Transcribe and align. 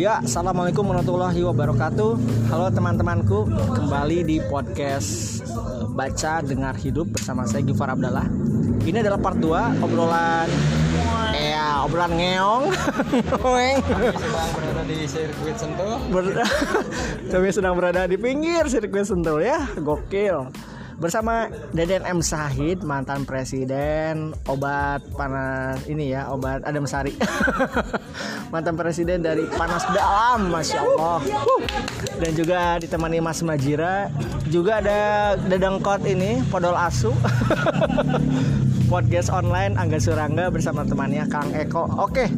Ya, 0.00 0.24
assalamualaikum 0.24 0.80
warahmatullahi 0.88 1.44
wabarakatuh. 1.44 2.16
Halo 2.48 2.72
teman-temanku, 2.72 3.52
kembali 3.52 4.24
di 4.24 4.40
podcast 4.48 5.44
eh, 5.44 5.84
baca 5.92 6.40
dengar 6.40 6.72
hidup 6.80 7.12
bersama 7.12 7.44
saya 7.44 7.60
Gifar 7.60 7.92
Abdallah. 7.92 8.24
Ini 8.80 9.04
adalah 9.04 9.20
part 9.20 9.36
2 9.36 9.84
obrolan 9.84 10.48
ya 11.36 11.84
obrolan 11.84 12.16
ngeong. 12.16 12.64
sedang 14.16 14.48
berada 14.56 14.82
di 14.88 15.04
sirkuit 15.04 15.56
Sentul. 15.60 15.92
Ber- 16.08 16.48
Kami 17.36 17.48
sedang 17.52 17.76
berada 17.76 18.08
di 18.08 18.16
pinggir 18.16 18.72
sirkuit 18.72 19.04
Sentul 19.04 19.44
ya, 19.44 19.68
gokil. 19.84 20.48
Bersama 21.00 21.48
Deden 21.72 22.04
M 22.04 22.20
Sahid, 22.20 22.84
mantan 22.84 23.24
presiden 23.24 24.36
obat 24.44 25.00
panas 25.16 25.80
ini 25.88 26.12
ya, 26.12 26.28
obat 26.28 26.60
Adam 26.68 26.84
Sari. 26.84 27.16
mantan 28.52 28.76
presiden 28.76 29.24
dari 29.24 29.48
Panas 29.48 29.88
Dalam, 29.96 30.52
masya 30.52 30.84
Allah. 30.84 31.24
Dan 32.20 32.36
juga 32.36 32.76
ditemani 32.76 33.16
Mas 33.24 33.40
Majira, 33.40 34.12
juga 34.52 34.84
ada 34.84 35.00
Dedengkot 35.40 36.04
ini, 36.04 36.44
Podol 36.52 36.76
Asu. 36.76 37.16
Podcast 38.92 39.32
online 39.32 39.80
Angga 39.80 39.96
Surangga 40.04 40.52
bersama 40.52 40.84
temannya 40.84 41.24
Kang 41.32 41.48
Eko. 41.56 41.88
Oke, 41.96 42.28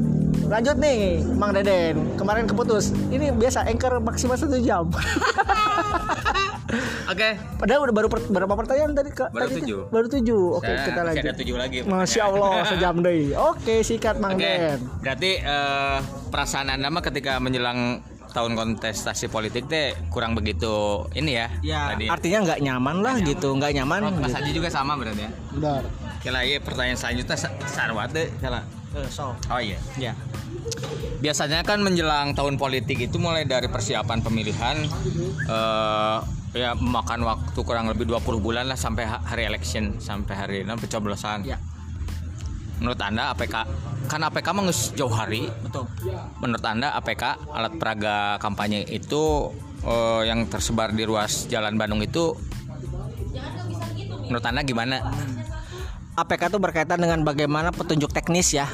lanjut 0.46 0.78
nih 0.78 1.18
Mang 1.34 1.50
Deden. 1.50 2.14
Kemarin 2.14 2.46
keputus. 2.46 2.94
Ini 3.10 3.34
biasa 3.34 3.66
anchor 3.66 3.98
maksimal 3.98 4.38
satu 4.38 4.62
jam. 4.62 4.86
Oke. 7.04 7.28
Padahal 7.58 7.80
udah 7.84 7.94
baru 7.94 8.08
per- 8.08 8.26
berapa 8.26 8.54
pertanyaan 8.54 8.92
tadi 8.92 9.10
Kak? 9.10 9.28
Baru 9.30 9.46
Tadi, 9.46 9.56
tujuh. 9.60 9.80
Baru 9.88 10.06
tujuh. 10.08 10.42
Oke, 10.56 10.66
Saya 10.66 10.84
kita 10.84 11.00
lanjut. 11.02 11.22
ada 11.22 11.32
tujuh 11.36 11.56
lagi. 11.56 11.78
Masya 11.82 12.22
Allah, 12.24 12.52
sejam 12.64 12.94
deh. 12.98 13.32
Oke, 13.34 13.74
sikat 13.80 14.16
Mang 14.16 14.34
Oke. 14.34 14.42
Den. 14.42 14.78
Berarti 14.98 15.30
eh, 15.36 15.98
perasaan 16.28 16.68
anda 16.68 16.88
mah 16.88 17.00
ketika 17.00 17.36
menjelang 17.36 18.00
tahun 18.32 18.56
kontestasi 18.56 19.28
politik 19.28 19.68
teh 19.68 19.92
kurang 20.08 20.32
begitu 20.32 21.04
ini 21.12 21.36
ya. 21.36 21.52
Ya, 21.60 21.92
Tadi. 21.92 22.08
artinya 22.08 22.38
nggak 22.42 22.60
nyaman 22.62 22.96
lah 22.98 23.14
gitu, 23.20 23.52
nggak 23.52 23.72
nyaman. 23.74 24.00
Oh, 24.02 24.10
Mas 24.14 24.32
gitu. 24.32 24.36
Haji 24.38 24.50
juga 24.54 24.68
sama 24.68 24.96
berarti 24.96 25.22
ya. 25.22 25.30
Benar. 25.52 25.82
Kira 26.18 26.40
iya 26.40 26.56
pertanyaan 26.56 26.96
selanjutnya 26.96 27.36
sa- 27.36 27.52
sarwat 27.62 28.08
deh. 28.10 28.32
Kira. 28.34 28.64
Eh, 28.92 29.08
so, 29.08 29.36
Oh 29.46 29.60
iya. 29.60 29.76
ya. 29.94 30.12
Biasanya 31.18 31.60
kan 31.60 31.80
menjelang 31.80 32.32
tahun 32.32 32.56
politik 32.56 32.98
itu 32.98 33.16
mulai 33.16 33.44
dari 33.44 33.64
persiapan 33.66 34.20
pemilihan 34.20 34.76
eh 35.46 36.18
ya 36.52 36.76
memakan 36.76 37.24
waktu 37.24 37.60
kurang 37.64 37.88
lebih 37.88 38.04
20 38.04 38.44
bulan 38.44 38.64
lah 38.68 38.76
sampai 38.76 39.08
ha- 39.08 39.24
hari 39.24 39.48
election 39.48 39.96
sampai 39.96 40.34
hari 40.36 40.56
nah, 40.62 40.76
pencoblosan. 40.76 41.48
Ya, 41.48 41.56
Menurut 42.82 42.98
Anda 42.98 43.30
APK 43.32 43.54
kan 44.10 44.20
APK 44.26 44.46
mah 44.52 44.62
geus 44.66 44.90
jauh 44.98 45.12
hari. 45.12 45.46
betul. 45.62 45.86
Menurut 46.42 46.64
Anda 46.66 46.92
APK 46.98 47.22
alat 47.54 47.72
peraga 47.78 48.36
kampanye 48.42 48.82
itu 48.90 49.54
eh, 49.86 50.22
yang 50.26 50.50
tersebar 50.50 50.90
di 50.92 51.06
ruas 51.06 51.46
Jalan 51.46 51.78
Bandung 51.78 52.02
itu 52.02 52.34
menurut 54.26 54.44
Anda 54.44 54.66
gimana? 54.66 54.98
APK 56.12 56.52
itu 56.52 56.58
berkaitan 56.60 57.00
dengan 57.00 57.24
bagaimana 57.24 57.72
petunjuk 57.72 58.12
teknis 58.12 58.52
ya 58.52 58.68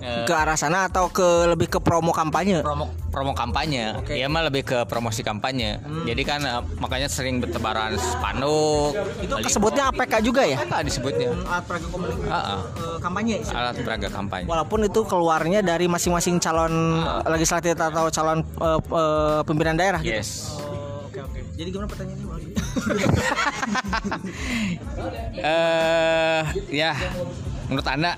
Eh, 0.00 0.24
ke 0.24 0.32
arah 0.32 0.56
sana 0.56 0.88
atau 0.88 1.12
ke 1.12 1.44
lebih 1.46 1.68
ke 1.68 1.76
promo 1.76 2.10
kampanye. 2.10 2.64
promo 2.64 2.88
promo 3.12 3.36
kampanye. 3.36 4.00
Oke. 4.00 4.16
Dia 4.16 4.26
mah 4.26 4.48
lebih 4.48 4.64
ke 4.64 4.78
promosi 4.88 5.20
kampanye. 5.20 5.76
Jadi 6.08 6.22
kan 6.24 6.40
eh, 6.40 6.60
makanya 6.80 7.04
sering 7.04 7.36
bertebaran 7.36 7.94
spanduk. 7.94 8.96
Itu 9.20 9.36
kesebutnya 9.36 9.92
APK 9.92 10.24
juga 10.24 10.42
ya? 10.42 10.56
apa 10.56 10.80
disebutnya? 10.80 11.36
Alat 11.44 11.64
peraga 11.68 11.86
komunikasi 11.86 12.32
Ah, 12.32 12.56
ah. 12.56 12.60
kampanye. 12.98 13.36
alat 13.44 13.76
peraga 13.76 14.08
kampanye. 14.08 14.46
Walaupun 14.48 14.80
itu 14.84 15.00
keluarnya 15.04 15.60
dari 15.60 15.84
masing-masing 15.84 16.40
calon 16.40 17.04
legislatif 17.28 17.76
atau 17.76 18.08
calon 18.08 18.40
eh, 18.40 18.80
eh, 18.80 19.40
pimpinan 19.44 19.76
daerah 19.76 20.00
gitu. 20.00 20.16
Yes. 20.16 20.56
Oke 21.04 21.20
oke. 21.20 21.38
Jadi 21.54 21.68
gimana 21.68 21.86
pertanyaannya? 21.86 22.28
Eh 25.40 26.42
ya 26.70 26.92
menurut 27.66 27.86
Anda 27.86 28.14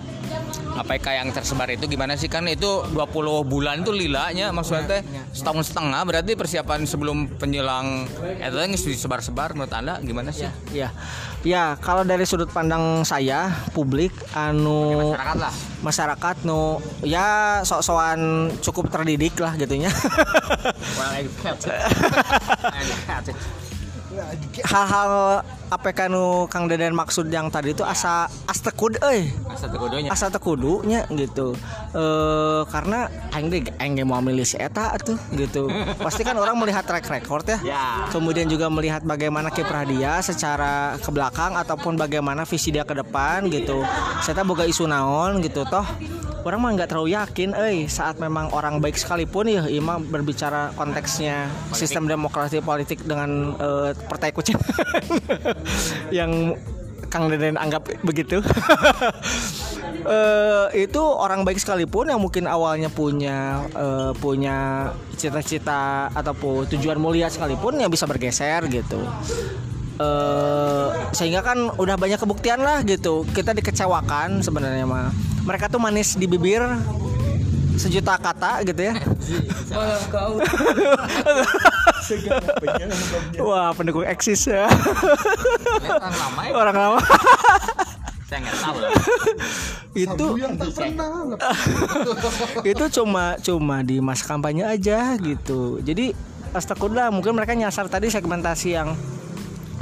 APK 0.72 1.06
yang 1.20 1.28
tersebar 1.36 1.68
itu 1.68 1.84
gimana 1.84 2.16
sih 2.16 2.32
kan 2.32 2.48
itu 2.48 2.84
20 2.96 3.44
bulan 3.44 3.84
itu 3.84 3.92
lilanya 3.92 4.48
maksudnya 4.56 4.88
teh 4.88 5.00
setahun 5.36 5.68
setengah 5.68 6.00
berarti 6.08 6.32
persiapan 6.32 6.88
sebelum 6.88 7.28
penjelang 7.36 8.08
itu 8.40 8.56
yang 8.56 8.72
disebar-sebar 8.72 9.52
menurut 9.52 9.72
Anda 9.72 10.00
gimana 10.00 10.32
sih? 10.32 10.48
Ya, 10.72 10.88
ya 11.44 11.76
kalau 11.76 12.08
dari 12.08 12.24
sudut 12.24 12.48
pandang 12.48 13.04
saya 13.04 13.52
publik 13.76 14.16
anu 14.32 15.12
Masyarakat 15.12 15.36
lah. 15.36 15.54
masyarakat 15.84 16.36
nu 16.48 16.80
ya 17.04 17.60
sok-sokan 17.68 18.48
cukup 18.64 18.88
terdidik 18.88 19.36
lah 19.38 19.52
gitunya. 19.60 19.92
Well. 20.92 21.24
Hal-hal 24.72 25.40
APK 25.72 26.12
nu 26.12 26.44
Kang 26.52 26.68
Deden 26.68 26.92
maksud 26.92 27.32
yang 27.32 27.48
tadi 27.48 27.72
itu 27.72 27.80
asa 27.80 28.28
astekud 28.44 29.00
euy. 29.00 29.32
Asa 29.48 29.66
tegudonya. 29.72 30.08
Asa 30.12 30.26
tekudunya 30.28 31.00
gitu. 31.16 31.56
Eh 31.96 32.62
karena 32.68 33.08
aing 33.32 33.48
deh 33.48 33.62
aing 33.80 34.04
mau 34.04 34.20
milih 34.20 34.44
si 34.44 34.60
eta 34.60 34.92
tuh 35.00 35.16
gitu. 35.32 35.72
Pasti 36.04 36.28
kan 36.28 36.36
orang 36.36 36.60
melihat 36.60 36.84
track 36.84 37.08
record 37.08 37.48
ya. 37.48 37.58
Ya. 37.64 37.84
Kemudian 38.12 38.52
juga 38.52 38.68
melihat 38.68 39.00
bagaimana 39.00 39.48
kiprah 39.48 39.88
dia 39.88 40.20
secara 40.20 41.00
ke 41.00 41.08
belakang 41.08 41.56
ataupun 41.56 41.96
bagaimana 41.96 42.44
visi 42.44 42.68
dia 42.68 42.84
ke 42.84 42.92
depan 42.92 43.48
gitu. 43.48 43.80
Saya 44.20 44.44
boga 44.44 44.68
isu 44.68 44.84
naon 44.84 45.40
gitu 45.40 45.64
toh. 45.64 45.88
Orang 46.42 46.58
mah 46.66 46.74
nggak 46.74 46.90
terlalu 46.90 47.14
yakin, 47.14 47.54
eh 47.54 47.86
saat 47.86 48.18
memang 48.18 48.50
orang 48.50 48.82
baik 48.82 48.98
sekalipun 48.98 49.46
ya, 49.46 49.62
ima 49.70 50.02
berbicara 50.02 50.74
konteksnya 50.74 51.46
sistem 51.70 52.10
demokrasi 52.10 52.58
politik 52.58 52.98
dengan 53.06 53.54
eh, 53.62 53.94
partai 54.10 54.34
kucing 54.34 54.58
yang 56.14 56.56
Kang 57.12 57.28
Deden 57.28 57.60
anggap 57.60 57.92
begitu. 58.00 58.40
eh 60.02 60.66
itu 60.82 60.98
orang 60.98 61.44
baik 61.44 61.60
sekalipun 61.60 62.08
yang 62.08 62.18
mungkin 62.18 62.48
awalnya 62.48 62.88
punya 62.88 63.68
eh, 63.76 64.12
punya 64.16 64.88
cita-cita 65.20 66.08
ataupun 66.16 66.66
tujuan 66.72 66.96
mulia 66.96 67.28
sekalipun 67.28 67.76
yang 67.76 67.92
bisa 67.92 68.08
bergeser 68.08 68.64
gitu. 68.72 69.04
eh 70.00 70.88
sehingga 71.12 71.44
kan 71.44 71.68
udah 71.76 72.00
banyak 72.00 72.16
kebuktian 72.16 72.64
lah 72.64 72.80
gitu. 72.88 73.28
Kita 73.28 73.52
dikecewakan 73.52 74.40
sebenarnya 74.40 74.88
mah. 74.88 75.12
Mereka 75.44 75.68
tuh 75.68 75.82
manis 75.84 76.16
di 76.16 76.24
bibir 76.24 76.64
sejuta 77.76 78.18
kata 78.18 78.64
gitu 78.66 78.82
ya. 78.92 78.94
Wah, 83.46 83.70
pendukung 83.72 84.04
eksis 84.04 84.50
ya. 84.50 84.66
Lama 85.86 86.42
ya. 86.48 86.52
Orang 86.52 86.76
lama. 86.76 87.00
Saya 88.28 88.48
nggak 88.48 88.56
tahu 88.64 88.76
lah. 88.80 88.92
itu 89.92 90.26
itu 92.72 92.84
cuma 92.96 93.36
cuma 93.44 93.84
di 93.84 94.00
masa 94.00 94.24
kampanye 94.24 94.64
aja 94.64 95.20
gitu 95.20 95.84
jadi 95.84 96.16
astagfirullah 96.56 97.12
mungkin 97.12 97.36
mereka 97.36 97.52
nyasar 97.52 97.92
tadi 97.92 98.08
segmentasi 98.08 98.72
yang 98.72 98.96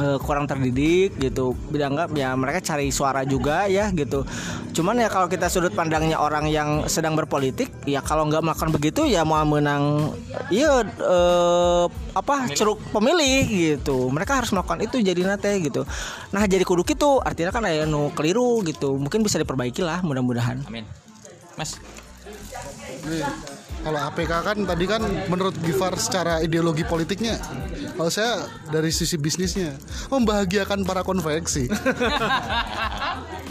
eh, 0.00 0.18
kurang 0.18 0.48
terdidik 0.48 1.20
gitu. 1.20 1.52
Dianggap 1.70 2.16
ya 2.16 2.32
mereka 2.34 2.64
cari 2.64 2.88
suara 2.90 3.22
juga 3.28 3.68
ya 3.68 3.92
gitu. 3.92 4.24
Cuman 4.72 4.98
ya 4.98 5.12
kalau 5.12 5.28
kita 5.28 5.52
sudut 5.52 5.76
pandangnya 5.76 6.16
orang 6.16 6.48
yang 6.48 6.88
sedang 6.88 7.14
berpolitik 7.14 7.68
ya 7.84 8.00
kalau 8.00 8.26
nggak 8.26 8.40
melakukan 8.40 8.72
begitu 8.72 9.04
ya 9.06 9.22
mau 9.22 9.44
menang 9.44 10.16
iya 10.48 10.82
eh, 10.84 11.84
apa 12.16 12.50
ceruk 12.56 12.80
pemilih 12.90 13.44
gitu. 13.76 14.08
Mereka 14.08 14.42
harus 14.42 14.50
melakukan 14.50 14.80
itu 14.82 14.98
jadi 15.04 15.20
nate 15.22 15.52
gitu. 15.60 15.84
Nah 16.32 16.48
jadi 16.48 16.64
kudu 16.64 16.82
gitu 16.88 17.20
artinya 17.20 17.52
kan 17.52 17.68
nu 17.86 18.10
keliru 18.16 18.64
gitu. 18.64 18.96
Mungkin 18.96 19.22
bisa 19.22 19.36
diperbaiki 19.36 19.84
lah 19.84 20.00
mudah-mudahan. 20.00 20.64
Amin. 20.66 20.88
Mas, 21.58 21.76
Nih, 23.00 23.24
Kalau 23.80 24.00
APK 24.12 24.32
kan 24.44 24.56
tadi 24.68 24.84
kan 24.84 25.02
menurut 25.32 25.56
Gifar 25.64 25.96
secara 25.96 26.44
ideologi 26.44 26.84
politiknya 26.84 27.40
Kalau 27.96 28.12
saya 28.12 28.44
dari 28.68 28.92
sisi 28.92 29.16
bisnisnya 29.16 29.72
Membahagiakan 30.12 30.84
para 30.84 31.00
konveksi 31.00 31.68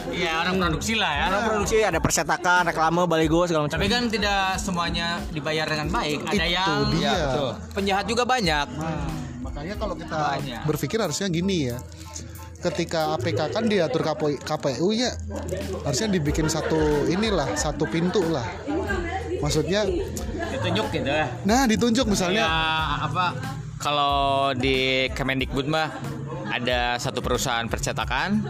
iya 0.09 0.41
orang 0.41 0.57
produksi 0.59 0.93
lah 0.97 1.11
ya. 1.13 1.23
Karena 1.29 1.39
produksi 1.45 1.75
ada 1.85 1.99
persetakan, 2.01 2.61
reklame, 2.73 3.01
baligo 3.05 3.45
segala 3.45 3.69
macam. 3.69 3.77
Tapi 3.77 3.87
kan 3.87 4.03
tidak 4.09 4.57
semuanya 4.57 5.21
dibayar 5.29 5.65
dengan 5.69 5.87
baik. 5.93 6.25
Ada 6.25 6.33
Itu 6.33 6.49
yang 6.49 6.81
dia. 6.91 7.05
Ya, 7.05 7.13
betul. 7.29 7.51
penjahat 7.77 8.05
juga 8.09 8.23
banyak. 8.25 8.67
Makanya 9.39 9.75
kalau 9.75 9.95
kita 9.97 10.15
Banyak. 10.15 10.61
berpikir 10.67 10.99
harusnya 11.01 11.27
gini 11.31 11.73
ya 11.73 11.77
Ketika 12.59 13.15
APK 13.15 13.55
kan 13.55 13.65
diatur 13.71 14.03
KPU 14.43 14.91
nya 14.91 15.15
Harusnya 15.87 16.11
dibikin 16.11 16.51
satu 16.51 17.07
inilah 17.07 17.55
Satu 17.55 17.87
pintu 17.87 18.19
lah 18.29 18.43
Maksudnya 19.39 19.81
Ditunjuk 20.49 20.85
gitu 20.91 21.09
ya. 21.09 21.27
Nah 21.43 21.63
ditunjuk 21.65 22.05
Ya 22.05 22.11
misalnya 22.11 22.43
apa 23.01 23.25
kalau 23.79 24.51
di 24.53 25.07
Kemendikbud 25.15 25.65
mah 25.65 25.87
ada 26.49 26.97
satu 26.97 27.21
perusahaan 27.21 27.61
percetakan 27.63 28.41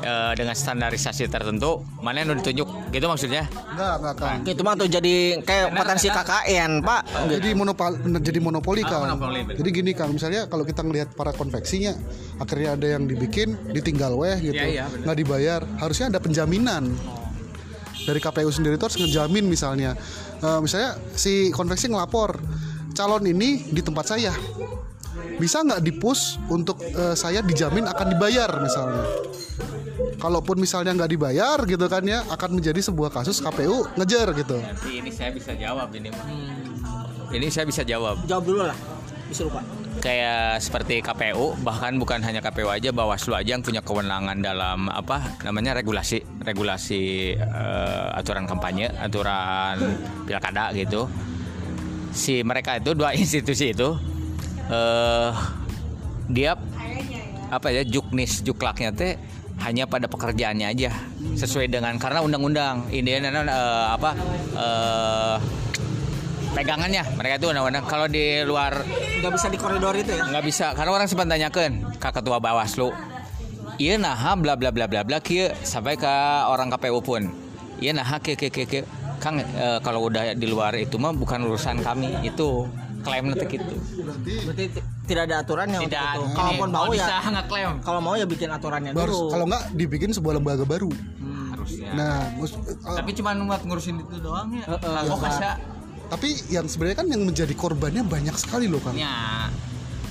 eh, 0.00 0.32
dengan 0.32 0.56
standarisasi 0.56 1.28
tertentu 1.28 1.84
mana 2.00 2.24
yang 2.24 2.34
ditunjuk 2.34 2.64
gitu 2.88 3.04
maksudnya 3.04 3.44
Enggak, 3.70 3.94
enggak 4.00 4.14
kan. 4.16 4.36
Itu 4.48 4.62
mah 4.64 4.74
tuh 4.74 4.88
jadi 4.88 5.14
kayak 5.44 5.76
potensi 5.76 6.08
KKN, 6.08 6.80
Pak. 6.80 7.00
Jadi 7.28 7.48
monopol 7.52 7.92
jadi 8.16 8.38
monopoli 8.40 8.80
Ah, 8.80 8.88
kan. 8.88 8.98
monopoli, 9.12 9.40
betul. 9.44 9.58
Jadi 9.60 9.68
gini 9.70 9.90
Kang, 9.92 10.10
misalnya 10.10 10.48
kalau 10.48 10.64
kita 10.64 10.80
ngelihat 10.80 11.12
para 11.12 11.30
konveksinya, 11.30 11.92
akhirnya 12.38 12.74
ada 12.74 12.86
yang 12.96 13.04
dibikin, 13.04 13.58
ditinggal 13.70 14.14
weh 14.16 14.38
gitu, 14.40 14.56
iya, 14.56 14.86
benar. 14.88 15.04
nggak 15.04 15.16
dibayar. 15.20 15.60
Harusnya 15.76 16.06
ada 16.08 16.20
penjaminan 16.22 16.94
dari 18.04 18.20
KPU 18.20 18.52
sendiri 18.52 18.76
itu 18.76 18.84
harus 18.84 19.00
ngejamin 19.00 19.44
misalnya, 19.48 19.96
Eh, 20.44 20.60
misalnya 20.60 21.00
si 21.16 21.48
konveksi 21.48 21.88
ngelapor 21.88 22.36
calon 22.92 23.24
ini 23.24 23.64
di 23.64 23.80
tempat 23.80 24.12
saya, 24.12 24.28
bisa 25.40 25.64
nggak 25.64 25.80
dipus 25.80 26.36
untuk 26.52 26.76
eh, 26.84 27.16
saya 27.16 27.40
dijamin 27.40 27.88
akan 27.88 28.06
dibayar 28.12 28.50
misalnya. 28.60 29.08
Kalaupun 30.20 30.60
misalnya 30.60 30.92
nggak 30.92 31.10
dibayar 31.16 31.58
gitu 31.64 31.86
kan 31.88 32.04
ya, 32.04 32.20
akan 32.28 32.60
menjadi 32.60 32.76
sebuah 32.92 33.08
kasus 33.08 33.40
KPU 33.40 33.88
ngejar 33.96 34.36
gitu. 34.36 34.60
Nanti 34.60 35.00
ini 35.00 35.08
saya 35.08 35.32
bisa 35.32 35.56
jawab 35.56 35.88
ini 35.96 36.08
mah 36.12 36.28
ini 37.34 37.50
saya 37.50 37.64
bisa 37.66 37.82
jawab 37.82 38.20
Jawab 38.28 38.44
dulu 38.44 38.62
lah. 38.68 38.76
Disuruh, 39.26 39.50
Pak. 39.50 39.83
Kayak 40.02 40.58
seperti 40.58 40.98
KPU 41.04 41.54
bahkan 41.62 41.94
bukan 41.98 42.22
hanya 42.24 42.42
KPU 42.42 42.70
aja 42.70 42.90
Bawaslu 42.90 43.36
aja 43.38 43.54
yang 43.54 43.62
punya 43.62 43.84
kewenangan 43.84 44.40
dalam 44.42 44.90
apa 44.90 45.38
namanya 45.46 45.78
regulasi 45.78 46.22
regulasi 46.42 47.34
eh, 47.38 48.18
aturan 48.18 48.48
kampanye 48.48 48.90
aturan 48.98 49.78
pilkada 50.26 50.74
gitu. 50.74 51.06
Si 52.14 52.42
mereka 52.46 52.78
itu 52.78 52.94
dua 52.94 53.14
institusi 53.20 53.74
itu 53.74 53.94
eh 54.70 55.30
dia 56.32 56.56
apa 57.52 57.68
ya 57.68 57.84
juknis 57.84 58.40
juklaknya 58.40 58.90
teh 58.90 59.14
hanya 59.62 59.86
pada 59.86 60.10
pekerjaannya 60.10 60.66
aja 60.66 60.90
sesuai 61.38 61.70
dengan 61.70 61.94
karena 62.00 62.24
undang-undang 62.24 62.90
ini 62.90 63.22
eh, 63.22 63.86
apa 63.94 64.10
eh, 64.56 65.36
pegangannya 66.54 67.02
mereka 67.12 67.34
itu 67.36 67.46
undang-undang 67.48 67.84
kalau 67.84 68.06
di 68.06 68.24
luar 68.42 68.86
Nggak 69.18 69.32
bisa 69.32 69.46
di 69.48 69.56
koridor 69.56 69.94
itu 69.94 70.10
ya. 70.10 70.22
nggak 70.26 70.44
bisa. 70.44 70.66
Karena 70.72 70.90
orang 70.92 71.06
sempat 71.06 71.26
tanyakan 71.26 71.72
ke 71.92 72.08
ketua 72.10 72.38
bawaslu. 72.38 72.92
Iya 73.74 73.96
nah 73.96 74.14
bla 74.34 74.54
bla 74.54 74.70
bla 74.70 74.86
bla 74.86 75.02
bla 75.02 75.18
kieu 75.18 75.50
sampai 75.62 75.96
ke 75.96 76.14
orang 76.44 76.70
KPU 76.70 77.00
pun. 77.00 77.26
Iya 77.76 77.90
nah 77.92 78.06
ke 78.16 78.32
ke 78.32 78.48
ke 78.48 78.62
ke 78.64 78.80
kang 79.16 79.36
eh, 79.36 79.78
kalau 79.80 80.06
udah 80.06 80.32
di 80.32 80.44
luar 80.44 80.72
itu 80.74 80.94
mah 80.94 81.10
bukan 81.10 81.42
urusan 81.42 81.80
kami 81.80 82.22
itu 82.22 82.68
klaim 83.00 83.26
nanti 83.26 83.44
gitu 83.50 83.74
Berarti 84.40 84.64
ti- 84.70 84.84
tidak 85.06 85.22
ada 85.26 85.36
aturannya 85.40 85.76
untuk 85.78 85.90
tidak 85.90 86.04
itu. 86.06 86.20
ini, 86.22 86.34
Kalaupun 86.34 86.68
mau 86.70 86.84
bisa 86.88 87.08
ya 87.10 87.20
nggak 87.22 87.46
klaim. 87.46 87.70
kalau 87.80 88.00
mau 88.00 88.14
ya 88.14 88.24
bikin 88.24 88.48
aturannya 88.48 88.92
Harus 88.92 89.16
dulu. 89.16 89.28
kalau 89.28 89.44
nggak 89.46 89.62
dibikin 89.72 90.10
sebuah 90.10 90.34
lembaga 90.34 90.64
baru. 90.64 90.88
harusnya. 91.50 91.90
Nah, 91.94 92.16
mus- 92.34 92.52
eh, 92.56 92.76
tapi 92.94 93.10
cuma 93.12 93.32
buat 93.38 93.62
ngurusin 93.62 93.96
itu 93.98 94.16
doang 94.18 94.48
ya. 94.52 94.64
Heeh. 94.66 95.00
kok 95.06 95.18
bisa 95.22 95.50
tapi 96.10 96.36
yang 96.52 96.66
sebenarnya 96.68 96.98
kan 97.04 97.08
yang 97.08 97.22
menjadi 97.24 97.54
korbannya 97.56 98.04
banyak 98.04 98.36
sekali 98.36 98.66
loh 98.68 98.80
kan. 98.80 98.94
ya 98.94 99.48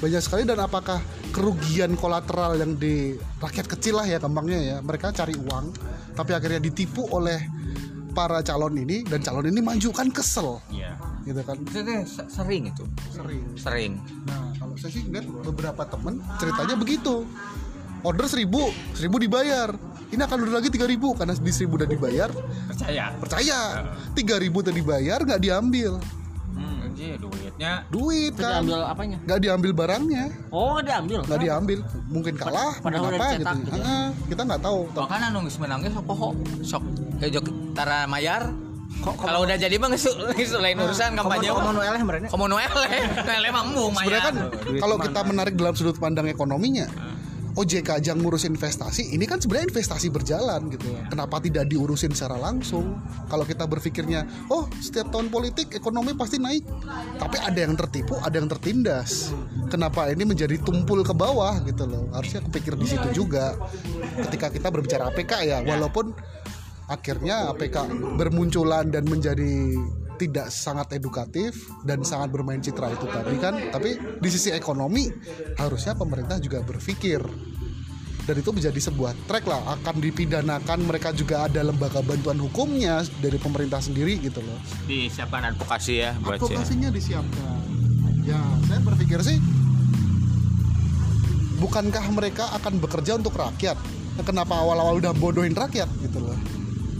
Banyak 0.03 0.19
sekali 0.19 0.43
dan 0.43 0.59
apakah 0.59 0.99
kerugian 1.31 1.95
kolateral 1.95 2.59
yang 2.59 2.75
di 2.75 3.15
rakyat 3.39 3.71
kecil 3.71 4.03
lah 4.03 4.05
ya 4.09 4.19
gampangnya 4.19 4.59
ya. 4.59 4.77
Mereka 4.83 5.15
cari 5.15 5.33
uang 5.37 5.71
tapi 6.13 6.31
akhirnya 6.35 6.59
ditipu 6.59 7.07
oleh 7.09 7.39
para 8.13 8.45
calon 8.45 8.77
ini 8.77 9.01
dan 9.01 9.25
calon 9.25 9.49
ini 9.49 9.57
maju 9.57 9.89
kan 9.89 10.07
kesel 10.13 10.61
iya 10.69 10.93
gitu 11.25 11.41
kan. 11.41 11.57
itu 11.57 11.81
sering 12.29 12.69
itu 12.69 12.85
Sering. 13.09 13.43
sering 13.57 13.91
Nah, 14.29 14.53
kalau 14.61 14.77
saya 14.77 14.91
sih 14.93 15.03
lihat 15.09 15.25
beberapa 15.25 15.81
temen 15.89 16.21
ceritanya 16.37 16.75
begitu. 16.77 17.25
Order 18.03 18.27
seribu, 18.27 18.67
seribu 18.91 19.15
dibayar. 19.17 19.71
Ini 20.07 20.21
akan 20.21 20.37
order 20.37 20.53
lagi 20.53 20.69
tiga 20.69 20.85
ribu 20.85 21.15
karena 21.15 21.33
di 21.33 21.49
seribu 21.49 21.73
udah 21.75 21.87
dibayar. 21.87 22.29
percaya 22.67 23.15
Percaya, 23.17 23.59
tiga 24.13 24.35
ribu 24.37 24.59
tadi 24.59 24.77
dibayar 24.77 25.19
nggak 25.19 25.39
diambil. 25.39 25.97
hmm, 26.53 26.85
anjir, 26.85 27.17
duitnya 27.17 27.81
Duit 27.87 28.35
kan, 28.35 28.61
diambil 28.61 28.85
apanya? 28.85 29.17
nggak 29.19 29.39
diambil 29.39 29.71
barangnya, 29.73 30.25
Oh, 30.47 30.77
diambil. 30.77 31.23
nggak 31.23 31.39
diambil. 31.39 31.79
Mungkin 32.05 32.33
kalah, 32.35 32.77
Padahal 32.77 33.09
mungkin 33.09 33.17
udah 33.17 33.25
apa 33.25 33.33
gitu. 33.33 33.55
gitu 33.57 33.71
ya. 33.71 33.81
Heeh, 33.81 34.07
kita 34.29 34.41
nggak 34.43 34.61
tahu. 34.61 34.79
bahkan 34.93 35.19
anu 35.23 35.39
geus 35.41 35.57
menangnya 35.57 35.89
sok 35.91 36.05
poho 36.05 36.29
sok 36.61 36.83
jok 37.19 37.45
tara 37.73 38.05
mayar 38.05 38.53
kok 38.93 39.15
kalau 39.17 39.41
udah 39.41 39.57
jadi 39.57 39.73
mah 39.81 39.89
geus 39.89 40.05
lain 40.61 40.77
urusan 40.77 41.17
kampanye 41.17 41.49
Komo 41.49 41.65
komo 41.65 41.81
eleh 41.81 42.01
merenya. 42.03 42.29
komo 42.29 42.45
noel 42.45 42.69
noel 42.69 43.43
emang 43.49 43.65
mu 43.71 43.89
Sebenarnya 43.89 43.97
mayar 43.97 44.21
kan 44.21 44.35
kalau 44.77 44.95
kita 45.01 45.19
menarik 45.25 45.53
dalam 45.55 45.73
sudut 45.73 45.97
pandang 45.97 46.29
ekonominya, 46.29 46.85
OJK 47.53 48.01
aja 48.01 48.11
ngurus 48.17 48.49
investasi, 48.49 49.13
ini 49.13 49.29
kan 49.29 49.37
sebenarnya 49.37 49.69
investasi 49.69 50.09
berjalan 50.09 50.73
gitu. 50.73 50.89
Kenapa 51.05 51.37
tidak 51.37 51.69
diurusin 51.69 52.09
secara 52.09 52.41
langsung? 52.41 52.97
Kalau 53.29 53.45
kita 53.45 53.69
berpikirnya, 53.69 54.25
oh 54.49 54.65
setiap 54.81 55.13
tahun 55.13 55.29
politik 55.29 55.69
ekonomi 55.77 56.17
pasti 56.17 56.41
naik, 56.41 56.65
tapi 57.21 57.37
ada 57.37 57.59
yang 57.61 57.77
tertipu, 57.77 58.17
ada 58.17 58.33
yang 58.33 58.49
tertindas. 58.49 59.29
Kenapa 59.69 60.09
ini 60.09 60.25
menjadi 60.25 60.57
tumpul 60.61 61.05
ke 61.05 61.13
bawah 61.13 61.61
gitu 61.65 61.85
loh? 61.85 62.09
Harusnya 62.09 62.41
kepikir 62.49 62.73
di 62.73 62.89
situ 62.89 63.07
juga. 63.13 63.53
Ketika 64.17 64.49
kita 64.49 64.73
berbicara 64.73 65.13
APK 65.13 65.31
ya, 65.45 65.61
walaupun 65.61 66.13
akhirnya 66.89 67.53
APK 67.53 67.89
bermunculan 68.17 68.89
dan 68.89 69.05
menjadi 69.07 69.77
tidak 70.23 70.47
sangat 70.47 70.95
edukatif 70.95 71.67
dan 71.83 71.99
sangat 72.07 72.31
bermain 72.31 72.63
citra 72.63 72.95
itu 72.95 73.03
tadi 73.11 73.35
kan. 73.43 73.59
Tapi 73.75 73.99
di 74.23 74.29
sisi 74.31 74.55
ekonomi 74.55 75.11
harusnya 75.59 75.99
pemerintah 75.99 76.39
juga 76.39 76.63
berpikir. 76.63 77.19
Dan 78.23 78.39
itu 78.39 78.55
menjadi 78.55 78.79
sebuah 78.79 79.27
track 79.27 79.43
lah 79.51 79.75
akan 79.75 79.99
dipidanakan 79.99 80.87
mereka 80.87 81.11
juga 81.11 81.43
ada 81.43 81.59
lembaga 81.59 81.99
bantuan 81.99 82.39
hukumnya 82.39 83.03
dari 83.19 83.35
pemerintah 83.35 83.83
sendiri 83.83 84.15
gitu 84.23 84.39
loh. 84.39 84.55
Disiapkan 84.87 85.51
advokasi 85.51 85.93
ya 85.99 86.15
buat 86.23 86.39
ya. 86.39 86.47
advokasinya 86.47 86.89
disiapkan. 86.95 87.59
Ya 88.23 88.39
saya 88.71 88.79
berpikir 88.79 89.19
sih 89.19 89.43
bukankah 91.59 92.05
mereka 92.15 92.47
akan 92.55 92.79
bekerja 92.79 93.19
untuk 93.19 93.35
rakyat? 93.35 93.75
Kenapa 94.23 94.55
awal-awal 94.55 95.03
udah 95.03 95.11
bodohin 95.11 95.51
rakyat 95.51 95.91
gitu 95.99 96.23
loh 96.23 96.52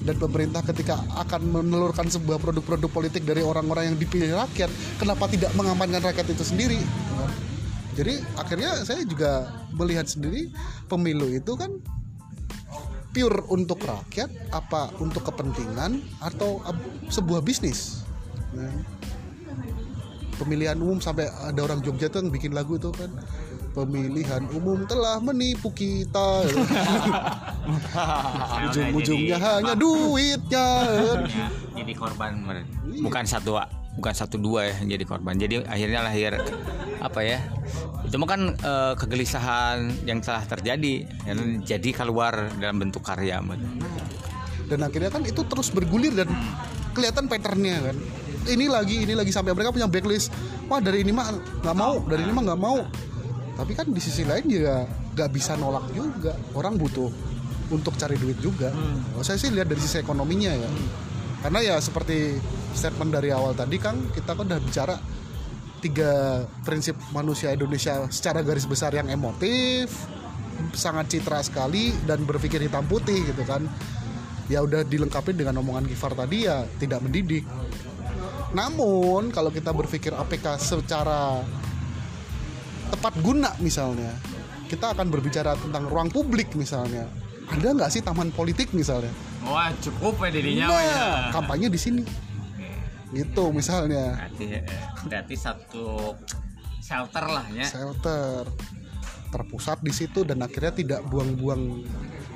dan 0.03 0.15
pemerintah 0.19 0.59
ketika 0.63 0.99
akan 1.15 1.41
menelurkan 1.47 2.11
sebuah 2.11 2.39
produk-produk 2.43 2.91
politik 2.91 3.23
dari 3.23 3.39
orang-orang 3.39 3.93
yang 3.93 3.97
dipilih 3.97 4.35
rakyat 4.35 4.67
kenapa 4.99 5.31
tidak 5.31 5.55
mengamankan 5.55 6.03
rakyat 6.03 6.27
itu 6.35 6.43
sendiri? 6.43 6.79
Jadi 7.93 8.19
akhirnya 8.35 8.83
saya 8.83 9.05
juga 9.05 9.53
melihat 9.71 10.09
sendiri 10.09 10.49
pemilu 10.89 11.29
itu 11.29 11.53
kan 11.55 11.71
pure 13.13 13.45
untuk 13.53 13.85
rakyat 13.85 14.27
apa 14.49 14.89
untuk 14.97 15.21
kepentingan 15.29 16.01
atau 16.17 16.59
sebuah 17.13 17.45
bisnis. 17.45 18.01
Nah, 18.57 18.73
pemilihan 20.41 20.75
umum 20.81 20.97
sampai 20.97 21.29
ada 21.29 21.61
orang 21.61 21.85
Jogja 21.85 22.09
tuh 22.09 22.25
yang 22.25 22.33
bikin 22.33 22.57
lagu 22.57 22.81
itu 22.81 22.89
kan 22.89 23.13
pemilihan 23.73 24.45
umum 24.53 24.85
telah 24.85 25.17
menipu 25.19 25.73
kita. 25.73 26.45
Ujung-ujungnya 28.69 29.37
hanya 29.41 29.73
duitnya. 29.73 30.67
Ya, 30.85 31.13
jadi 31.81 31.93
korban 31.97 32.45
bukan 33.01 33.25
satu 33.25 33.57
bukan 33.97 34.13
satu 34.13 34.37
dua 34.37 34.69
ya 34.69 34.73
yang 34.85 34.89
jadi 34.97 35.05
korban. 35.09 35.33
Jadi 35.41 35.65
akhirnya 35.65 36.05
lahir 36.05 36.37
apa 37.03 37.19
ya 37.25 37.41
itu 38.05 38.15
kan 38.23 38.55
eh, 38.55 38.93
kegelisahan 38.95 40.07
yang 40.07 40.21
telah 40.21 40.45
terjadi 40.45 41.03
yang 41.27 41.65
jadi 41.65 41.89
keluar 41.91 42.53
dalam 42.61 42.79
bentuk 42.79 43.03
karya 43.03 43.41
dan 44.69 44.79
akhirnya 44.79 45.11
kan 45.11 45.23
itu 45.27 45.43
terus 45.43 45.67
bergulir 45.73 46.15
dan 46.15 46.29
kelihatan 46.95 47.27
patternnya 47.27 47.91
kan. 47.91 47.97
Ini 48.43 48.67
lagi 48.67 49.07
ini 49.07 49.15
lagi 49.15 49.31
sampai 49.31 49.55
mereka 49.55 49.71
punya 49.71 49.87
backlist 49.87 50.31
wah 50.67 50.83
dari 50.83 51.03
ini 51.03 51.15
mah 51.15 51.31
nggak 51.63 51.75
mau 51.75 52.03
dari 52.03 52.27
ini 52.27 52.31
mah 52.35 52.43
nggak 52.51 52.61
mau 52.61 52.79
tapi 53.53 53.77
kan 53.77 53.85
di 53.89 54.01
sisi 54.01 54.25
lain 54.25 54.45
juga 54.49 54.89
nggak 55.13 55.29
bisa 55.29 55.53
nolak 55.53 55.85
juga. 55.93 56.33
Orang 56.57 56.77
butuh 56.81 57.09
untuk 57.69 57.93
cari 57.97 58.17
duit 58.17 58.37
juga. 58.41 58.73
Kalau 58.73 59.25
saya 59.25 59.37
sih 59.37 59.53
lihat 59.53 59.69
dari 59.69 59.81
sisi 59.81 60.01
ekonominya 60.01 60.51
ya. 60.53 60.69
Karena 61.43 61.59
ya 61.59 61.75
seperti 61.77 62.39
statement 62.73 63.13
dari 63.13 63.29
awal 63.29 63.53
tadi 63.53 63.77
kan 63.77 63.99
kita 64.15 64.33
kan 64.33 64.47
udah 64.47 64.61
bicara 64.63 64.95
tiga 65.83 66.43
prinsip 66.63 66.95
manusia 67.11 67.51
Indonesia 67.51 68.07
secara 68.07 68.39
garis 68.39 68.63
besar 68.63 68.95
yang 68.95 69.11
emotif 69.11 69.91
sangat 70.71 71.11
citra 71.11 71.43
sekali 71.43 71.91
dan 72.07 72.23
berpikir 72.23 72.63
hitam 72.63 72.87
putih 72.87 73.21
gitu 73.27 73.43
kan. 73.45 73.67
Ya 74.51 74.59
udah 74.63 74.83
dilengkapi 74.83 75.35
dengan 75.35 75.59
omongan 75.63 75.87
Gifar 75.87 76.15
tadi 76.15 76.47
ya 76.47 76.65
tidak 76.79 77.03
mendidik. 77.03 77.45
Namun 78.53 79.33
kalau 79.33 79.49
kita 79.49 79.73
berpikir 79.73 80.13
APK 80.13 80.61
secara 80.61 81.41
tepat 82.93 83.13
guna 83.25 83.49
misalnya. 83.57 84.13
Kita 84.69 84.93
akan 84.93 85.09
berbicara 85.09 85.57
tentang 85.57 85.89
ruang 85.89 86.13
publik 86.13 86.53
misalnya. 86.53 87.09
Ada 87.49 87.73
nggak 87.73 87.89
sih 87.89 88.01
taman 88.05 88.29
politik 88.29 88.69
misalnya? 88.71 89.09
Wah 89.43 89.73
cukup 89.81 90.21
ya 90.23 90.29
dirinya 90.31 90.65
nah 90.69 91.33
kampanye 91.33 91.67
di 91.73 91.79
sini. 91.81 92.03
Gitu 93.13 93.43
misalnya. 93.49 94.17
Berarti, 94.17 94.45
eh, 94.49 94.63
berarti 95.05 95.35
satu 95.35 96.17
shelter 96.79 97.25
lah 97.25 97.45
ya. 97.49 97.65
Shelter. 97.65 98.45
Terpusat 99.33 99.81
di 99.81 99.89
situ 99.89 100.21
dan 100.21 100.45
akhirnya 100.45 100.73
tidak 100.77 101.01
buang-buang 101.09 101.81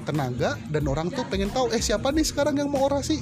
tenaga 0.01 0.57
dan 0.73 0.83
orang 0.89 1.13
tuh 1.13 1.21
pengen 1.29 1.53
tahu 1.53 1.69
eh 1.69 1.81
siapa 1.81 2.09
nih 2.09 2.25
sekarang 2.25 2.57
yang 2.57 2.69
mau 2.73 2.89
orasi? 2.89 3.21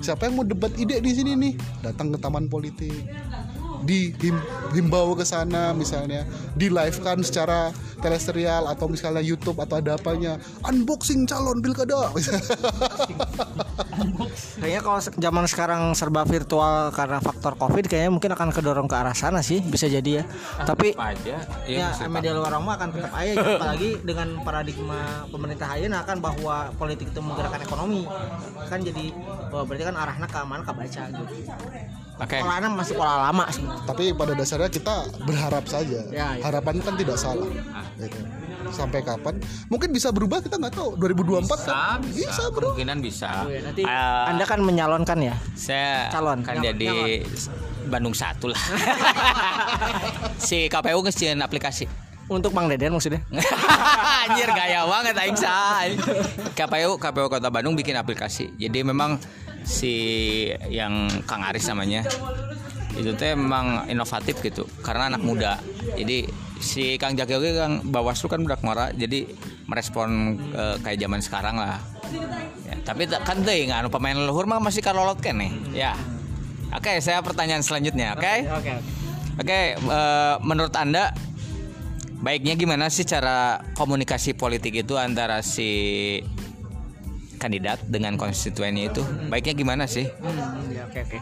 Siapa 0.00 0.28
yang 0.28 0.40
mau 0.40 0.46
debat 0.48 0.72
ide 0.80 0.96
di 1.04 1.12
sini 1.12 1.36
nih? 1.36 1.52
Datang 1.84 2.16
ke 2.16 2.18
taman 2.20 2.48
politik 2.48 3.04
dihimbau 3.84 5.16
ke 5.16 5.24
sana 5.24 5.72
misalnya 5.72 6.26
di 6.54 6.68
live 6.68 6.98
kan 7.00 7.20
secara 7.24 7.72
teleserial 8.00 8.64
atau 8.66 8.88
misalnya 8.88 9.20
YouTube 9.20 9.60
atau 9.60 9.78
ada 9.78 9.94
apanya. 9.94 10.40
Unboxing 10.64 11.28
calon 11.28 11.60
pilkada. 11.60 12.10
Kayaknya 14.60 14.80
kalau 14.80 15.00
zaman 15.00 15.44
sekarang 15.46 15.82
serba 15.92 16.24
virtual 16.24 16.88
karena 16.96 17.20
faktor 17.20 17.56
covid 17.60 17.84
kayaknya 17.84 18.10
mungkin 18.12 18.32
akan 18.32 18.48
kedorong 18.54 18.88
ke 18.88 18.96
arah 18.96 19.12
sana 19.12 19.44
sih 19.44 19.60
bisa 19.60 19.88
jadi 19.90 20.22
ya. 20.22 20.24
Tapi 20.64 20.96
Apa 20.96 21.12
aja 21.12 21.36
ya 21.68 21.92
maksud 21.92 22.08
media 22.08 22.32
luar 22.32 22.56
mah 22.60 22.80
akan 22.80 22.88
tetap 22.94 23.12
aja 23.12 23.32
apalagi 23.60 23.90
dengan 24.00 24.40
paradigma 24.40 25.28
pemerintah 25.28 25.68
ayeuna 25.76 26.04
kan 26.08 26.22
bahwa 26.22 26.72
politik 26.76 27.12
itu 27.12 27.20
menggerakkan 27.20 27.60
ekonomi. 27.60 28.08
Kan 28.68 28.80
jadi 28.80 29.12
wah, 29.52 29.64
berarti 29.66 29.84
kan 29.84 29.96
arahnya 29.96 30.26
ke 30.28 30.40
mana 30.46 30.62
ke 30.64 30.72
baca 30.72 31.02
gitu. 31.12 31.24
Oke. 32.20 32.36
Polanya 32.36 32.68
masih 32.68 32.94
pola 32.94 33.26
lama 33.26 33.48
sebenarnya. 33.48 33.82
tapi 33.82 34.04
pada 34.12 34.32
dasarnya 34.32 34.68
kita 34.68 34.94
berharap 35.22 35.64
saja 35.64 36.00
Ya, 36.06 36.36
ya. 36.36 36.42
harapan 36.42 36.78
kan 36.78 36.94
tidak 36.94 37.16
salah 37.16 37.48
Gitu. 37.96 38.16
sampai 38.70 39.00
kapan 39.00 39.40
mungkin 39.66 39.88
bisa 39.88 40.08
berubah 40.08 40.38
kita 40.38 40.54
nggak 40.54 40.70
tahu 40.70 40.94
2024 40.94 41.42
bisa, 41.42 41.64
kan 41.66 41.98
bisa, 42.02 42.28
bisa 42.28 42.42
bro 42.48 42.70
kemungkinan 42.70 42.98
bisa. 43.00 43.28
Oh, 43.40 43.48
ya, 43.48 43.60
nanti 43.62 43.82
Eh, 43.82 44.24
Anda 44.28 44.44
kan 44.44 44.60
menyalonkan 44.60 45.18
ya. 45.18 45.34
saya 45.54 46.06
Calon, 46.08 46.40
kan 46.40 46.54
nyalon, 46.54 46.68
jadi 46.70 46.88
Bandung 47.86 48.12
satu 48.12 48.52
lah. 48.52 48.60
si 50.38 50.68
KPU 50.68 51.00
ngesian 51.00 51.40
aplikasi. 51.40 51.88
Untuk 52.28 52.54
Bang 52.54 52.70
Deden 52.70 52.94
maksudnya. 52.94 53.18
Anjir 54.22 54.46
gaya 54.48 54.86
banget 54.86 55.18
aing 55.18 55.34
say. 55.34 55.98
KPU 56.54 56.94
KPU 56.94 57.26
Kota 57.26 57.50
Bandung 57.50 57.74
bikin 57.74 57.98
aplikasi. 57.98 58.54
Jadi 58.54 58.86
memang 58.86 59.18
si 59.64 59.94
yang 60.68 61.08
Kang 61.28 61.44
Aris 61.44 61.68
namanya 61.68 62.04
itu 62.98 63.14
teh 63.14 63.38
memang 63.38 63.86
inovatif 63.86 64.42
gitu 64.42 64.66
karena 64.82 65.14
anak 65.14 65.22
muda. 65.22 65.62
Jadi 65.94 66.26
si 66.60 66.98
Kang 66.98 67.14
Jaki 67.14 67.32
oge 67.38 67.50
Kang 67.56 67.86
Bawaslu 67.86 68.26
kan 68.28 68.42
budak 68.42 68.60
ngora 68.66 68.90
jadi 68.92 69.30
merespon 69.70 70.36
eh, 70.52 70.76
kayak 70.82 70.98
zaman 70.98 71.20
sekarang 71.22 71.56
lah. 71.56 71.78
Ya, 72.66 72.74
tapi 72.82 73.06
kan 73.06 73.46
teh 73.46 73.70
anu 73.70 73.88
pemain 73.88 74.18
leluhur 74.18 74.50
mah 74.50 74.58
masih 74.58 74.82
kalolot 74.82 75.22
nih. 75.22 75.52
Ya. 75.72 75.94
Oke, 76.70 77.02
saya 77.02 77.18
pertanyaan 77.18 77.66
selanjutnya, 77.66 78.14
oke? 78.14 78.34
Oke. 78.62 78.74
Oke, 79.42 79.60
eh, 79.74 80.34
menurut 80.44 80.74
Anda 80.74 81.10
baiknya 82.20 82.54
gimana 82.54 82.92
sih 82.92 83.08
cara 83.08 83.64
komunikasi 83.74 84.36
politik 84.36 84.76
itu 84.76 84.94
antara 85.00 85.40
si 85.40 86.20
kandidat 87.40 87.80
dengan 87.88 88.20
konstituennya 88.20 88.92
itu? 88.92 89.00
Baiknya 89.32 89.56
gimana 89.56 89.84
sih? 89.88 90.04
Hmm, 90.20 90.68
ya, 90.68 90.84
oke 90.84 91.00
oke. 91.08 91.18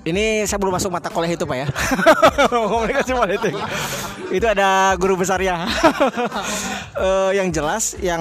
Ini 0.00 0.48
saya 0.48 0.56
belum 0.56 0.80
masuk 0.80 0.88
mata 0.88 1.12
kuliah 1.12 1.36
itu 1.36 1.44
pak 1.44 1.56
ya. 1.60 1.66
Politik. 3.20 3.52
itu 4.32 4.46
ada 4.48 4.96
guru 4.96 5.20
besar 5.20 5.36
ya. 5.44 5.60
Eh, 7.00 7.32
yang 7.32 7.48
jelas 7.48 7.96
yang 8.04 8.20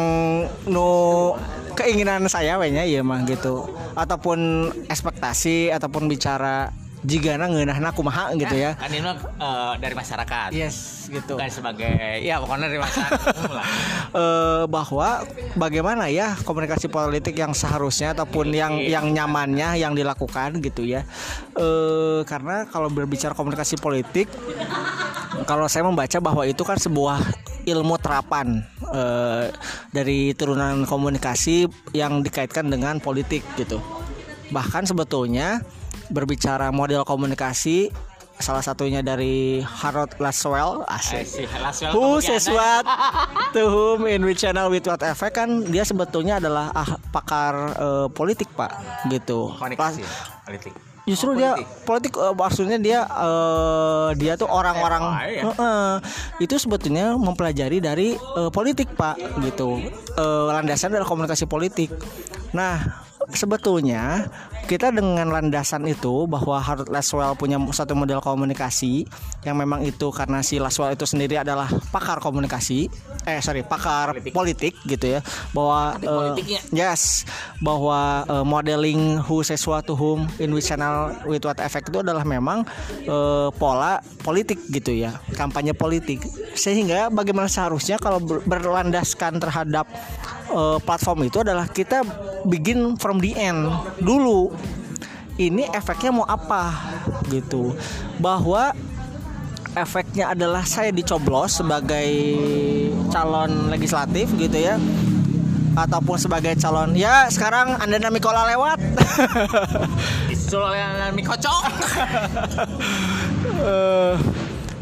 nu 0.63 1.36
keinginan 1.75 2.31
saya 2.31 2.55
wenya 2.55 2.88
ya 2.88 3.03
mah 3.03 3.27
gitu. 3.27 3.67
Ataupun 3.91 4.72
ekspektasi 4.88 5.67
ataupun 5.75 6.08
bicara 6.08 6.72
jika 7.03 7.39
ngeunahna 7.39 7.89
kumaha 7.96 8.36
gitu 8.36 8.56
ya. 8.56 8.75
Kan 8.75 8.91
ini 8.91 9.06
eh, 9.08 9.74
dari 9.79 9.96
masyarakat. 9.96 10.50
Yes 10.51 11.00
gitu. 11.10 11.36
Bukan 11.36 11.50
sebagai 11.50 12.22
ya 12.22 12.38
pokoknya 12.38 12.70
dari 12.70 12.79
masyarakat 12.79 13.36
lah. 13.50 13.65
eh, 14.22 14.63
bahwa 14.70 15.10
bagaimana 15.58 16.08
ya 16.08 16.38
komunikasi 16.46 16.88
politik 16.88 17.36
yang 17.36 17.51
seharusnya 17.58 18.13
ataupun 18.13 18.53
yang 18.53 18.77
yang 18.77 19.10
nyamannya 19.10 19.82
yang 19.82 19.98
dilakukan 19.98 20.62
gitu 20.62 20.86
ya 20.86 21.03
eh 21.58 22.22
karena 22.25 22.70
kalau 22.70 22.88
berbicara 22.91 23.34
komunikasi 23.34 23.82
politik 23.82 24.29
kalau 25.46 25.65
saya 25.65 25.86
membaca 25.86 26.18
bahwa 26.22 26.44
itu 26.46 26.62
kan 26.62 26.77
sebuah 26.77 27.20
ilmu 27.65 27.96
terapan 28.01 28.62
eh, 28.94 29.53
dari 29.94 30.34
turunan 30.38 30.86
komunikasi 30.86 31.70
yang 31.96 32.22
dikaitkan 32.22 32.70
dengan 32.70 33.01
politik 33.01 33.41
gitu 33.58 33.82
bahkan 34.50 34.86
sebetulnya 34.86 35.62
berbicara 36.10 36.70
model 36.70 37.01
komunikasi 37.04 37.94
salah 38.36 38.63
satunya 38.63 39.00
dari 39.00 39.60
Harold 39.60 40.16
Laswell 40.16 40.88
asik 40.88 41.28
Si 41.28 41.44
Laswell 41.46 41.92
Who 41.92 42.18
says 42.20 42.48
what 42.48 42.88
to 43.51 43.68
whom 43.68 44.08
in 44.08 44.24
which 44.24 44.39
channel 44.39 44.68
with 44.68 44.84
what 44.84 45.04
effect 45.04 45.36
kan 45.36 45.62
dia 45.66 45.84
sebetulnya 45.84 46.39
adalah 46.39 46.72
ah, 46.72 46.88
pakar 47.10 47.54
eh, 47.75 48.08
politik 48.10 48.48
pak 48.54 48.72
gitu. 49.08 49.51
komunikasi 49.54 50.01
Pas- 50.01 50.48
politik. 50.48 50.72
Justru 51.04 51.34
Oh, 51.34 51.36
dia 51.36 51.51
politik. 51.51 51.84
politik 51.84 52.13
eh, 52.16 52.32
maksudnya 52.34 52.78
dia 52.80 53.00
eh, 53.04 54.08
dia 54.16 54.34
tuh 54.34 54.48
orang-orang 54.48 55.04
ya? 55.28 55.44
Heeh. 55.44 55.89
itu 56.39 56.56
sebetulnya 56.56 57.12
mempelajari 57.13 57.78
dari 57.78 58.16
eh, 58.16 58.50
politik 58.50 58.96
pak 58.96 59.20
gitu 59.44 59.84
Eh, 60.16 60.44
landasan 60.48 60.92
adalah 60.92 61.08
komunikasi 61.08 61.44
politik. 61.44 61.92
Nah 62.51 63.04
sebetulnya 63.33 64.27
kita 64.69 64.93
dengan 64.93 65.33
landasan 65.33 65.89
itu 65.89 66.29
bahwa 66.29 66.62
Harold 66.62 66.93
Laswell 66.93 67.33
punya 67.33 67.57
satu 67.74 67.98
model 67.98 68.21
komunikasi 68.21 69.01
yang 69.41 69.57
memang 69.57 69.81
itu 69.81 70.13
karena 70.13 70.45
si 70.45 70.62
Laswell 70.62 70.93
itu 70.93 71.09
sendiri 71.09 71.41
adalah 71.41 71.65
pakar 71.89 72.21
komunikasi 72.21 72.86
eh 73.25 73.41
sorry 73.41 73.65
pakar 73.65 74.13
politik, 74.29 74.77
gitu 74.86 75.17
ya 75.17 75.21
bahwa 75.57 75.98
politiknya. 75.98 76.62
yes 76.69 77.25
bahwa 77.65 78.25
eh, 78.29 78.45
modeling 78.45 79.17
who 79.25 79.41
says 79.41 79.65
what 79.65 79.81
to 79.89 79.98
whom 79.98 80.29
in 80.38 80.53
which 80.53 80.69
channel 80.69 81.13
with 81.25 81.41
what 81.41 81.57
effect 81.65 81.89
itu 81.89 82.05
adalah 82.05 82.21
memang 82.21 82.62
eh, 83.09 83.50
pola 83.57 83.98
politik 84.21 84.62
gitu 84.69 84.93
ya 84.93 85.17
kampanye 85.33 85.74
politik 85.74 86.21
sehingga 86.53 87.09
bagaimana 87.09 87.50
seharusnya 87.50 87.98
kalau 87.98 88.21
ber- 88.21 88.45
berlandaskan 88.45 89.41
terhadap 89.41 89.89
eh, 90.50 90.77
platform 90.82 91.29
itu 91.29 91.41
adalah 91.41 91.70
kita 91.70 92.03
begin 92.46 92.98
from 92.98 93.22
the 93.22 93.34
end 93.38 93.70
dulu. 94.01 94.53
Ini 95.39 95.72
efeknya 95.72 96.12
mau 96.12 96.27
apa 96.27 96.75
gitu. 97.32 97.72
Bahwa 98.20 98.75
efeknya 99.72 100.36
adalah 100.36 100.68
saya 100.68 100.91
dicoblos 100.91 101.63
sebagai 101.63 102.12
calon 103.08 103.72
legislatif 103.72 104.27
gitu 104.36 104.58
ya. 104.60 104.75
Ataupun 105.79 106.20
sebagai 106.20 106.60
calon 106.60 106.91
ya 106.91 107.32
sekarang 107.32 107.79
anda 107.79 108.12
Mikola 108.12 108.51
lewat. 108.51 108.84
Disusul 110.29 110.60
oleh 110.60 111.13
mie 111.15 111.24
kocok. 111.24 111.63
Eh, 113.60 114.15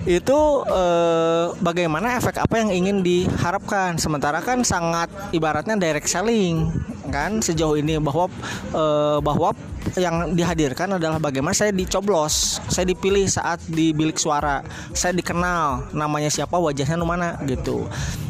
itu 0.07 0.39
eh, 0.71 1.45
bagaimana 1.59 2.15
efek 2.15 2.39
apa 2.39 2.63
yang 2.63 2.71
ingin 2.71 3.03
diharapkan? 3.03 3.99
Sementara 3.99 4.39
kan 4.39 4.63
sangat 4.63 5.11
ibaratnya 5.35 5.75
direct 5.75 6.07
selling 6.07 6.71
kan? 7.11 7.43
Sejauh 7.43 7.75
ini 7.75 7.99
bahwa 7.99 8.31
eh, 8.71 9.19
bahwa 9.19 9.51
yang 9.99 10.31
dihadirkan 10.35 10.95
adalah 10.95 11.19
bagaimana 11.19 11.55
saya 11.55 11.71
dicoblos 11.71 12.59
saya 12.67 12.83
dipilih 12.83 13.23
saat 13.27 13.63
di 13.71 13.95
bilik 13.95 14.19
suara 14.19 14.59
saya 14.91 15.15
dikenal 15.15 15.95
namanya 15.95 16.31
siapa 16.31 16.55
wajahnya 16.55 17.03
mana 17.03 17.35
gitu. 17.43 17.83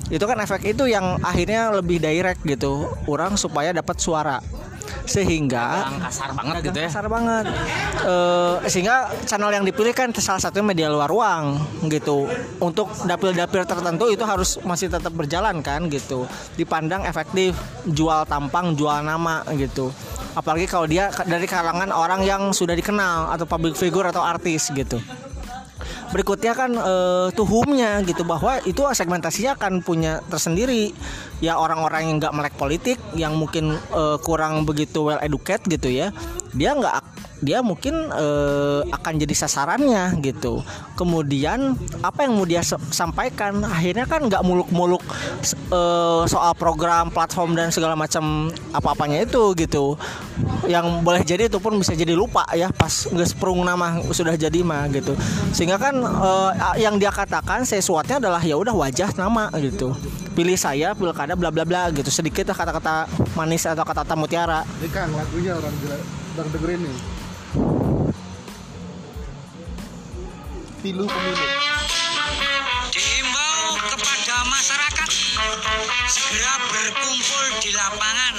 Itu 0.10 0.26
kan 0.26 0.42
efek 0.42 0.74
itu 0.74 0.90
yang 0.90 1.22
akhirnya 1.22 1.70
lebih 1.78 2.02
direct 2.02 2.42
gitu 2.42 2.90
orang 3.06 3.38
supaya 3.38 3.70
dapat 3.70 4.02
suara 4.02 4.42
sehingga 5.08 5.88
Yang 5.88 6.02
kasar 6.10 6.30
banget 6.36 6.56
gitu 6.68 6.80
ya. 6.80 6.88
kasar 6.90 7.06
banget. 7.08 7.46
Eh, 8.04 8.56
sehingga 8.72 8.96
channel 9.26 9.52
yang 9.52 9.66
dipilih 9.66 9.94
kan 9.96 10.10
salah 10.18 10.42
satunya 10.42 10.66
media 10.66 10.88
luar 10.92 11.10
ruang 11.10 11.60
gitu. 11.88 12.28
Untuk 12.60 12.92
dapil-dapil 13.06 13.64
tertentu 13.68 14.12
itu 14.12 14.24
harus 14.24 14.60
masih 14.64 14.92
tetap 14.92 15.14
berjalan 15.14 15.60
kan 15.62 15.88
gitu. 15.88 16.26
Dipandang 16.56 17.04
efektif 17.06 17.58
jual 17.88 18.24
tampang 18.28 18.74
jual 18.76 19.04
nama 19.04 19.44
gitu. 19.56 19.92
Apalagi 20.38 20.70
kalau 20.70 20.86
dia 20.86 21.10
dari 21.26 21.50
kalangan 21.50 21.90
orang 21.90 22.22
yang 22.22 22.54
sudah 22.54 22.78
dikenal 22.78 23.34
atau 23.34 23.50
public 23.50 23.74
figure 23.74 24.06
atau 24.06 24.22
artis 24.22 24.70
gitu 24.70 25.02
berikutnya 26.12 26.54
kan 26.56 26.72
eh, 26.76 27.28
tuhumnya 27.36 28.02
gitu 28.04 28.24
bahwa 28.24 28.60
itu 28.64 28.82
segmentasinya 28.84 29.56
akan 29.60 29.84
punya 29.84 30.24
tersendiri. 30.28 30.92
Ya 31.38 31.54
orang-orang 31.60 32.10
yang 32.10 32.16
nggak 32.18 32.34
melek 32.34 32.56
politik 32.58 32.98
yang 33.14 33.38
mungkin 33.38 33.78
eh, 33.78 34.18
kurang 34.24 34.66
begitu 34.66 35.06
well 35.06 35.22
educated 35.22 35.68
gitu 35.70 35.90
ya 35.90 36.10
dia 36.56 36.74
nggak 36.74 36.94
ak- 37.04 37.16
dia 37.38 37.62
mungkin 37.62 37.94
eh, 38.10 38.82
akan 38.90 39.14
jadi 39.22 39.34
sasarannya 39.38 40.18
gitu. 40.26 40.66
Kemudian 40.98 41.78
apa 42.02 42.26
yang 42.26 42.34
mau 42.38 42.46
dia 42.50 42.66
sa- 42.66 42.82
sampaikan? 42.90 43.62
Akhirnya 43.62 44.10
kan 44.10 44.26
nggak 44.26 44.42
muluk-muluk 44.42 45.04
eh, 45.46 46.24
soal 46.26 46.54
program 46.58 47.14
platform 47.14 47.54
dan 47.54 47.70
segala 47.70 47.94
macam 47.94 48.50
apa-apanya 48.74 49.26
itu 49.26 49.54
gitu. 49.54 49.96
Yang 50.66 50.86
boleh 51.06 51.22
jadi 51.22 51.50
itu 51.50 51.62
pun 51.62 51.78
bisa 51.78 51.94
jadi 51.94 52.18
lupa 52.18 52.46
ya 52.58 52.74
pas 52.74 53.06
nggak 53.10 53.38
nama 53.62 54.02
sudah 54.10 54.34
jadi 54.34 54.60
mah 54.66 54.90
gitu. 54.90 55.14
Sehingga 55.54 55.78
kan 55.78 55.94
eh, 56.02 56.52
yang 56.82 56.98
dia 56.98 57.14
katakan 57.14 57.62
sesuatunya 57.62 58.18
adalah 58.18 58.42
ya 58.42 58.58
udah 58.58 58.74
wajah 58.74 59.14
nama 59.14 59.54
gitu. 59.62 59.94
Pilih 60.34 60.58
saya 60.58 60.94
pilkada 60.94 61.34
bla 61.38 61.54
bla 61.54 61.66
bla 61.66 61.90
gitu. 61.94 62.10
Sedikit 62.10 62.50
kata-kata 62.54 63.06
manis 63.38 63.66
atau 63.66 63.86
kata-kata 63.86 64.14
mutiara. 64.18 64.62
Ini 64.82 64.90
Kang 64.90 65.14
lagunya 65.14 65.54
orang 65.54 65.74
gila 65.82 65.98
orang 66.38 66.50
dengerin 66.54 66.82
nih. 66.86 66.98
Pilu 70.78 71.10
pemilu. 71.10 71.46
Dihimbau 72.94 73.82
kepada 73.82 74.36
masyarakat 74.46 75.10
segera 76.06 76.54
berkumpul 76.70 77.46
di 77.66 77.72
lapangan. 77.74 78.34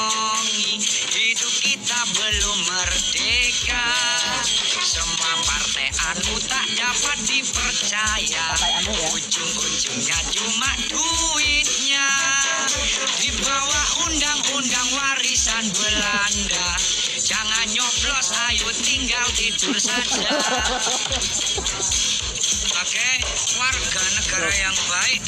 Hidup 1.11 1.53
kita 1.61 1.99
belum 2.17 2.59
merdeka 2.65 3.87
Semua 4.81 5.33
partai 5.45 5.93
anu 6.11 6.35
tak 6.49 6.65
dapat 6.73 7.17
dipercaya. 7.29 8.47
Ujung-ujungnya 9.13 10.19
cuma 10.33 10.71
duitnya. 10.89 12.09
Di 13.21 13.29
bawah 13.45 13.87
undang-undang 14.09 14.89
warisan 14.97 15.69
Belanda 15.77 16.67
Jangan 17.21 17.65
nyoblos, 17.71 18.27
ayo 18.49 18.69
tinggal 18.81 19.23
tidur 19.37 19.77
saja 19.77 20.27
Oke, 22.81 23.07
warga 23.61 24.01
negara 24.17 24.49
yang 24.57 24.77
baik. 24.89 25.21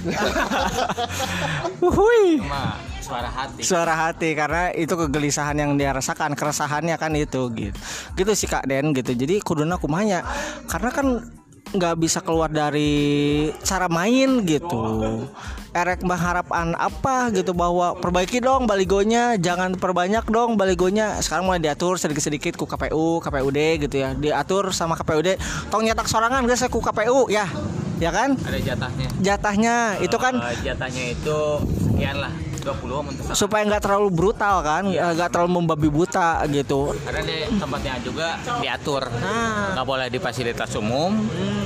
Cuma 2.38 2.78
suara 3.02 3.26
hati. 3.26 3.60
suara 3.66 3.94
hati 3.98 4.38
karena 4.38 4.70
itu 4.70 4.94
kegelisahan 4.94 5.58
yang 5.58 5.74
dia 5.74 5.90
rasakan 5.90 6.38
keresahannya 6.38 6.94
kan 6.94 7.10
itu 7.18 7.50
gitu 7.58 7.74
gitu 8.14 8.32
sih 8.38 8.46
kak 8.46 8.70
Den 8.70 8.94
gitu 8.94 9.18
jadi 9.18 9.42
kuduna 9.42 9.82
kumanya 9.82 10.22
karena 10.70 10.94
kan 10.94 11.26
nggak 11.70 11.94
bisa 12.02 12.18
keluar 12.18 12.50
dari 12.50 13.48
cara 13.62 13.86
main 13.86 14.42
gitu. 14.42 15.22
Erek 15.70 16.02
harapan 16.02 16.74
apa 16.74 17.30
gitu 17.30 17.54
bahwa 17.54 17.94
perbaiki 17.94 18.42
dong 18.42 18.66
baligonya 18.66 19.38
jangan 19.38 19.78
perbanyak 19.78 20.26
dong 20.26 20.58
baligonya. 20.58 21.14
Sekarang 21.22 21.46
mulai 21.46 21.62
diatur 21.62 21.94
sedikit-sedikit 21.94 22.58
ku 22.58 22.66
KPU 22.66 23.22
KPUD 23.22 23.86
gitu 23.86 23.96
ya. 24.02 24.10
Diatur 24.18 24.74
sama 24.74 24.98
KPUD 24.98 25.38
tong 25.70 25.86
nyetak 25.86 26.10
sorangan 26.10 26.42
guys 26.42 26.66
ku 26.66 26.82
KPU 26.82 27.30
ya. 27.30 27.46
Ya 28.00 28.10
kan? 28.10 28.32
Ada 28.32 28.58
jatahnya. 28.64 29.08
jatahnya 29.20 29.76
itu 30.00 30.16
kan 30.16 30.32
Eh, 30.40 30.56
jatahnya 30.64 31.04
itu 31.12 31.38
sekian 31.84 32.16
lah. 32.16 32.32
20 32.32 32.40
untuk 32.40 32.40
satu. 32.40 32.49
Supaya 33.32 33.62
nggak 33.64 33.82
terlalu 33.82 34.08
brutal 34.10 34.60
kan 34.60 34.84
eh, 34.86 35.12
nggak 35.16 35.30
terlalu 35.30 35.50
membabi 35.62 35.88
buta 35.88 36.44
gitu 36.46 36.92
Karena 37.02 37.22
di 37.22 37.36
tempatnya 37.56 37.94
juga 38.00 38.28
diatur. 38.60 39.02
nah 39.10 39.74
nggak 39.74 39.86
boleh 39.86 40.06
di 40.06 40.18
fasilitas 40.18 40.70
umum, 40.76 41.16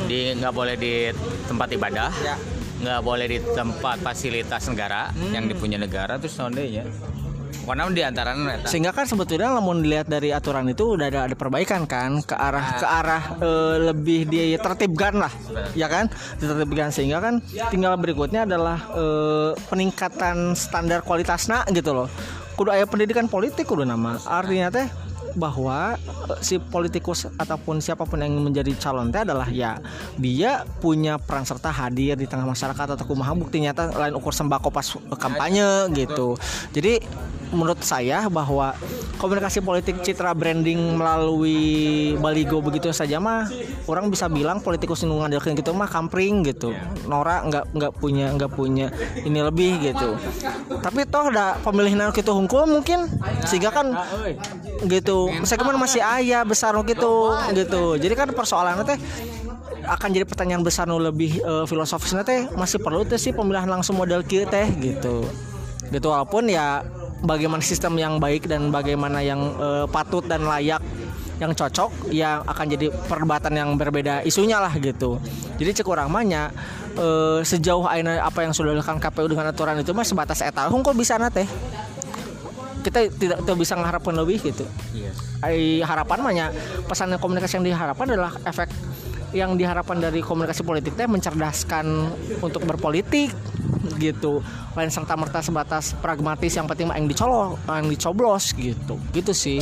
di 0.06 0.32
nggak 0.34 0.52
boleh 0.52 0.74
di 0.76 1.10
tempat 1.44 1.68
ibadah, 1.70 2.10
Ya. 2.22 2.36
nggak 2.80 3.00
boleh 3.00 3.26
di 3.26 3.38
tempat 3.42 3.96
fasilitas 3.98 4.62
negara 4.68 5.08
yang 5.30 5.44
dipunya 5.44 5.76
negara 5.76 6.16
terus 6.16 6.36
ya. 6.36 6.84
Karena 7.62 7.86
di 7.88 8.02
antara 8.02 8.34
sehingga 8.66 8.90
kan 8.90 9.06
sebetulnya 9.06 9.54
namun 9.54 9.86
dilihat 9.86 10.10
dari 10.10 10.34
aturan 10.34 10.66
itu 10.66 10.98
udah 10.98 11.06
ada, 11.08 11.20
ada 11.30 11.36
perbaikan 11.38 11.86
kan 11.86 12.20
ke 12.20 12.34
arah 12.34 12.66
ke 12.76 12.86
arah 12.86 13.22
eh, 13.38 13.76
lebih 13.94 14.26
ditertibkan 14.26 15.14
lah 15.22 15.32
ya 15.78 15.86
kan? 15.86 16.10
Ditertibkan. 16.42 16.90
Sehingga 16.90 17.22
kan 17.22 17.40
tinggal 17.70 17.96
berikutnya 17.96 18.44
adalah 18.44 18.78
eh, 18.92 19.50
peningkatan 19.70 20.58
standar 20.58 21.00
kualitasnya 21.06 21.64
gitu 21.72 21.94
loh. 21.94 22.08
Kudu 22.54 22.70
aya 22.70 22.86
pendidikan 22.86 23.26
politik 23.26 23.66
kudu 23.66 23.82
nama. 23.82 24.18
Artinya 24.26 24.70
teh 24.70 24.86
bahwa 25.34 25.98
eh, 26.30 26.38
si 26.40 26.58
politikus 26.58 27.28
ataupun 27.38 27.82
siapa 27.82 28.06
pun 28.06 28.22
yang 28.22 28.34
menjadi 28.40 28.72
calon 28.78 29.10
teh 29.10 29.22
adalah 29.22 29.46
ya 29.50 29.78
dia 30.18 30.64
punya 30.80 31.18
peran 31.18 31.46
serta 31.46 31.70
hadir 31.70 32.16
di 32.18 32.26
tengah 32.26 32.46
masyarakat 32.46 32.96
atau 32.98 33.04
kumaha 33.04 33.34
bukti 33.34 33.62
nyata 33.62 33.94
lain 33.94 34.14
ukur 34.16 34.32
sembako 34.32 34.70
pas 34.70 34.86
kampanye 35.18 35.90
gitu. 35.92 36.38
Jadi 36.72 37.02
menurut 37.54 37.80
saya 37.86 38.26
bahwa 38.26 38.74
komunikasi 39.22 39.62
politik 39.62 40.02
citra 40.02 40.34
branding 40.34 40.98
melalui 40.98 42.12
baligo 42.18 42.58
begitu 42.58 42.90
saja 42.90 43.22
mah 43.22 43.46
orang 43.86 44.10
bisa 44.10 44.26
bilang 44.26 44.58
politikus 44.58 45.06
yang 45.06 45.14
ngandalkan 45.14 45.54
gitu 45.54 45.70
mah 45.70 45.86
kampring 45.86 46.42
gitu. 46.42 46.74
Nora 47.06 47.46
nggak 47.46 47.64
nggak 47.72 47.92
punya 48.02 48.34
nggak 48.34 48.52
punya 48.52 48.90
ini 49.22 49.40
lebih 49.40 49.80
gitu. 49.86 50.18
Tapi 50.82 51.06
toh 51.06 51.30
ada 51.30 51.56
pemilihan 51.62 52.10
gitu 52.10 52.34
hungkul 52.34 52.66
mungkin 52.66 53.06
sehingga 53.46 53.70
kan 53.70 53.94
gitu 54.90 55.23
segmen 55.44 55.76
masih 55.76 56.00
ayah 56.00 56.42
besar 56.42 56.74
gitu 56.84 57.34
gitu. 57.52 57.84
Jadi 58.00 58.14
kan 58.16 58.28
persoalannya 58.32 58.84
teh 58.84 58.98
akan 59.84 60.08
jadi 60.16 60.24
pertanyaan 60.24 60.64
besar 60.64 60.88
nu 60.88 60.96
lebih 60.96 61.40
eh, 61.40 61.64
filosofisnya 61.68 62.24
teh 62.24 62.48
masih 62.56 62.80
perlu 62.80 63.04
teh 63.04 63.20
sih 63.20 63.36
pemilihan 63.36 63.68
langsung 63.68 64.00
model 64.00 64.24
kieu 64.24 64.48
teh 64.48 64.66
gitu. 64.80 65.28
Gitu 65.92 66.06
walaupun 66.08 66.48
ya 66.48 66.82
bagaimana 67.24 67.60
sistem 67.60 67.96
yang 68.00 68.16
baik 68.16 68.48
dan 68.48 68.72
bagaimana 68.72 69.20
yang 69.20 69.40
eh, 69.56 69.86
patut 69.88 70.24
dan 70.24 70.44
layak 70.44 70.80
yang 71.42 71.50
cocok 71.50 72.14
yang 72.14 72.46
akan 72.46 72.66
jadi 72.70 72.86
perdebatan 73.10 73.52
yang 73.58 73.70
berbeda 73.74 74.22
isunya 74.22 74.62
lah 74.62 74.70
gitu. 74.78 75.18
Jadi 75.58 75.82
cek 75.82 75.88
orang 75.88 76.08
mahnya 76.08 76.54
eh, 76.96 77.40
sejauh 77.44 77.84
apa 77.90 78.38
yang 78.40 78.56
sudah 78.56 78.72
dilakukan 78.72 79.02
KPU 79.02 79.28
dengan 79.28 79.52
aturan 79.52 79.76
itu 79.82 79.92
mah 79.92 80.06
sebatas 80.06 80.40
eta. 80.40 80.70
Hungkul 80.70 80.96
bisa 80.96 81.18
na 81.20 81.28
teh 81.28 81.46
kita 82.84 83.08
tidak, 83.08 83.38
tidak 83.40 83.56
bisa 83.56 83.72
mengharapkan 83.74 84.12
lebih 84.12 84.44
gitu. 84.44 84.68
Iya. 84.92 85.10
Ai, 85.40 85.80
harapan 85.80 86.18
mahnya 86.20 86.46
pesan 86.84 87.16
komunikasi 87.16 87.56
yang 87.58 87.66
diharapkan 87.72 88.06
adalah 88.12 88.36
efek 88.44 88.68
yang 89.34 89.58
diharapkan 89.58 89.98
dari 89.98 90.22
komunikasi 90.22 90.62
politik 90.62 90.94
teh 90.94 91.10
mencerdaskan 91.10 92.06
untuk 92.38 92.62
berpolitik 92.62 93.34
gitu. 93.98 94.38
Lain 94.78 94.90
serta 94.94 95.18
merta 95.18 95.42
sebatas 95.42 95.98
pragmatis 95.98 96.54
yang 96.54 96.70
penting 96.70 96.86
yang 96.86 97.10
dicolok 97.10 97.58
yang 97.66 97.90
dicoblos 97.90 98.54
gitu. 98.54 98.94
Gitu 99.10 99.32
sih. 99.34 99.58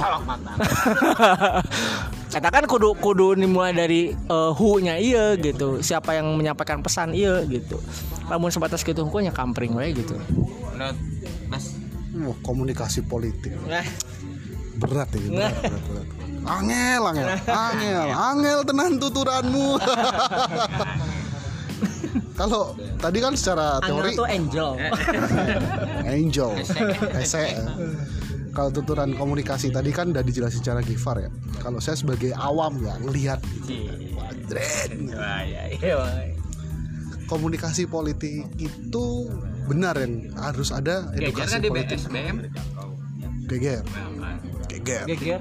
Kata 2.28 2.48
kan 2.54 2.64
kudu 2.68 2.92
kudu 3.00 3.32
dimulai 3.32 3.72
dari 3.72 4.12
uh, 4.28 4.52
hu-nya 4.52 5.00
iya 5.00 5.32
gitu. 5.40 5.80
Siapa 5.80 6.20
yang 6.20 6.36
menyampaikan 6.36 6.84
pesan 6.84 7.16
iya 7.16 7.40
gitu. 7.48 7.80
Namun 8.28 8.52
sebatas 8.52 8.84
gitu 8.84 9.08
hukumnya 9.08 9.32
kampring 9.32 9.72
we 9.72 9.96
gitu 9.96 10.20
Wah, 12.22 12.38
komunikasi 12.46 13.02
politik. 13.06 13.54
Berat 14.78 15.10
ini 15.14 15.36
berat, 15.36 15.54
berat, 15.62 15.82
berat. 15.86 16.06
angel 16.42 17.02
angel. 17.06 17.28
Angel. 17.70 18.06
Angel 18.10 18.58
tenan 18.66 18.92
tuturanmu. 18.98 19.68
Kalau 22.38 22.74
tadi 22.98 23.18
kan 23.22 23.36
secara 23.38 23.78
teori 23.84 24.12
Angel 24.12 24.18
tuh 24.18 24.28
angel. 24.28 24.70
Angel. 26.16 26.50
Ese 27.14 27.54
kalau 28.52 28.68
tuturan 28.68 29.16
komunikasi 29.16 29.72
tadi 29.72 29.88
kan 29.96 30.12
udah 30.12 30.20
dijelasin 30.20 30.60
secara 30.60 30.84
Gifar 30.84 31.24
ya. 31.24 31.30
Kalau 31.64 31.80
saya 31.80 31.96
sebagai 31.96 32.36
awam 32.36 32.84
ya 32.84 33.00
ngelihat. 33.00 33.40
Ya, 35.80 35.94
wah. 35.96 36.12
komunikasi 37.32 37.88
politik 37.88 38.44
itu 38.60 39.06
benar 39.66 39.94
yang 39.98 40.32
harus 40.34 40.68
ada 40.74 41.10
Geger 41.14 41.28
edukasi 41.30 41.52
kan 41.54 41.60
di 41.62 41.70
politik. 41.70 41.98
BSBM. 41.98 42.36
geger. 43.46 43.84
Geger. 44.68 45.04
Geger? 45.06 45.40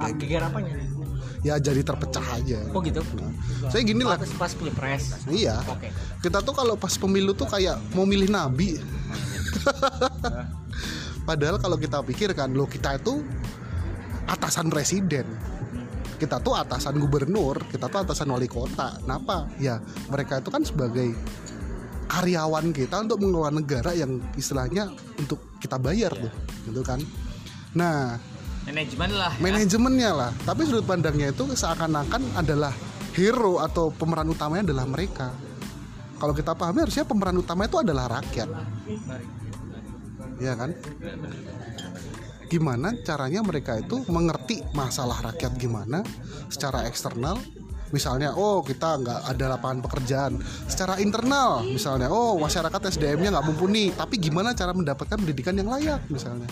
Ah, 0.00 0.10
geger. 0.10 0.42
apanya? 0.42 0.72
Ya 1.44 1.60
jadi 1.60 1.84
terpecah 1.84 2.24
aja. 2.40 2.60
Oh 2.72 2.80
gitu? 2.80 3.04
Saya 3.68 3.84
gini 3.84 4.00
lah. 4.00 4.16
Pas 4.16 4.48
pas 4.48 4.52
pilpres. 4.56 5.28
Iya. 5.28 5.60
Oke. 5.68 5.92
Kita 6.24 6.40
tuh 6.40 6.56
kalau 6.56 6.72
pas 6.72 6.96
pemilu 6.96 7.36
tuh 7.36 7.44
kayak 7.44 7.76
mau 7.92 8.08
milih 8.08 8.32
nabi. 8.32 8.80
Padahal 11.28 11.60
kalau 11.60 11.76
kita 11.76 12.00
pikirkan 12.00 12.56
lo 12.56 12.64
kita 12.64 12.96
itu 12.96 13.20
atasan 14.24 14.72
presiden. 14.72 15.28
Kita 16.16 16.40
tuh 16.40 16.56
atasan 16.56 16.96
gubernur 16.96 17.60
kita 17.68 17.92
tuh 17.92 18.08
atasan 18.08 18.32
wali 18.32 18.48
kota. 18.48 18.96
Kenapa? 19.04 19.44
Ya 19.60 19.84
mereka 20.08 20.40
itu 20.40 20.48
kan 20.48 20.64
sebagai 20.64 21.12
karyawan 22.06 22.70
kita 22.70 23.04
untuk 23.04 23.18
mengelola 23.20 23.50
negara 23.52 23.92
yang 23.96 24.20
istilahnya 24.36 24.92
untuk 25.16 25.40
kita 25.58 25.80
bayar 25.80 26.12
tuh 26.12 26.32
gitu 26.68 26.80
kan. 26.84 27.00
Nah 27.74 28.16
manajemen 28.64 29.10
lah 29.12 29.32
ya. 29.36 29.42
manajemennya 29.42 30.10
lah. 30.12 30.30
Tapi 30.44 30.60
sudut 30.64 30.86
pandangnya 30.88 31.32
itu 31.32 31.44
seakan-akan 31.52 32.38
adalah 32.38 32.72
hero 33.14 33.62
atau 33.62 33.92
pemeran 33.94 34.28
utamanya 34.32 34.72
adalah 34.72 34.86
mereka. 34.88 35.28
Kalau 36.18 36.32
kita 36.32 36.56
pahami 36.56 36.88
harusnya 36.88 37.04
pemeran 37.04 37.36
utama 37.36 37.66
itu 37.68 37.76
adalah 37.78 38.20
rakyat. 38.20 38.48
Ya 40.40 40.56
kan? 40.56 40.72
Gimana 42.48 42.94
caranya 43.02 43.40
mereka 43.42 43.78
itu 43.80 44.02
mengerti 44.08 44.62
masalah 44.72 45.20
rakyat 45.32 45.52
gimana 45.58 46.06
secara 46.48 46.86
eksternal 46.86 47.40
misalnya 47.90 48.32
oh 48.32 48.64
kita 48.64 49.00
nggak 49.00 49.20
ada 49.34 49.44
lapangan 49.56 49.78
pekerjaan. 49.84 50.32
Secara 50.70 50.96
internal 51.02 51.66
misalnya 51.66 52.08
oh 52.08 52.38
masyarakat 52.40 52.80
SDM-nya 52.94 53.34
nggak 53.34 53.46
mumpuni. 53.50 53.92
Tapi 53.92 54.16
gimana 54.16 54.56
cara 54.56 54.72
mendapatkan 54.72 55.18
pendidikan 55.18 55.56
yang 55.58 55.68
layak 55.68 56.00
misalnya? 56.08 56.48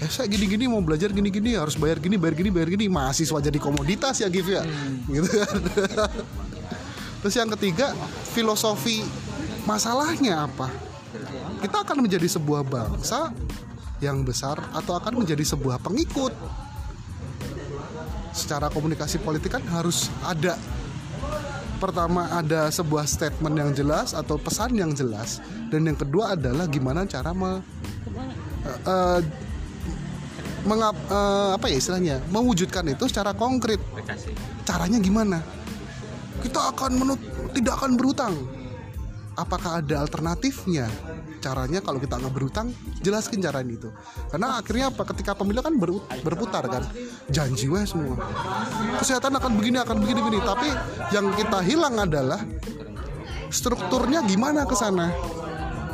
Eh 0.00 0.08
saya 0.08 0.32
gini-gini 0.32 0.64
mau 0.64 0.80
belajar 0.80 1.12
gini-gini 1.12 1.52
harus 1.60 1.76
bayar 1.76 2.00
gini 2.00 2.16
bayar 2.16 2.34
gini 2.34 2.48
bayar 2.48 2.68
gini. 2.72 2.88
Mahasiswa 2.88 3.38
jadi 3.38 3.58
komoditas 3.60 4.16
ya 4.24 4.32
Gif 4.32 4.48
ya? 4.48 4.64
Gitu 5.06 5.28
kan. 5.28 5.56
Terus 7.20 7.34
yang 7.36 7.52
ketiga 7.52 7.92
filosofi 8.32 9.04
masalahnya 9.68 10.48
apa? 10.48 10.72
Kita 11.60 11.84
akan 11.84 12.00
menjadi 12.00 12.24
sebuah 12.24 12.64
bangsa 12.64 13.28
yang 14.00 14.24
besar 14.24 14.56
atau 14.72 14.96
akan 14.96 15.20
menjadi 15.20 15.44
sebuah 15.44 15.84
pengikut 15.84 16.32
secara 18.30 18.70
komunikasi 18.70 19.18
politik 19.22 19.54
kan 19.58 19.64
harus 19.70 20.08
ada. 20.24 20.56
Pertama 21.80 22.28
ada 22.28 22.68
sebuah 22.68 23.08
statement 23.08 23.56
yang 23.56 23.70
jelas 23.72 24.12
atau 24.12 24.36
pesan 24.36 24.76
yang 24.76 24.92
jelas. 24.92 25.40
Dan 25.72 25.88
yang 25.88 25.96
kedua 25.96 26.36
adalah 26.36 26.68
gimana 26.68 27.08
cara 27.08 27.32
me, 27.32 27.64
eh, 28.84 29.20
mengap, 30.68 30.96
eh, 31.08 31.50
apa 31.56 31.66
ya 31.72 31.76
istilahnya? 31.80 32.16
Mewujudkan 32.28 32.84
itu 32.84 33.08
secara 33.08 33.32
konkret. 33.32 33.80
Caranya 34.68 35.00
gimana? 35.00 35.40
Kita 36.44 36.72
akan 36.76 36.90
menut 37.00 37.20
tidak 37.56 37.80
akan 37.80 37.96
berutang 37.96 38.34
apakah 39.40 39.80
ada 39.80 40.04
alternatifnya 40.04 40.86
caranya 41.40 41.80
kalau 41.80 41.96
kita 41.96 42.20
nggak 42.20 42.34
berutang 42.36 42.70
jelaskan 43.00 43.40
caranya 43.40 43.72
itu. 43.74 43.88
Karena 44.28 44.60
akhirnya 44.60 44.92
apa 44.92 45.02
ketika 45.08 45.32
pemilu 45.32 45.64
kan 45.64 45.74
beru- 45.80 46.04
berputar 46.20 46.68
kan. 46.68 46.84
Janji 47.32 47.66
weh 47.66 47.82
semua. 47.88 48.20
Kesehatan 49.00 49.32
akan 49.40 49.56
begini 49.56 49.80
akan 49.80 49.96
begini 50.04 50.20
begini. 50.20 50.40
Tapi 50.44 50.68
yang 51.16 51.32
kita 51.34 51.58
hilang 51.64 51.96
adalah 51.96 52.44
strukturnya 53.48 54.20
gimana 54.28 54.68
ke 54.68 54.76
sana. 54.76 55.08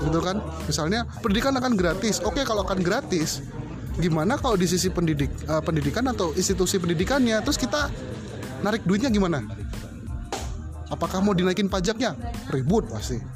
Gitu 0.02 0.18
kan? 0.20 0.42
Misalnya 0.66 1.06
pendidikan 1.22 1.54
akan 1.56 1.78
gratis. 1.78 2.18
Oke 2.26 2.42
kalau 2.42 2.66
akan 2.66 2.82
gratis 2.82 3.40
gimana 3.96 4.36
kalau 4.36 4.60
di 4.60 4.68
sisi 4.68 4.92
pendidik 4.92 5.32
eh, 5.48 5.62
pendidikan 5.62 6.04
atau 6.10 6.34
institusi 6.34 6.76
pendidikannya? 6.82 7.40
Terus 7.46 7.56
kita 7.56 7.88
narik 8.60 8.82
duitnya 8.82 9.08
gimana? 9.08 9.46
Apakah 10.86 11.18
mau 11.18 11.34
dinaikin 11.34 11.66
pajaknya? 11.70 12.14
Ribut 12.50 12.90
pasti 12.90 13.35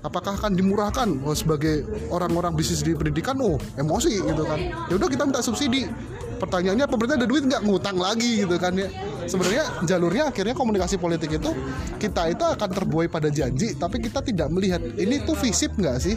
apakah 0.00 0.36
akan 0.36 0.56
dimurahkan 0.56 1.08
oh, 1.24 1.36
sebagai 1.36 1.84
orang-orang 2.08 2.56
bisnis 2.56 2.80
di 2.80 2.96
pendidikan? 2.96 3.36
Oh 3.40 3.56
emosi 3.76 4.20
gitu 4.20 4.42
kan. 4.44 4.58
Ya 4.88 4.94
udah 4.96 5.08
kita 5.08 5.22
minta 5.28 5.40
subsidi. 5.44 5.88
Pertanyaannya 6.40 6.88
pemerintah 6.88 7.16
ada 7.20 7.28
duit 7.28 7.44
nggak? 7.44 7.62
Ngutang 7.68 8.00
lagi 8.00 8.44
gitu 8.44 8.56
kan 8.56 8.72
ya. 8.72 8.88
Sebenarnya 9.28 9.64
jalurnya 9.84 10.32
akhirnya 10.32 10.56
komunikasi 10.56 10.96
politik 10.96 11.36
itu 11.36 11.50
kita 12.00 12.32
itu 12.32 12.44
akan 12.44 12.68
terbuai 12.72 13.12
pada 13.12 13.28
janji 13.28 13.76
tapi 13.76 14.00
kita 14.00 14.24
tidak 14.24 14.48
melihat 14.48 14.80
ini 14.96 15.20
tuh 15.20 15.36
visip 15.36 15.76
nggak 15.76 15.96
sih? 16.00 16.16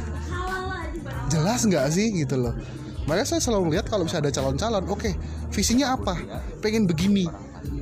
Jelas 1.27 1.67
nggak 1.67 1.85
sih 1.91 2.23
gitu 2.23 2.39
loh. 2.39 2.55
Makanya 3.03 3.35
saya 3.35 3.41
selalu 3.43 3.73
melihat 3.75 3.91
kalau 3.91 4.07
bisa 4.07 4.23
ada 4.23 4.31
calon-calon 4.31 4.87
oke 4.87 5.11
visinya 5.51 5.99
apa? 5.99 6.15
Pengen 6.63 6.87
begini. 6.87 7.27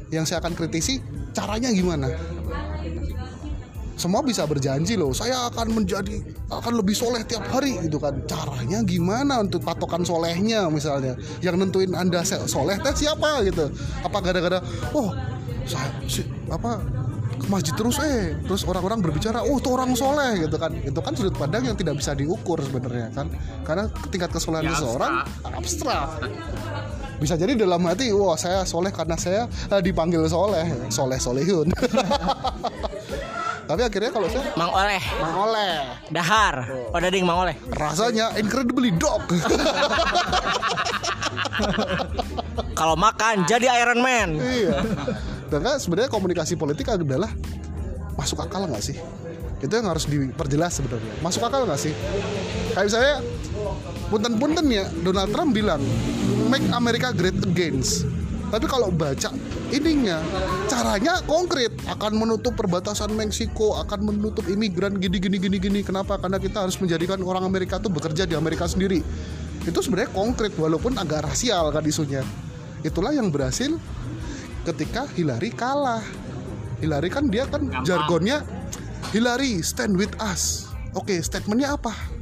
Yang 0.10 0.34
saya 0.34 0.44
akan 0.44 0.58
kritisi 0.58 1.00
caranya 1.32 1.72
gimana 1.72 2.12
semua 4.02 4.26
bisa 4.26 4.50
berjanji 4.50 4.98
loh 4.98 5.14
saya 5.14 5.46
akan 5.54 5.78
menjadi 5.78 6.26
akan 6.50 6.74
lebih 6.82 6.98
soleh 6.98 7.22
tiap 7.22 7.46
hari 7.54 7.78
gitu 7.86 8.02
kan. 8.02 8.18
Caranya 8.26 8.82
gimana 8.82 9.46
untuk 9.46 9.62
patokan 9.62 10.02
solehnya 10.02 10.66
misalnya? 10.74 11.14
Yang 11.46 11.56
nentuin 11.62 11.94
anda 11.94 12.26
soleh 12.26 12.82
teh 12.82 12.98
siapa 12.98 13.46
gitu? 13.46 13.70
Apa 14.02 14.18
gara-gara 14.26 14.58
oh 14.98 15.14
saya 15.70 15.94
si, 16.10 16.26
apa 16.50 16.82
ke 17.38 17.46
masjid 17.46 17.74
terus 17.78 18.02
eh 18.02 18.34
terus 18.46 18.66
orang-orang 18.66 19.02
berbicara 19.02 19.46
oh 19.46 19.62
itu 19.62 19.70
orang 19.70 19.94
soleh 19.94 20.50
gitu 20.50 20.58
kan. 20.58 20.74
Itu 20.82 21.00
kan 21.06 21.14
sudut 21.14 21.38
pandang 21.38 21.70
yang 21.70 21.78
tidak 21.78 22.02
bisa 22.02 22.18
diukur 22.18 22.58
sebenarnya 22.58 23.14
kan. 23.14 23.30
Karena 23.62 23.86
tingkat 24.10 24.34
kesolehan 24.34 24.66
Ya, 24.66 24.74
seseorang 24.74 25.14
abstrak. 25.46 26.26
Bisa 27.22 27.38
jadi 27.38 27.54
dalam 27.54 27.86
hati 27.86 28.10
wah 28.10 28.34
saya 28.34 28.66
soleh 28.66 28.90
karena 28.90 29.14
saya 29.14 29.46
eh, 29.46 29.82
dipanggil 29.86 30.26
soleh. 30.26 30.66
Soleh 30.90 31.22
solehun 31.22 31.70
tapi 33.72 33.88
akhirnya 33.88 34.12
kalau 34.12 34.28
saya 34.28 34.52
Mang 34.60 34.68
Oleh, 34.76 35.00
Mang 35.24 35.48
Oleh 35.48 35.80
dahar. 36.12 36.56
Oh, 36.92 37.00
dading 37.00 37.24
Mang 37.24 37.48
Oleh. 37.48 37.56
rasanya 37.72 38.36
incredibly 38.36 38.92
dog 38.92 39.24
Kalau 42.80 43.00
makan 43.00 43.48
jadi 43.48 43.72
Iron 43.80 44.04
Man. 44.04 44.36
iya. 44.42 44.84
Dan 45.48 45.64
kan 45.64 45.80
sebenarnya 45.80 46.12
komunikasi 46.12 46.60
politik 46.60 46.92
adalah 46.92 47.32
masuk 48.20 48.44
akal 48.44 48.68
nggak 48.68 48.84
sih? 48.84 48.98
Itu 49.62 49.72
yang 49.72 49.88
harus 49.88 50.10
diperjelas 50.10 50.82
sebenarnya. 50.82 51.14
Masuk 51.24 51.46
akal 51.46 51.64
nggak 51.64 51.80
sih? 51.80 51.94
Kayak 52.76 52.86
misalnya 52.92 53.16
punten-punten 54.12 54.66
ya 54.68 54.84
Donald 55.06 55.30
Trump 55.32 55.56
bilang 55.56 55.80
make 56.52 56.66
America 56.76 57.14
great 57.16 57.38
again. 57.46 57.80
Tapi 58.52 58.66
kalau 58.68 58.92
baca 58.92 59.32
ininya. 59.72 60.20
Caranya 60.68 61.24
konkret. 61.26 61.72
Akan 61.88 62.20
menutup 62.20 62.54
perbatasan 62.54 63.16
Meksiko 63.16 63.80
akan 63.80 64.12
menutup 64.12 64.46
imigran 64.46 65.00
gini 65.00 65.18
gini 65.18 65.38
gini 65.40 65.58
gini. 65.58 65.80
Kenapa? 65.82 66.20
Karena 66.20 66.38
kita 66.38 66.68
harus 66.68 66.78
menjadikan 66.78 67.24
orang 67.24 67.48
Amerika 67.48 67.80
tuh 67.80 67.90
bekerja 67.90 68.28
di 68.28 68.36
Amerika 68.38 68.68
sendiri. 68.68 69.02
Itu 69.66 69.80
sebenarnya 69.82 70.12
konkret 70.14 70.54
walaupun 70.60 71.00
agak 71.00 71.32
rasial 71.32 71.72
kan 71.74 71.84
isunya. 71.88 72.22
Itulah 72.86 73.16
yang 73.16 73.32
berhasil 73.32 73.74
ketika 74.68 75.10
Hillary 75.18 75.50
kalah. 75.56 76.04
Hillary 76.82 77.10
kan 77.14 77.30
dia 77.30 77.46
kan 77.46 77.66
jargonnya 77.86 78.42
Hillary 79.14 79.62
stand 79.66 79.98
with 79.98 80.14
us. 80.22 80.70
Oke 80.92 81.18
statementnya 81.24 81.78
apa 81.78 82.21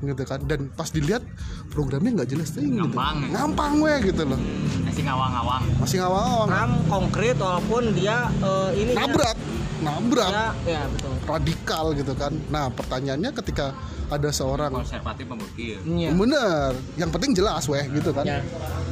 gitu 0.00 0.22
kan. 0.24 0.40
Dan 0.46 0.70
pas 0.72 0.88
dilihat 0.90 1.22
programnya 1.70 2.22
nggak 2.22 2.30
jelas 2.30 2.54
ting 2.54 2.74
gitu. 2.74 2.90
Gampang. 2.90 3.16
ngampang 3.30 3.72
weh 3.82 3.98
gitu 4.10 4.22
loh. 4.26 4.40
Masih 4.86 5.02
ngawang-ngawang. 5.06 5.62
Masih 5.80 5.96
ngawang 6.02 6.46
Trump 6.50 6.74
konkret 6.88 7.36
walaupun 7.38 7.82
dia 7.94 8.28
eh, 8.42 8.70
ini 8.78 8.92
nabrak. 8.94 9.36
Nabrak. 9.80 10.32
Ya, 10.32 10.48
ya 10.68 10.82
betul. 10.92 11.12
radikal 11.24 11.84
gitu 11.96 12.12
kan. 12.14 12.32
Nah 12.52 12.68
pertanyaannya 12.68 13.30
ketika 13.32 13.72
ada 14.10 14.28
seorang 14.34 14.74
konservatif 14.74 15.24
Iya. 15.56 16.10
bener. 16.12 16.70
Yang 16.98 17.10
penting 17.14 17.30
jelas 17.38 17.64
weh 17.70 17.84
gitu 17.94 18.10
kan. 18.10 18.26
Ya. 18.26 18.42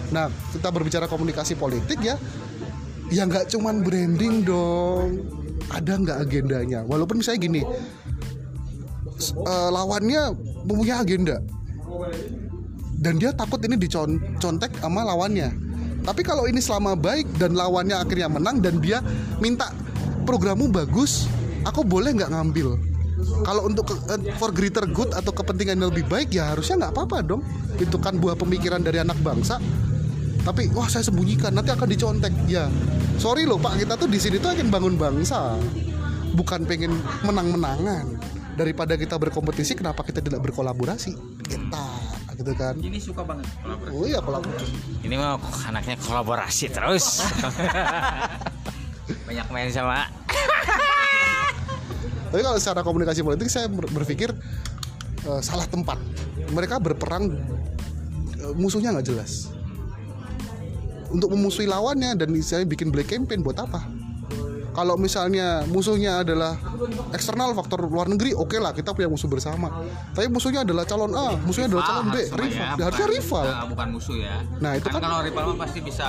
nah 0.09 0.33
kita 0.55 0.73
berbicara 0.73 1.05
komunikasi 1.11 1.59
politik 1.59 2.01
ya. 2.01 2.17
Ya 3.09 3.25
nggak 3.25 3.49
cuman 3.53 3.85
branding 3.85 4.45
dong. 4.45 5.27
Ada 5.69 6.01
nggak 6.01 6.19
agendanya? 6.25 6.81
Walaupun 6.89 7.21
misalnya 7.21 7.41
gini 7.45 7.63
eh, 9.21 9.69
lawannya 9.75 10.23
mempunyai 10.69 11.01
agenda. 11.01 11.41
Dan 12.99 13.17
dia 13.17 13.33
takut 13.33 13.63
ini 13.65 13.79
dicontek 13.81 14.75
sama 14.83 15.07
lawannya. 15.07 15.49
Tapi 16.05 16.23
kalau 16.23 16.47
ini 16.47 16.61
selama 16.63 16.95
baik 16.95 17.27
dan 17.41 17.57
lawannya 17.57 17.97
akhirnya 17.97 18.29
menang 18.31 18.61
dan 18.61 18.79
dia 18.79 19.03
minta 19.43 19.71
programmu 20.25 20.71
bagus 20.71 21.27
aku 21.65 21.83
boleh 21.87 22.15
nggak 22.15 22.31
ngambil? 22.33 22.79
Kalau 23.19 23.67
untuk 23.67 23.93
ke- 23.93 24.03
eh, 24.15 24.21
for 24.39 24.55
greater 24.55 24.87
good 24.87 25.11
atau 25.11 25.35
kepentingan 25.35 25.79
yang 25.79 25.91
lebih 25.91 26.07
baik 26.07 26.31
ya 26.31 26.55
harusnya 26.55 26.87
nggak 26.87 26.93
apa-apa 26.95 27.19
dong. 27.23 27.43
Itu 27.79 27.99
kan 27.99 28.19
buah 28.19 28.39
pemikiran 28.39 28.83
dari 28.83 29.03
anak 29.03 29.19
bangsa. 29.23 29.59
Tapi 30.47 30.71
wah 30.71 30.87
saya 30.87 31.03
sembunyikan. 31.03 31.51
Nanti 31.51 31.75
akan 31.75 31.89
dicontek. 31.91 32.31
Ya 32.47 32.71
sorry 33.19 33.45
loh 33.45 33.59
pak. 33.59 33.79
Kita 33.83 33.99
tuh 33.99 34.07
di 34.07 34.19
sini 34.23 34.39
tuh 34.39 34.55
ingin 34.55 34.71
bangun 34.71 34.95
bangsa. 34.95 35.59
Bukan 36.35 36.63
pengen 36.67 36.95
menang-menangan 37.27 38.38
daripada 38.59 38.99
kita 38.99 39.15
berkompetisi 39.15 39.79
kenapa 39.79 40.03
kita 40.03 40.19
tidak 40.19 40.43
berkolaborasi? 40.43 41.15
Kita 41.47 41.87
gitu 42.35 42.53
kan. 42.59 42.75
Ini 42.75 42.99
suka 42.99 43.23
banget 43.23 43.47
kolaborasi. 43.63 43.95
Oh 43.95 44.05
iya 44.07 44.19
kolaborasi. 44.19 44.75
Ini 45.07 45.15
mah 45.15 45.39
anaknya 45.71 45.95
kolaborasi 46.03 46.67
terus. 46.75 47.23
Banyak 49.31 49.47
main 49.55 49.71
sama. 49.71 50.11
Tapi 52.35 52.43
kalau 52.45 52.59
secara 52.59 52.83
komunikasi 52.83 53.23
politik 53.23 53.49
saya 53.49 53.71
ber- 53.71 53.91
berpikir 53.95 54.35
eh, 55.23 55.41
salah 55.41 55.67
tempat. 55.71 56.03
Mereka 56.51 56.83
berperang 56.83 57.39
eh, 58.39 58.55
musuhnya 58.59 58.91
nggak 58.99 59.07
jelas. 59.07 59.55
Untuk 61.09 61.33
memusuhi 61.33 61.65
lawannya 61.65 62.19
dan 62.19 62.29
misalnya 62.29 62.69
bikin 62.69 62.93
black 62.93 63.09
campaign 63.09 63.41
buat 63.41 63.57
apa 63.57 63.98
kalau 64.79 64.95
misalnya 64.95 65.67
musuhnya 65.67 66.23
adalah 66.23 66.55
eksternal 67.11 67.51
faktor 67.53 67.83
luar 67.83 68.07
negeri 68.07 68.31
oke 68.33 68.55
lah 68.57 68.71
kita 68.71 68.95
punya 68.95 69.11
musuh 69.11 69.27
bersama 69.27 69.83
tapi 70.15 70.31
musuhnya 70.31 70.63
adalah 70.63 70.87
calon 70.87 71.11
A 71.13 71.35
musuhnya 71.37 71.67
adalah 71.67 71.85
calon 71.85 72.07
B 72.07 72.17
Rival, 72.17 72.39
rival 72.39 72.55
ya, 72.55 72.63
Ya, 72.71 72.85
harusnya 72.87 72.87
bukan- 73.03 73.17
rival 73.19 73.45
Nah, 73.45 73.67
bukan 73.67 73.89
musuh 73.91 74.17
ya 74.17 74.37
Nah, 74.57 74.73
itu 74.73 74.87
kan- 74.89 75.03
kalau 75.03 75.19
rival 75.21 75.43
mah 75.45 75.59
pasti 75.59 75.79
bisa 75.83 76.09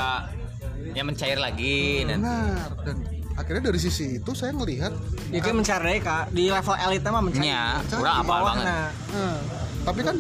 ya 0.88 1.02
mencair 1.02 1.38
lagi 1.38 2.06
dan 2.06 2.18
benar 2.22 2.70
dan 2.84 2.96
akhirnya 3.36 3.64
dari 3.66 3.80
sisi 3.80 4.18
itu 4.18 4.32
saya 4.32 4.54
melihat 4.54 4.94
Ya 5.30 5.42
kan 5.42 5.54
mencari 5.56 5.98
kak 6.00 6.30
di 6.30 6.46
level 6.48 6.76
elit 6.78 7.02
mah 7.04 7.24
mencari. 7.24 7.48
ya 7.48 7.82
kurang 7.90 8.16
apa 8.16 8.28
Bawah, 8.28 8.42
banget 8.48 8.66
nah. 8.68 8.88
Nah, 9.10 9.38
tapi 9.82 10.00
kan 10.04 10.16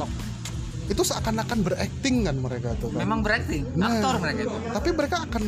itu 0.89 1.01
seakan-akan 1.05 1.57
berakting 1.61 2.25
kan 2.25 2.35
mereka 2.35 2.73
tuh 2.75 2.89
kan. 2.89 2.97
memang 2.97 3.21
berarti 3.21 3.61
Nah. 3.77 3.93
aktor 3.93 4.15
mereka 4.17 4.39
itu 4.43 4.57
Tapi 4.73 4.89
mereka 4.91 5.17
akan 5.21 5.43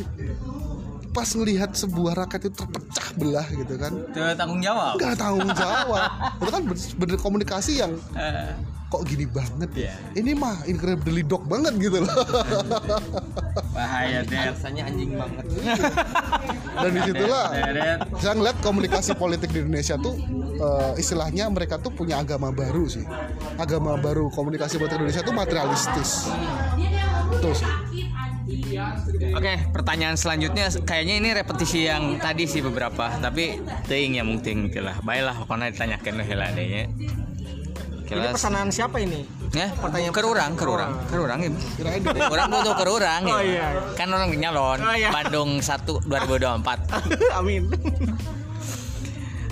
pas 1.11 1.27
ngelihat 1.27 1.75
sebuah 1.75 2.15
rakyat 2.25 2.47
itu 2.47 2.55
terpecah 2.55 3.07
belah 3.19 3.47
gitu 3.51 3.75
kan. 3.75 3.93
Tuh, 4.15 4.31
tanggung 4.39 4.63
jawab 4.63 4.95
Nggak 4.95 5.15
tanggung 5.19 5.51
jawab. 5.51 6.09
itu 6.41 6.51
kan 6.51 6.61
bener, 6.97 7.17
komunikasi 7.19 7.83
yang 7.83 7.93
Eh, 8.15 8.55
kok 8.87 9.03
gini 9.07 9.27
banget 9.27 9.71
ya. 9.75 9.91
Iya. 9.91 9.95
Ini 10.23 10.31
mah 10.35 10.63
incredibly 10.67 11.23
dog 11.23 11.43
banget 11.47 11.75
gitu 11.79 12.03
loh. 12.03 12.11
bahaya 13.75 14.23
deh 14.23 14.39
rasanya 14.51 14.83
anjing 14.87 15.15
banget 15.15 15.45
Dan 16.83 16.89
di 16.95 17.01
situlah 17.03 17.45
saya 18.19 18.33
ngeliat 18.35 18.57
komunikasi 18.63 19.11
politik 19.15 19.51
di 19.51 19.63
Indonesia 19.63 19.95
tuh 19.99 20.15
eh, 20.59 20.93
istilahnya 20.99 21.51
mereka 21.51 21.79
tuh 21.79 21.91
punya 21.91 22.23
agama 22.23 22.55
baru 22.55 22.87
sih. 22.87 23.03
Agama 23.59 23.99
baru 23.99 24.31
komunikasi 24.31 24.79
politik 24.79 24.99
Indonesia 24.99 25.23
tuh 25.23 25.35
materialistis. 25.35 26.31
Tuh 27.43 27.55
Oke, 29.31 29.53
pertanyaan 29.71 30.15
selanjutnya 30.15 30.67
kayaknya 30.83 31.15
ini 31.17 31.29
repetisi 31.31 31.87
yang 31.87 32.19
tadi 32.19 32.45
sih 32.45 32.59
beberapa, 32.59 33.07
tapi 33.17 33.59
teuing 33.87 34.19
ya 34.19 34.23
mungkin 34.23 34.67
lah. 34.75 34.99
Baiklah, 35.01 35.35
pokoknya 35.43 35.71
ditanyakan 35.71 36.13
lah 36.19 36.25
heula 36.25 36.47
deh 36.51 36.65
nya. 36.67 36.83
Ini 38.11 38.27
pesanan 38.35 38.67
siapa 38.67 38.99
ini? 38.99 39.23
ya, 39.55 39.71
pertanyaan- 39.71 40.11
ke 40.11 40.19
orang, 40.19 40.51
ke 40.55 40.63
orang, 40.67 40.91
ke 41.07 41.15
orang 41.15 41.39
ya. 41.39 41.49
Orang 42.27 42.47
butuh 42.51 42.75
ke 42.75 42.83
orang 42.87 43.21
ya. 43.23 43.35
Oh, 43.35 43.41
iya. 43.43 43.67
Kan 43.95 44.07
orang 44.11 44.35
nyalon 44.35 44.79
Oh, 44.83 44.95
iya. 44.95 45.09
Bandung 45.11 45.63
1 45.63 46.03
2024. 46.03 46.91
Amin. 47.39 47.71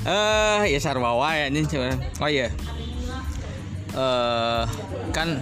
Eh, 0.04 0.62
ya 0.72 0.80
sarwawa 0.80 1.36
ya 1.36 1.48
ini 1.48 1.64
coba. 1.64 1.96
Oh 2.20 2.28
iya. 2.28 2.48
Eh, 3.96 4.64
kan 5.16 5.40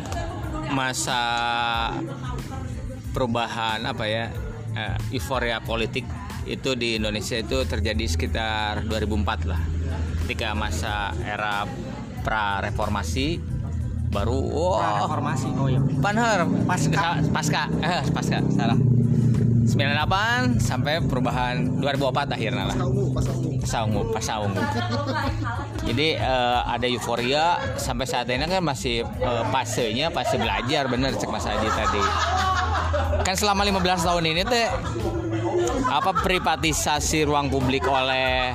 masa 0.70 1.22
perubahan 3.12 3.84
apa 3.86 4.06
ya? 4.08 4.30
eh, 4.78 4.96
euforia 5.17 5.58
politik 5.60 6.06
itu 6.48 6.78
di 6.80 6.96
Indonesia 6.96 7.36
itu 7.36 7.58
terjadi 7.67 8.06
sekitar 8.08 8.88
2004 8.88 9.50
lah. 9.50 9.60
Ketika 10.24 10.56
masa 10.56 11.12
era 11.24 11.67
pra 12.24 12.63
reformasi 12.63 13.39
baru 14.08 14.38
wah 14.39 15.04
Reformasi. 15.04 15.48
Oh 15.60 15.67
iya. 15.67 15.82
Panher 16.00 16.48
pasca 16.63 17.20
pasca 17.32 17.63
eh 17.84 18.04
pasca 18.12 18.39
salah 18.56 18.80
98 19.68 20.64
sampai 20.64 21.04
perubahan 21.04 21.84
2004 21.84 22.36
akhirnya 22.40 22.64
lah. 22.72 22.78
Ungu, 22.82 23.12
pas 23.12 23.26
ungu. 23.28 23.52
pasar 23.60 23.82
ungu 23.84 24.02
pasar 24.16 24.38
ungu 24.48 24.64
jadi 25.88 26.20
eh, 26.20 26.60
ada 26.68 26.88
euforia. 26.92 27.58
Sampai 27.80 28.04
saat 28.04 28.28
ini 28.28 28.44
kan 28.44 28.60
masih 28.60 29.08
eh, 29.08 29.44
fasenya 29.50 30.12
fase 30.12 30.36
belajar 30.36 30.92
bener 30.92 31.16
cek 31.16 31.32
Mas 31.32 31.48
Haji 31.48 31.70
tadi. 31.72 32.04
Kan 33.24 33.36
selama 33.40 33.64
15 33.64 34.08
tahun 34.08 34.24
ini 34.36 34.44
teh 34.44 34.68
apa 35.88 36.12
privatisasi 36.12 37.24
ruang 37.28 37.48
publik 37.48 37.88
oleh 37.88 38.52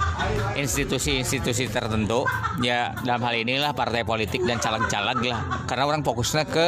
institusi-institusi 0.61 1.73
tertentu? 1.73 2.29
Ya 2.61 2.93
dalam 3.01 3.25
hal 3.25 3.41
inilah 3.41 3.73
partai 3.73 4.05
politik 4.05 4.45
dan 4.45 4.61
caleg-caleg 4.61 5.33
lah. 5.33 5.65
Karena 5.65 5.89
orang 5.89 6.05
fokusnya 6.05 6.45
ke 6.45 6.67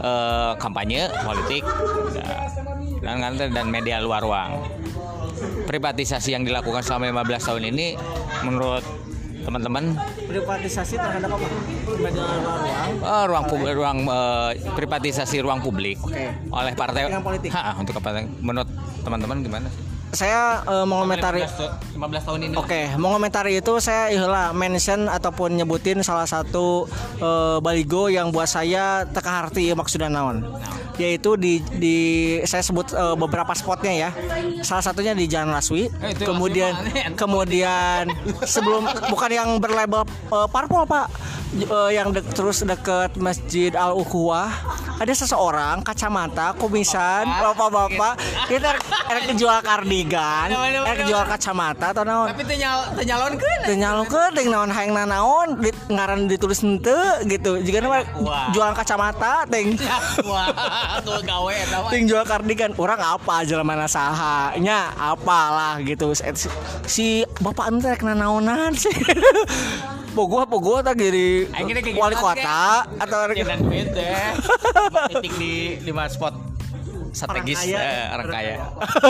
eh, 0.00 0.52
kampanye 0.56 1.12
politik. 1.20 1.62
Ya, 2.16 2.48
dan 3.02 3.38
dan 3.54 3.66
media 3.70 4.02
luar 4.02 4.22
ruang 4.22 4.62
privatisasi 5.66 6.34
yang 6.34 6.42
dilakukan 6.42 6.82
selama 6.82 7.24
15 7.24 7.48
tahun 7.48 7.62
ini 7.70 7.86
menurut 8.42 8.84
teman-teman 9.48 9.96
Privatisasi 10.28 11.00
terhadap 11.00 11.40
apa? 11.40 11.46
Media 11.96 12.20
ruang. 12.20 12.60
eh, 13.00 13.24
ruang 13.24 13.44
publik 13.48 13.72
ruang 13.80 13.98
eh, 14.04 14.50
privatisasi 14.76 15.36
ruang 15.40 15.64
publik 15.64 15.96
Oke. 16.04 16.28
oleh 16.52 16.72
partai. 16.76 17.08
Ha, 17.48 17.80
untuk 17.80 17.96
apa 17.96 18.28
menurut 18.44 18.68
teman-teman 19.00 19.40
gimana 19.40 19.66
sih? 19.72 19.97
Saya 20.08 20.64
eh, 20.64 20.86
mengomentari 20.88 21.44
15, 21.44 21.96
15 22.00 22.26
tahun 22.26 22.38
ini 22.48 22.54
Oke, 22.56 22.80
mau 22.96 23.12
komentari 23.12 23.60
itu 23.60 23.76
saya 23.76 24.08
iyalah 24.08 24.50
mention 24.52 25.04
ataupun 25.04 25.52
nyebutin 25.52 26.00
salah 26.00 26.24
satu 26.24 26.88
eh, 27.18 27.56
baligo 27.60 28.08
yang 28.08 28.32
buat 28.32 28.48
saya 28.48 29.04
teka 29.04 29.28
harti 29.44 29.68
maksudnya 29.72 30.08
naon. 30.08 30.48
Yaitu 30.98 31.38
di 31.38 31.60
di 31.76 31.96
saya 32.42 32.64
sebut 32.64 32.90
eh, 32.90 33.14
beberapa 33.14 33.52
spotnya 33.52 34.08
ya. 34.08 34.10
Salah 34.64 34.82
satunya 34.82 35.12
di 35.12 35.28
Jalan 35.28 35.52
Laswi. 35.52 35.92
Eh, 35.92 36.16
kemudian 36.16 36.72
kemudian 37.14 38.08
sebelum 38.42 38.88
bukan 39.08 39.30
yang 39.30 39.48
berlabel 39.58 40.02
eh, 40.08 40.48
parpol 40.48 40.88
Pak. 40.88 41.06
Eh, 41.48 41.90
yang 41.96 42.12
dek- 42.12 42.32
terus 42.36 42.60
deket 42.60 43.16
Masjid 43.16 43.72
Al 43.72 43.96
Ukhuwah 43.96 44.52
ada 45.00 45.08
seseorang 45.10 45.80
kacamata 45.80 46.52
kumisan 46.54 47.24
bapak-bapak 47.24 48.20
kita 48.52 48.76
erek 49.08 49.32
jual 49.32 49.56
kardigan 49.62 49.97
Erek 50.04 51.02
mana, 51.02 51.10
jual 51.10 51.24
kacamata 51.26 51.86
atau 51.90 52.04
naon? 52.06 52.28
Tapi 52.30 52.42
tenyal 52.46 52.78
tenyalon 52.94 53.32
kan 53.34 53.58
Teu 53.66 53.74
nyalongkeun 53.74 54.30
ting 54.36 54.48
naon 54.52 54.70
hayang 54.70 54.92
naon 54.94 55.48
di, 55.58 55.70
ngaran 55.90 56.30
ditulis 56.30 56.62
henteu 56.62 56.98
gitu. 57.26 57.58
Jika 57.58 57.82
nama 57.82 58.06
jualan 58.54 58.74
kacamata 58.76 59.48
ting 59.50 59.74
wah 60.28 60.48
tuh 61.02 61.20
gawe 61.22 61.54
ting 61.90 62.06
jual 62.06 62.22
kardigan. 62.22 62.70
Orang 62.78 63.00
apa 63.02 63.42
aja 63.42 63.58
mana 63.66 63.90
saha 63.90 64.54
nya 64.62 64.94
apalah 64.94 65.82
gitu. 65.82 66.14
Si, 66.14 66.48
si 66.86 67.06
bapak 67.42 67.74
ente 67.74 67.88
rek 67.90 68.02
naonan 68.06 68.74
sih. 68.74 68.92
Pogo 70.16 70.42
pogo 70.50 70.82
tak 70.82 70.98
jadi 70.98 71.46
wali 71.94 72.16
kota 72.18 72.82
atau 72.98 73.18
Ya, 73.38 73.54
deh 73.54 74.34
titik 75.14 75.32
di 75.38 75.78
lima 75.84 76.10
spot 76.10 76.47
strategis. 77.18 77.58
Orang 77.58 77.66
kaya. 77.66 77.78
eh, 77.82 78.04
orang 78.08 78.26
kaya. 78.30 78.56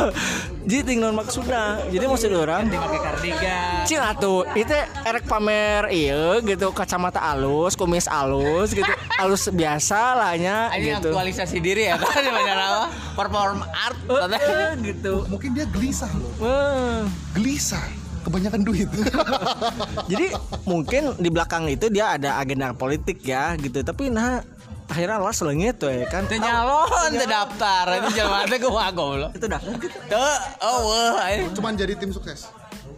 Jadi 0.69 0.81
ting 0.83 0.99
naon 0.99 1.15
maksudnya. 1.15 1.65
Jadi 1.87 2.05
maksud 2.05 2.31
orang 2.33 2.63
pakai 2.67 3.01
kardigan. 3.01 3.85
Cing 3.85 4.01
atuh 4.01 4.49
itu 4.55 4.73
erek 5.05 5.25
pamer 5.25 5.83
iya 5.89 6.41
gitu 6.41 6.73
kacamata 6.73 7.21
alus 7.23 7.77
kumis 7.77 8.09
alus 8.09 8.73
gitu. 8.73 8.89
Alus 9.19 9.51
biasa 9.51 10.15
lah 10.15 10.33
nya 10.39 10.71
ini 10.73 10.95
gitu. 10.95 11.11
aktualisasi 11.11 11.59
diri 11.59 11.91
ya 11.91 11.99
kan 11.99 12.23
di 12.23 12.31
mana 12.31 12.55
apa? 12.55 12.85
Perform 13.19 13.67
art 13.67 13.99
Eh, 14.31 14.71
gitu. 14.81 15.27
Mungkin 15.27 15.53
dia 15.53 15.67
gelisah 15.67 16.07
loh. 16.15 16.31
Eh, 16.39 17.03
Gelisah. 17.35 17.83
Kebanyakan 18.23 18.63
duit. 18.63 18.87
jadi 20.13 20.31
mungkin 20.63 21.17
di 21.17 21.29
belakang 21.29 21.67
itu 21.67 21.89
dia 21.89 22.15
ada 22.15 22.39
agenda 22.39 22.71
politik 22.73 23.19
ya 23.21 23.57
gitu. 23.57 23.83
Tapi 23.83 24.07
nah 24.07 24.39
akhirnya 24.89 25.21
lah 25.21 25.31
selengit 25.31 25.77
tuh 25.77 25.89
ya 25.89 26.09
kan 26.09 26.25
Teu 26.25 26.41
nyalon 26.41 27.13
teu 27.13 27.29
daftar 27.29 27.85
ini 27.95 28.09
jelema 28.11 28.41
teh 28.45 28.57
kumaha 28.57 28.91
goblok 28.91 29.31
itu 29.37 29.47
dah 29.47 29.61
teu 30.09 30.25
oh 30.65 30.79
wah. 30.89 31.29
Cuman 31.53 31.77
jadi 31.77 31.93
tim 31.93 32.09
sukses. 32.09 32.49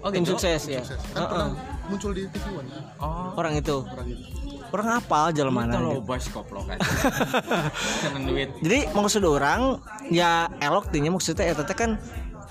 oh 0.01 0.09
tim 0.09 0.23
gitu 0.23 0.39
sukses 0.39 0.65
ya 0.65 0.81
Sukses. 0.81 1.03
Kan 1.11 1.27
pernah 1.27 1.49
muncul 1.87 2.15
di 2.15 2.25
TV 2.27 2.47
One. 2.55 2.71
oh 3.03 3.35
orang 3.35 3.59
itu 3.59 3.83
Orang 3.83 4.07
itu. 4.07 4.23
orang 4.71 4.89
apal 4.97 5.35
jalan 5.35 5.51
mana 5.51 5.75
itu 5.75 5.83
lo 5.83 5.91
gitu. 5.93 6.03
bos 6.07 6.25
koplok 6.31 6.65
kan 6.71 6.79
duit 8.31 8.49
jadi 8.63 8.79
maksud 8.95 9.23
orang 9.23 9.83
ya 10.09 10.47
elok 10.63 10.89
tinya 10.89 11.11
maksudnya 11.11 11.51
eta 11.51 11.67
teh 11.67 11.75
kan 11.75 11.99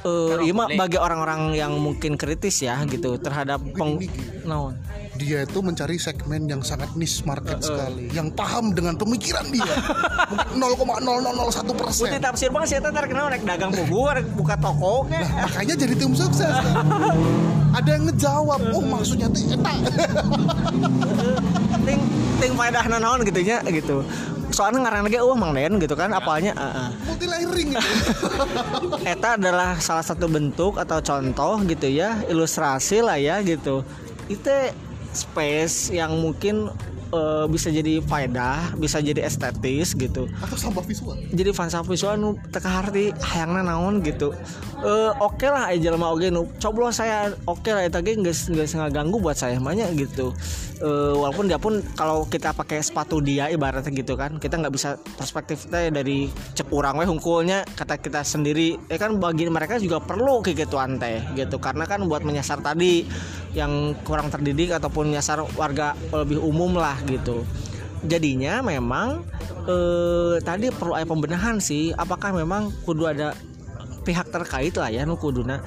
eh 0.05 0.47
iya 0.47 0.53
mah 0.55 0.67
publik. 0.71 0.79
bagi 0.79 0.97
orang-orang 0.97 1.41
yang 1.55 1.73
mungkin 1.75 2.15
kritis 2.15 2.63
ya 2.63 2.79
gitu 2.87 3.19
terhadap 3.19 3.59
peng 3.75 3.99
naon 4.47 4.75
Dia 5.19 5.43
itu 5.43 5.59
mencari 5.59 5.99
segmen 5.99 6.47
yang 6.47 6.63
sangat 6.63 6.95
niche 6.95 7.27
market 7.27 7.59
sekali, 7.59 8.07
yang 8.15 8.31
paham 8.31 8.71
dengan 8.71 8.95
pemikiran 8.95 9.43
dia. 9.51 9.67
Mungkin 10.31 10.63
0,0001 10.63 11.75
persen. 11.75 12.07
Putih 12.07 12.21
tafsir 12.23 12.47
banget 12.55 12.67
sih 12.71 12.77
eta 12.79 12.87
terkenal 12.87 13.27
naik 13.27 13.43
dagang 13.43 13.67
buku 13.67 13.99
rek 14.15 14.23
buka 14.39 14.55
toko 14.55 15.11
nya. 15.11 15.27
Makanya 15.43 15.75
jadi 15.75 15.91
tim 15.99 16.15
sukses. 16.15 16.47
kan? 16.47 16.87
Ada 17.83 17.89
yang 17.99 18.03
ngejawab, 18.07 18.61
oh 18.71 18.83
maksudnya 18.87 19.27
tuh 19.27 19.43
eta. 19.59 19.73
Ting 21.87 21.99
ting 22.39 22.51
faedah 22.55 22.87
naon 22.87 23.19
gitu 23.27 23.43
nya 23.43 23.59
gitu. 23.67 24.07
Soalnya 24.59 24.91
ngarang 24.91 25.07
lagi 25.07 25.23
oh 25.23 25.39
Mang 25.39 25.55
Den 25.55 25.79
gitu 25.79 25.95
kan 25.95 26.11
apalnya 26.11 26.51
heeh. 26.51 26.89
Multi 27.07 27.25
layering 27.31 27.69
gitu. 27.79 27.79
Eta 29.15 29.39
adalah 29.39 29.79
salah 29.79 30.03
satu 30.03 30.27
bentuk 30.27 30.75
atau 30.75 30.99
contoh 30.99 31.63
gitu 31.63 31.87
ya, 31.87 32.19
ilustrasi 32.27 32.99
lah 32.99 33.15
ya 33.15 33.39
gitu. 33.39 33.87
Itu 34.27 34.51
space 35.15 35.95
yang 35.95 36.19
mungkin 36.19 36.67
eh, 37.13 37.45
bisa 37.47 37.69
jadi 37.69 38.01
faedah 38.03 38.75
bisa 38.75 38.97
jadi 38.99 39.23
estetis 39.25 39.93
gitu. 39.93 40.25
Atau 40.41 40.57
sampah 40.57 40.83
visual. 40.83 41.15
Jadi 41.29 41.49
fans 41.53 41.75
visual 41.85 42.17
nu 42.17 42.35
teka 42.49 42.67
harti 42.67 43.13
hayangna 43.21 43.61
naon? 43.63 44.01
gitu. 44.09 44.33
Eh 44.79 45.11
oke 45.19 45.47
lah 45.47 45.71
aja 45.71 45.91
jelema 45.91 46.11
oge 46.11 46.31
nu 46.31 46.47
coblos 46.57 46.97
saya 46.97 47.35
oke 47.43 47.67
lah 47.67 47.83
eta 47.83 47.99
ge 47.99 48.15
geus 48.15 48.47
geus 48.47 48.73
ngaganggu 48.73 49.19
buat 49.19 49.35
saya 49.35 49.59
mah 49.59 49.75
nya 49.75 49.91
gitu. 49.93 50.31
Eh 50.79 51.13
walaupun 51.15 51.51
dia 51.51 51.59
pun 51.59 51.83
kalau 51.99 52.23
kita 52.25 52.55
pakai 52.55 52.79
sepatu 52.79 53.19
dia 53.19 53.51
ibaratnya 53.51 53.91
gitu 53.91 54.15
kan 54.15 54.39
kita 54.39 54.55
nggak 54.55 54.73
bisa 54.73 54.95
perspektifnya 55.19 55.91
dari 55.91 56.31
cek 56.55 56.71
urang 56.71 56.95
we 56.99 57.05
hungkulnya 57.05 57.67
kata 57.75 57.99
kita 57.99 58.23
sendiri. 58.23 58.79
Ya 58.87 58.97
kan 58.97 59.19
bagi 59.19 59.47
mereka 59.51 59.77
juga 59.77 59.99
perlu 59.99 60.39
kayak 60.39 60.67
gitu 60.67 60.75
teh 60.99 61.19
gitu. 61.35 61.55
Karena 61.59 61.83
kan 61.83 62.07
buat 62.07 62.23
menyasar 62.23 62.63
tadi 62.63 63.03
yang 63.57 63.97
kurang 64.05 64.29
terdidik 64.29 64.69
ataupun 64.77 65.09
menyasar 65.09 65.41
warga 65.57 65.97
lebih 66.13 66.37
umum 66.37 66.77
lah 66.77 66.98
gitu. 67.07 67.47
Jadinya 68.07 68.63
memang 68.63 69.27
eh, 69.67 70.39
tadi 70.43 70.71
perlu 70.71 70.95
ada 70.95 71.07
pembenahan 71.07 71.59
sih. 71.59 71.91
Apakah 71.95 72.31
memang 72.31 72.71
kudu 72.87 73.07
ada 73.07 73.35
pihak 74.03 74.31
terkait 74.33 74.73
lah 74.73 74.89
ya 74.89 75.05
nu 75.05 75.19
kuduna 75.19 75.61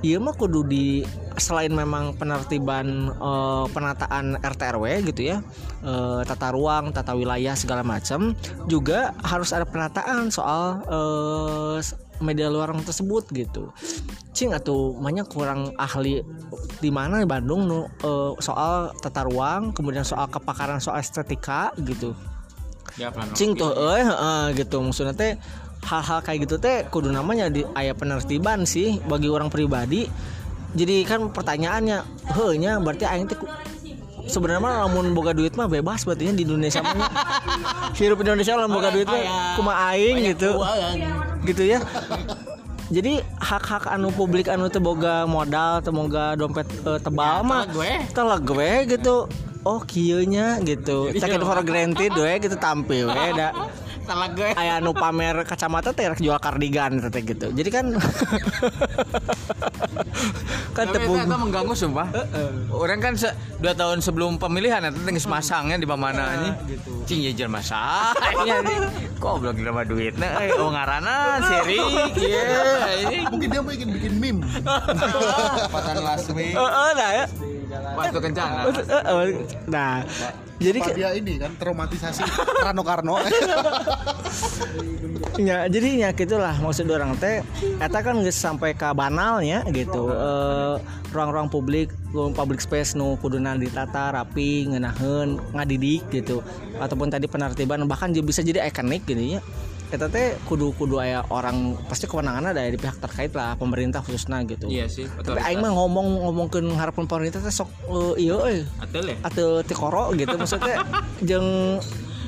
iya 0.00 0.16
mah 0.22 0.32
kudu 0.36 0.64
di 0.64 1.04
selain 1.36 1.72
memang 1.72 2.16
penertiban 2.16 3.10
eh, 3.10 3.64
penataan 3.72 4.38
RT 4.40 4.62
RW 4.76 4.84
gitu 5.12 5.34
ya 5.34 5.42
eh, 5.84 6.20
tata 6.24 6.52
ruang 6.52 6.92
tata 6.94 7.16
wilayah 7.16 7.56
segala 7.56 7.82
macam 7.82 8.36
juga 8.68 9.10
harus 9.24 9.50
ada 9.50 9.66
penataan 9.66 10.30
soal 10.30 10.84
eh, 10.86 11.76
media 12.20 12.52
luar 12.52 12.72
tersebut 12.84 13.26
gitu. 13.32 13.72
Cing 14.30 14.54
atau 14.54 14.94
banyak 14.96 15.26
kurang 15.26 15.74
ahli 15.76 16.22
di 16.78 16.90
mana? 16.92 17.20
Di 17.20 17.28
Bandung 17.28 17.66
nu 17.66 17.84
eh, 17.84 18.32
soal 18.38 18.94
tata 19.00 19.26
ruang 19.26 19.74
kemudian 19.74 20.06
soal 20.06 20.30
kepakaran 20.30 20.78
soal 20.78 21.02
estetika 21.02 21.74
gitu. 21.80 22.14
Ya, 22.98 23.08
plan 23.10 23.30
cing 23.32 23.56
tuh 23.56 23.72
eh 23.96 24.04
heeh, 24.04 24.44
gitu. 24.60 24.80
Maksudnya 24.80 25.14
teh 25.16 25.34
hal-hal 25.80 26.20
kayak 26.20 26.38
gitu 26.44 26.56
teh 26.60 26.84
kudu 26.92 27.08
namanya 27.08 27.48
di 27.48 27.64
ayah 27.74 27.96
penertiban 27.96 28.68
sih 28.68 29.00
bagi 29.08 29.26
orang 29.32 29.48
pribadi. 29.48 30.06
Jadi 30.70 31.02
kan 31.02 31.34
pertanyaannya 31.34 32.30
heunya 32.38 32.78
berarti 32.78 33.02
aing 33.02 33.26
teh 33.26 33.38
sebenarnya 34.26 34.60
mah 34.60 34.74
lamun 34.86 35.16
boga 35.16 35.32
duit 35.32 35.54
mah 35.56 35.70
bebas 35.70 36.04
berarti 36.04 36.32
di 36.34 36.42
Indonesia 36.44 36.80
mah. 36.84 37.08
Hirup 37.98 38.20
Indonesia 38.20 38.56
lamun 38.58 38.76
boga 38.76 38.90
duit 38.92 39.06
mah 39.06 39.54
kuma 39.56 39.72
aing 39.92 40.26
gitu. 40.34 40.60
gitu 41.46 41.62
ya. 41.64 41.80
Jadi 42.90 43.22
hak-hak 43.38 43.86
anu 43.86 44.10
publik 44.10 44.50
anu 44.50 44.66
teu 44.66 44.82
boga 44.82 45.22
modal 45.22 45.78
teu 45.78 45.94
boga 45.94 46.34
dompet 46.34 46.66
eh, 46.66 46.98
tebal 46.98 47.46
mah 47.46 47.62
gue. 47.70 48.10
telah 48.10 48.38
gue 48.42 48.70
gitu. 48.90 49.30
Oh 49.62 49.80
kieu 49.84 50.24
nya 50.26 50.58
gitu. 50.64 51.12
Take 51.14 51.38
it 51.38 51.44
for 51.44 51.60
granted 51.62 52.12
we 52.16 52.32
gitu 52.42 52.56
tampil 52.58 53.12
we 53.12 53.26
da 53.36 53.54
Salah 54.10 54.26
gue. 54.34 54.50
aya 54.58 54.82
anu 54.82 54.90
pamer 54.90 55.46
kacamata 55.46 55.94
teh 55.94 56.02
rek 56.10 56.18
jual 56.18 56.34
kardigan 56.42 56.98
teh 56.98 57.22
gitu 57.22 57.54
jadi 57.54 57.70
kan 57.70 57.86
kan 60.76 60.86
Tapi 60.90 60.96
tepung 60.98 61.18
itu, 61.18 61.26
itu 61.26 61.36
mengganggu 61.36 61.74
sumpah. 61.74 62.08
Orang 62.70 62.98
kan 63.02 63.14
se 63.18 63.30
dua 63.58 63.74
tahun 63.74 64.02
sebelum 64.02 64.38
pemilihan 64.38 64.82
itu 64.90 65.02
tinggal 65.02 65.26
masangnya 65.30 65.76
di 65.78 65.86
mana 65.86 66.24
nih. 66.42 66.52
Cing 67.06 67.20
ya 67.26 67.32
jelma 67.34 67.60
sahnya 67.62 68.62
nih. 68.62 68.78
Kok 69.18 69.34
belum 69.42 69.54
kira 69.58 69.82
duitnya? 69.82 70.28
Eh, 70.46 70.54
oh 70.58 70.70
ngarana 70.70 71.42
seri, 71.42 71.80
iya. 72.16 73.26
mungkin 73.28 73.48
dia 73.50 73.60
mau 73.60 73.70
bikin 73.70 73.88
bikin 73.92 74.12
meme 74.16 74.40
Pasan 75.74 76.00
last 76.00 76.30
week. 76.32 76.54
Heeh, 76.54 76.90
nah 76.96 77.10
ya 77.14 77.24
Waktu 77.80 78.18
kencana. 78.20 78.60
Heeh, 78.70 79.26
nah 79.66 80.04
jadi 80.60 80.78
Pak 80.78 80.88
ke- 80.92 80.96
dia 81.00 81.10
ini 81.16 81.40
kan 81.40 81.52
traumatisasi 81.56 82.20
Rano 82.60 82.82
Karno. 82.84 83.16
Ya 85.40 85.64
jadi 85.72 86.04
ya 86.04 86.10
gitulah 86.12 86.52
maksud 86.60 86.84
orang 86.92 87.16
teh. 87.16 87.40
Eta 87.80 88.04
kan 88.04 88.20
geus 88.20 88.36
sampai 88.36 88.76
ke 88.76 88.92
banalnya 88.92 89.64
gitu. 89.72 90.12
Eh, 90.12 90.76
ruang-ruang 91.10 91.48
publik 91.48 91.88
ruang 92.12 92.36
public 92.36 92.60
space 92.60 92.92
nu 92.92 93.16
kuduna 93.16 93.56
ditata 93.56 94.12
rapi 94.12 94.68
ngeunaheun 94.68 95.40
ngadidik 95.56 96.04
gitu. 96.12 96.44
Ataupun 96.76 97.08
tadi 97.08 97.24
penertiban 97.24 97.88
bahkan 97.88 98.12
juga 98.12 98.36
bisa 98.36 98.44
jadi 98.44 98.68
ikonik 98.68 99.08
gitu 99.08 99.38
ya 99.38 99.42
eta 99.90 100.06
teh 100.06 100.38
kudu 100.46 100.70
kudu 100.78 101.02
aya 101.02 101.26
orang 101.34 101.74
pasti 101.90 102.06
kewenangan 102.06 102.54
ada 102.54 102.62
di 102.62 102.78
pihak 102.78 103.02
terkait 103.02 103.34
lah 103.34 103.58
pemerintah 103.58 103.98
khususnya 103.98 104.38
gitu 104.46 104.70
Iya 104.70 104.86
sih, 104.86 105.10
betul. 105.10 105.34
tapi 105.34 105.42
aing 105.50 105.58
mah 105.58 105.74
ngomong 105.74 106.30
ngomongkeun 106.30 106.70
harapan 106.78 107.10
pemerintah 107.10 107.42
teh 107.42 107.50
sok 107.50 107.66
eh, 108.16 108.22
ieu 108.30 108.38
euy 108.38 108.62
Atul 108.78 109.10
ya? 109.10 109.16
atau 109.26 109.66
tikoro 109.66 110.14
gitu 110.14 110.34
maksudnya 110.38 110.86
jeng 111.26 111.78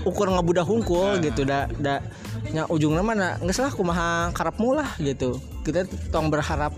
ukur 0.03 0.27
ngabudah 0.27 0.67
hungkul 0.67 1.23
gitu 1.23 1.47
da 1.47 1.71
da 1.79 2.03
nya 2.51 2.67
ujungnya 2.67 3.07
mana 3.07 3.39
nggak 3.39 3.55
salah 3.55 3.71
kumaha 3.71 4.35
karepmu 4.35 4.75
lah 4.75 4.91
gitu 4.99 5.39
kita 5.63 5.87
tong 6.11 6.27
berharap 6.27 6.75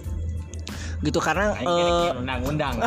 gitu 1.05 1.21
karena 1.21 1.53
eh, 1.61 2.17
undang-undang. 2.17 2.81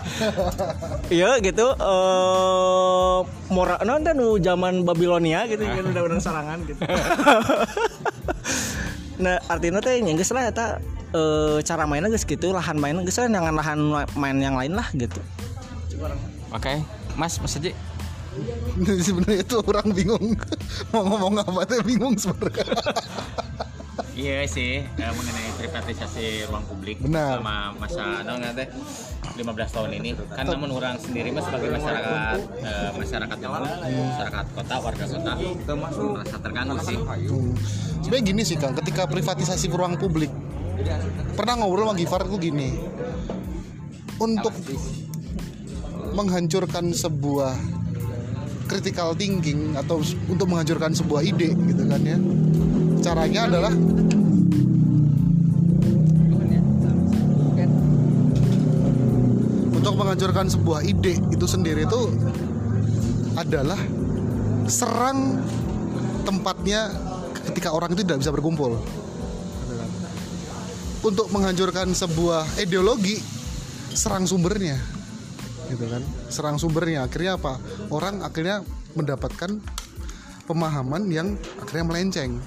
iya 1.16 1.40
gitu 1.40 1.72
eh 1.72 3.18
mora 3.48 3.80
nonton 3.80 4.14
nu 4.14 4.36
zaman 4.36 4.84
Babilonia 4.84 5.48
gitu 5.48 5.64
kan 5.64 5.84
udah 5.88 6.02
udah 6.04 6.18
serangan 6.20 6.58
gitu. 6.68 6.80
Nah 9.18 9.34
artinya 9.50 9.82
teh 9.82 9.98
nya 9.98 10.14
geus 10.14 10.30
lah 10.30 10.46
eta 10.46 10.78
eh, 11.10 11.58
cara 11.66 11.90
mainnya 11.90 12.06
geus 12.06 12.22
gitu 12.22 12.54
lahan 12.54 12.78
mainnya 12.78 13.02
geus 13.02 13.18
lah 13.18 13.26
jangan 13.26 13.54
lahan 13.58 13.78
main 14.14 14.38
yang 14.38 14.54
lain 14.54 14.78
lah 14.78 14.86
gitu. 14.94 15.18
Oke, 16.54 16.80
Mas, 17.18 17.42
Mas 17.42 17.58
Haji. 17.58 17.74
sebenarnya 19.06 19.42
itu 19.42 19.56
orang 19.58 19.90
bingung. 19.90 20.38
Mau 20.94 21.02
ngomong 21.02 21.42
apa 21.42 21.66
tuh 21.66 21.82
bingung 21.82 22.14
sebenarnya 22.14 22.70
Iya 24.18 24.42
sih, 24.50 24.82
eh, 24.82 25.12
mengenai 25.14 25.48
privatisasi 25.62 26.50
ruang 26.50 26.66
publik 26.66 26.98
Benar. 26.98 27.38
selama 27.38 27.78
masa 27.78 28.26
non 28.26 28.42
teh 28.50 28.66
15 29.38 29.70
tahun 29.70 29.90
ini 29.94 30.10
kan 30.34 30.42
namun 30.50 30.74
orang 30.74 30.98
sendiri 30.98 31.30
mah 31.30 31.46
sebagai 31.46 31.70
masyarakat 31.78 32.38
eh, 32.58 32.90
masyarakat 32.98 33.38
umum, 33.46 33.62
masyarakat 34.10 34.46
kota, 34.58 34.74
warga 34.82 35.04
kota 35.06 35.32
termasuk 35.38 36.06
merasa 36.18 36.36
terganggu 36.42 36.76
sih. 36.82 36.98
Hmm. 36.98 37.54
sebenarnya 38.02 38.24
gini 38.26 38.42
sih 38.42 38.56
kang 38.58 38.74
ketika 38.74 39.06
privatisasi 39.06 39.70
ruang 39.70 39.94
publik 39.94 40.34
pernah 41.38 41.54
ngobrol 41.62 41.86
sama 41.86 41.94
Gifar 41.94 42.26
tuh 42.26 42.42
gini 42.42 42.74
untuk 44.18 44.50
menghancurkan 46.18 46.90
sebuah 46.90 47.77
critical 48.68 49.16
thinking 49.16 49.72
atau 49.74 50.04
untuk 50.28 50.44
menghancurkan 50.46 50.92
sebuah 50.92 51.24
ide 51.24 51.56
gitu 51.56 51.82
kan 51.88 52.00
ya. 52.04 52.18
Caranya 53.00 53.48
adalah 53.48 53.72
untuk 59.72 59.94
menghancurkan 59.96 60.46
sebuah 60.52 60.84
ide 60.84 61.16
itu 61.32 61.46
sendiri 61.48 61.88
itu 61.88 62.02
adalah 63.40 63.80
serang 64.68 65.40
tempatnya 66.28 66.92
ketika 67.48 67.72
orang 67.72 67.96
itu 67.96 68.04
tidak 68.04 68.20
bisa 68.20 68.30
berkumpul. 68.30 68.76
Untuk 71.00 71.32
menghancurkan 71.32 71.94
sebuah 71.96 72.60
ideologi 72.60 73.16
serang 73.96 74.28
sumbernya 74.28 74.97
gitu 75.68 75.84
kan. 75.88 76.02
Serang 76.32 76.56
sumbernya. 76.56 77.06
Akhirnya 77.06 77.36
apa? 77.36 77.60
Orang 77.92 78.24
akhirnya 78.24 78.64
mendapatkan 78.96 79.60
pemahaman 80.48 81.08
yang 81.12 81.36
akhirnya 81.60 81.84
melenceng. 81.84 82.40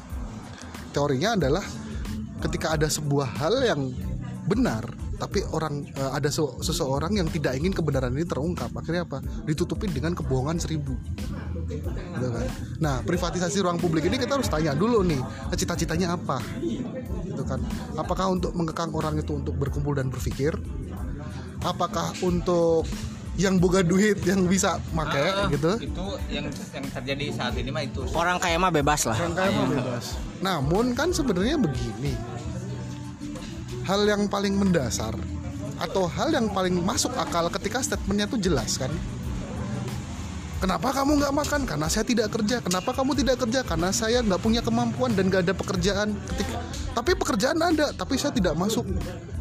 Teorinya 0.92 1.38
adalah 1.38 1.64
ketika 2.42 2.74
ada 2.74 2.90
sebuah 2.90 3.38
hal 3.38 3.62
yang 3.62 3.94
benar 4.50 4.84
tapi 5.22 5.46
orang 5.54 5.86
eh, 5.86 6.12
ada 6.18 6.34
se- 6.34 6.58
seseorang 6.66 7.14
yang 7.14 7.30
tidak 7.30 7.54
ingin 7.54 7.70
kebenaran 7.70 8.10
ini 8.18 8.26
terungkap 8.26 8.74
akhirnya 8.74 9.06
apa? 9.06 9.22
Ditutupi 9.46 9.86
dengan 9.86 10.18
kebohongan 10.18 10.58
seribu. 10.58 10.98
Gitu 11.70 12.26
kan. 12.26 12.50
Nah 12.82 13.06
privatisasi 13.06 13.62
ruang 13.62 13.78
publik 13.78 14.10
ini 14.10 14.18
kita 14.18 14.42
harus 14.42 14.50
tanya 14.50 14.74
dulu 14.74 15.06
nih 15.06 15.22
cita-citanya 15.54 16.18
apa? 16.18 16.42
Gitu 17.22 17.44
kan. 17.46 17.62
Apakah 17.94 18.34
untuk 18.34 18.58
mengekang 18.58 18.90
orang 18.98 19.22
itu 19.22 19.38
untuk 19.38 19.54
berkumpul 19.62 19.94
dan 19.94 20.10
berpikir 20.10 20.58
apakah 21.62 22.14
untuk 22.26 22.86
yang 23.40 23.58
boga 23.58 23.80
duit 23.82 24.20
yang 24.28 24.44
bisa 24.46 24.78
make 24.92 25.24
gitu 25.56 25.80
Itu 25.80 26.06
yang 26.28 26.46
yang 26.52 26.86
terjadi 26.92 27.26
saat 27.32 27.56
ini 27.56 27.72
mah 27.72 27.84
itu. 27.88 28.04
orang 28.12 28.38
kaya 28.38 28.60
mah 28.60 28.70
bebas 28.70 29.08
lah 29.08 29.18
yang 29.18 29.34
kaya 29.34 29.50
mah 29.56 29.68
bebas. 29.72 30.06
Namun 30.44 30.86
kan 30.98 31.14
sebenarnya 31.16 31.56
begini. 31.56 32.14
Hal 33.88 34.06
yang 34.06 34.30
paling 34.30 34.58
mendasar 34.58 35.16
atau 35.82 36.06
hal 36.06 36.30
yang 36.30 36.54
paling 36.54 36.78
masuk 36.86 37.10
akal 37.18 37.50
ketika 37.50 37.82
statementnya 37.82 38.30
tuh 38.30 38.38
jelas 38.38 38.78
kan. 38.78 38.92
Kenapa 40.62 40.94
kamu 40.94 41.18
nggak 41.18 41.34
makan? 41.34 41.62
Karena 41.66 41.90
saya 41.90 42.06
tidak 42.06 42.30
kerja. 42.30 42.62
Kenapa 42.62 42.94
kamu 42.94 43.18
tidak 43.18 43.42
kerja? 43.42 43.66
Karena 43.66 43.90
saya 43.90 44.22
nggak 44.22 44.38
punya 44.38 44.62
kemampuan 44.62 45.18
dan 45.18 45.34
nggak 45.34 45.50
ada 45.50 45.54
pekerjaan. 45.58 46.14
Ketika, 46.30 46.62
tapi 46.94 47.12
pekerjaan 47.18 47.58
ada, 47.58 47.90
tapi 47.98 48.14
saya 48.22 48.30
tidak 48.30 48.54
masuk. 48.54 48.86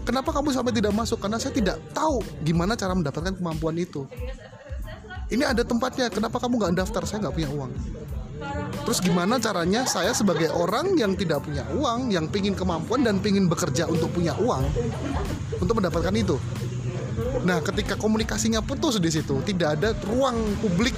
Kenapa 0.08 0.32
kamu 0.32 0.48
sampai 0.48 0.72
tidak 0.72 0.96
masuk? 0.96 1.20
Karena 1.20 1.36
saya 1.36 1.52
tidak 1.52 1.76
tahu 1.92 2.24
gimana 2.40 2.72
cara 2.72 2.96
mendapatkan 2.96 3.36
kemampuan 3.36 3.76
itu. 3.76 4.08
ini 5.30 5.46
ada 5.46 5.62
tempatnya 5.62 6.10
kenapa 6.10 6.42
kamu 6.42 6.58
nggak 6.58 6.74
daftar 6.82 7.06
saya 7.06 7.22
nggak 7.22 7.34
punya 7.38 7.50
uang 7.54 7.72
terus 8.82 8.98
gimana 9.04 9.36
caranya 9.36 9.84
saya 9.84 10.10
sebagai 10.16 10.48
orang 10.50 10.96
yang 10.96 11.12
tidak 11.14 11.44
punya 11.44 11.62
uang 11.76 12.10
yang 12.10 12.26
pingin 12.26 12.56
kemampuan 12.56 13.04
dan 13.04 13.20
pingin 13.20 13.46
bekerja 13.46 13.86
untuk 13.86 14.10
punya 14.10 14.34
uang 14.40 14.64
untuk 15.60 15.74
mendapatkan 15.78 16.14
itu 16.16 16.40
nah 17.44 17.58
ketika 17.64 17.96
komunikasinya 17.96 18.60
putus 18.60 19.00
di 19.00 19.10
situ 19.12 19.40
tidak 19.46 19.80
ada 19.80 19.96
ruang 20.06 20.36
publik 20.60 20.94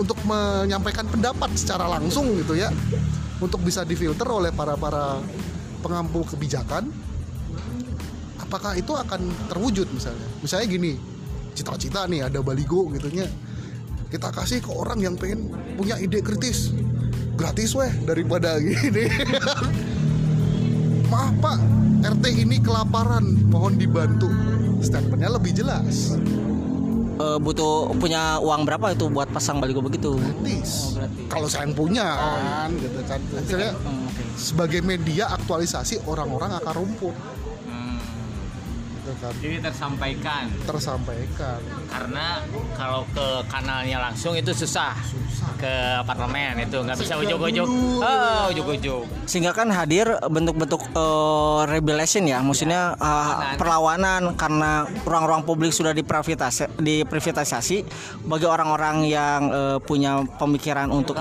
untuk 0.00 0.16
menyampaikan 0.24 1.04
pendapat 1.08 1.52
secara 1.56 1.86
langsung 1.86 2.32
gitu 2.40 2.56
ya 2.56 2.72
untuk 3.40 3.60
bisa 3.64 3.84
difilter 3.84 4.28
oleh 4.28 4.52
para 4.52 4.76
para 4.76 5.20
pengampu 5.80 6.24
kebijakan 6.28 6.88
apakah 8.50 8.74
itu 8.74 8.90
akan 8.98 9.30
terwujud 9.46 9.86
misalnya? 9.94 10.26
Misalnya 10.42 10.66
gini 10.66 10.92
cita-cita 11.54 12.10
nih 12.10 12.26
ada 12.26 12.42
baligo 12.42 12.90
gitunya 12.90 13.30
kita 14.10 14.26
kasih 14.34 14.58
ke 14.58 14.74
orang 14.74 14.98
yang 14.98 15.14
pengen 15.14 15.54
punya 15.78 15.94
ide 16.02 16.18
kritis. 16.18 16.74
Gratis 17.38 17.78
weh 17.78 17.94
daripada 18.02 18.58
gini. 18.66 19.06
Maaf 21.06 21.30
pak. 21.38 21.58
RT 22.00 22.24
ini 22.42 22.58
kelaparan. 22.58 23.22
Mohon 23.46 23.74
dibantu 23.78 24.28
statementnya 24.80 25.30
lebih 25.32 25.52
jelas. 25.54 26.16
Eh, 27.20 27.38
butuh 27.38 27.92
punya 28.00 28.40
uang 28.40 28.64
berapa 28.64 28.96
itu 28.96 29.12
buat 29.12 29.28
pasang 29.28 29.60
baligo 29.60 29.84
begitu? 29.84 30.16
Gratis. 30.16 30.96
Kalau 31.28 31.52
saya 31.52 31.68
yang 31.68 31.76
punya 31.76 32.06
kan 32.16 32.72
gitu 32.80 33.00
kan. 33.04 33.20
Misalnya, 33.36 33.72
sebagai 34.40 34.80
media 34.80 35.28
aktualisasi 35.28 36.00
orang-orang 36.08 36.56
akan 36.64 36.72
rumput. 36.80 37.12
Hmm. 37.12 37.39
Gitu 39.10 39.26
kan 39.26 39.34
Jadi 39.42 39.56
tersampaikan. 39.58 40.44
Tersampaikan. 40.62 41.58
Karena 41.90 42.26
kalau 42.78 43.02
ke 43.10 43.26
kanalnya 43.50 43.98
langsung 43.98 44.38
itu 44.38 44.54
susah, 44.54 44.94
ke 45.58 45.74
parlemen 46.06 46.62
itu 46.62 46.78
nggak 46.78 46.96
bisa 46.98 47.14
ujuk-ujuk. 47.18 47.66
oh 48.00 48.42
ujuk-ujuk. 48.54 49.04
Sehingga 49.26 49.50
kan 49.50 49.68
hadir 49.74 50.06
bentuk-bentuk 50.30 50.82
eh, 50.94 51.60
rebellion 51.66 52.24
ya 52.24 52.38
maksudnya 52.40 52.94
eh, 52.96 53.34
perlawanan. 53.58 54.32
karena 54.38 54.86
ruang-ruang 55.04 55.42
publik 55.44 55.74
sudah 55.74 55.92
diprivatisasi 55.92 56.80
diprivatisasi 56.80 57.76
bagi 58.24 58.46
orang-orang 58.46 59.04
yang 59.04 59.40
eh, 59.50 59.78
punya 59.82 60.22
pemikiran 60.38 60.88
untuk 60.92 61.18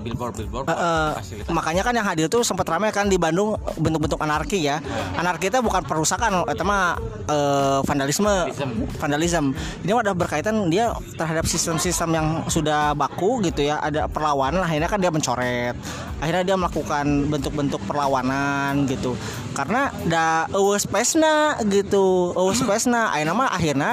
billboard 0.00 0.34
billboard 0.38 0.66
Eh, 0.68 0.72
eh, 0.72 1.10
fasilitas 1.16 1.52
makanya 1.52 1.82
kan 1.84 1.94
yang 1.96 2.06
hadir 2.06 2.26
tuh 2.28 2.42
sempat 2.44 2.64
ramai 2.68 2.92
kan 2.92 3.08
di 3.08 3.20
Bandung 3.20 3.56
bentuk-bentuk 3.76 4.20
anarki 4.20 4.64
ya. 4.64 4.80
Anarki 5.16 5.52
itu 5.52 5.58
bukan 5.60 5.84
perusakan, 5.84 6.44
itu 6.48 6.64
mah 6.64 6.96
eh, 7.28 7.80
vandalisme, 7.84 8.52
vandalisme. 8.96 9.52
Ini 9.84 9.90
ada 9.92 10.12
berkaitan 10.16 10.68
dia 10.72 10.92
terhadap 11.16 11.44
sistem-sistem 11.44 12.08
yang 12.14 12.26
sudah 12.48 12.92
baku 12.96 13.44
gitu 13.44 13.64
ya. 13.64 13.80
Ada 13.80 14.08
perlawanan, 14.08 14.64
akhirnya 14.64 14.88
kan 14.88 14.98
dia 15.00 15.12
mencoret. 15.12 15.76
Akhirnya 16.18 16.42
dia 16.42 16.56
melakukan 16.58 17.30
bentuk-bentuk 17.30 17.80
perlawanan 17.86 18.88
gitu. 18.90 19.14
Karena 19.54 19.92
da 20.06 20.50
eueuh 20.50 20.78
space-na 20.78 21.58
gitu, 21.66 22.34
space-na. 22.54 23.14
Akhirnya 23.14 23.34
mah 23.34 23.50
akhirnya 23.50 23.92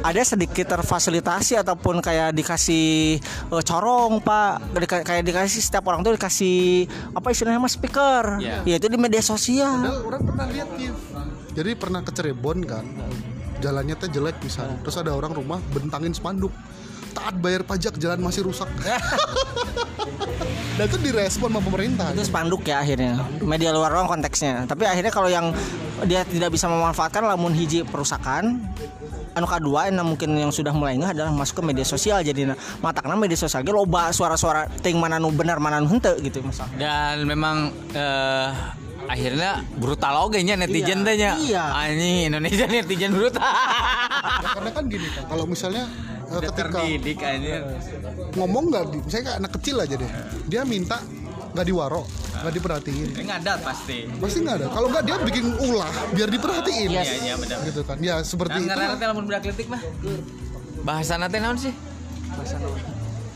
ada 0.00 0.22
sedikit 0.22 0.66
terfasilitasi 0.70 1.56
ataupun 1.56 1.98
kayak 1.98 2.32
dikasih 2.32 3.20
eh, 3.22 3.62
corong 3.62 4.18
pak 4.18 4.72
Dika- 4.74 5.02
kayak 5.02 5.22
dikasih 5.22 5.60
setiap 5.60 5.84
orang 5.84 6.00
tuh 6.00 6.14
dikasih 6.14 6.84
apa 7.12 7.28
istilahnya 7.28 7.58
mas 7.58 7.72
speaker 7.72 8.38
Iya. 8.38 8.64
ya 8.64 8.74
itu 8.76 8.86
di 8.86 8.96
media 8.96 9.20
sosial 9.20 9.76
Padahal 9.76 10.00
orang 10.06 10.22
pernah 10.24 10.46
lihat 10.48 10.68
Kif. 10.74 10.96
Jadi 11.50 11.70
pernah 11.74 12.00
ke 12.00 12.10
Cirebon 12.10 12.62
kan, 12.62 12.86
jalannya 13.58 13.92
teh 13.92 14.06
jelek 14.08 14.38
misalnya. 14.38 14.78
Terus 14.80 14.96
ada 14.96 15.10
orang 15.10 15.34
rumah 15.34 15.58
bentangin 15.68 16.14
spanduk. 16.14 16.54
Taat 17.10 17.34
bayar 17.36 17.66
pajak, 17.66 17.98
jalan 17.98 18.22
masih 18.22 18.46
rusak. 18.46 18.70
Dan 20.78 20.86
itu 20.88 20.96
direspon 21.00 21.50
sama 21.50 21.58
pemerintah. 21.60 22.14
itu 22.14 22.22
spanduk 22.22 22.62
ya 22.62 22.78
akhirnya 22.78 23.18
media 23.42 23.70
luar 23.70 23.90
ruang 23.90 24.06
konteksnya 24.06 24.64
tapi 24.64 24.86
akhirnya 24.86 25.10
kalau 25.10 25.26
yang 25.26 25.50
dia 26.02 26.22
tidak 26.22 26.48
bisa 26.50 26.64
memanfaatkan 26.66 27.20
lamun 27.20 27.50
hiji 27.50 27.82
perusakan 27.82 28.62
anu 29.34 29.46
kedua 29.46 29.86
yang 29.86 30.02
mungkin 30.02 30.34
yang 30.34 30.50
sudah 30.50 30.74
mulai 30.74 30.98
nggak 30.98 31.14
adalah 31.14 31.32
masuk 31.32 31.62
ke 31.62 31.64
media 31.70 31.86
sosial. 31.86 32.20
Jadi 32.22 32.50
matakna 32.82 33.14
media 33.14 33.38
sosial 33.38 33.62
ge 33.62 33.72
loba 33.72 34.10
suara-suara 34.10 34.66
ting 34.82 34.98
mana 34.98 35.22
nu 35.22 35.30
benar 35.30 35.62
mana 35.62 35.78
nu 35.78 35.86
henteu 35.86 36.18
gitu 36.18 36.42
misalnya. 36.42 36.76
Dan 36.78 37.26
memang 37.26 37.70
eh, 37.94 38.48
akhirnya 39.10 39.66
brutal 39.74 40.30
oge 40.30 40.38
nya 40.46 40.54
netizen 40.54 41.02
Iya, 41.02 41.06
teh 41.06 41.14
iya. 41.50 41.64
anjing 41.74 42.30
Indonesia 42.30 42.66
netizen 42.70 43.10
brutal. 43.10 43.42
Ya, 43.42 44.48
karena 44.54 44.70
kan 44.70 44.84
gini 44.86 45.08
kan, 45.10 45.24
kalau 45.26 45.44
misalnya 45.50 45.84
Udah 46.30 46.46
ketika 46.46 46.78
terdidik 46.78 47.18
anjir 47.26 47.58
ngomong 48.38 48.70
nggak, 48.70 48.84
misalnya 49.02 49.24
kayak 49.26 49.38
anak 49.42 49.52
kecil 49.58 49.76
aja 49.82 49.94
deh, 49.98 50.10
dia 50.46 50.62
minta 50.62 51.02
nggak 51.50 51.64
diwaro, 51.64 52.02
nggak 52.36 52.54
diperhatiin. 52.54 53.08
ini 53.12 53.24
ngadat 53.24 53.58
pasti 53.60 53.98
Pasti 54.12 54.38
nggak 54.40 54.56
ada. 54.56 54.66
Kalau 54.68 54.86
nggak 54.88 55.02
dia 55.02 55.16
bikin 55.20 55.44
ulah 55.60 55.90
biar 56.10 56.28
diperhatiin. 56.28 56.88
iya 56.88 57.02
iya 57.02 57.34
benar 57.34 57.58
Gitu 57.62 57.80
kan. 57.82 57.96
Ya 57.98 58.22
seperti 58.22 58.62
dan 58.62 58.70
itu. 58.70 58.82
nanti 58.88 59.04
lamun 59.04 59.24
budak 59.24 59.42
letik 59.44 59.66
mah 59.66 59.82
bahasa 60.80 61.14
nanti 61.14 61.36
naon 61.36 61.56
sih 61.56 61.74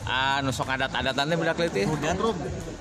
ah 0.04 0.38
nusok 0.40 0.68
adat-adatan 0.70 1.24
teh 1.26 1.36
budak 1.36 1.56
letik 1.58 1.84
Tantrum. 1.88 2.36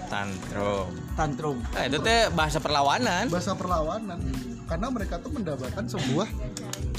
tantrum 0.06 0.88
tantrum 1.14 1.58
nah, 1.66 1.84
itu 1.84 1.98
teh 1.98 2.20
bahasa 2.30 2.60
perlawanan 2.60 3.26
bahasa 3.28 3.56
perlawanan 3.56 4.20
karena 4.66 4.88
mereka 4.88 5.16
tuh 5.18 5.32
mendapatkan 5.32 5.84
sebuah 5.86 6.28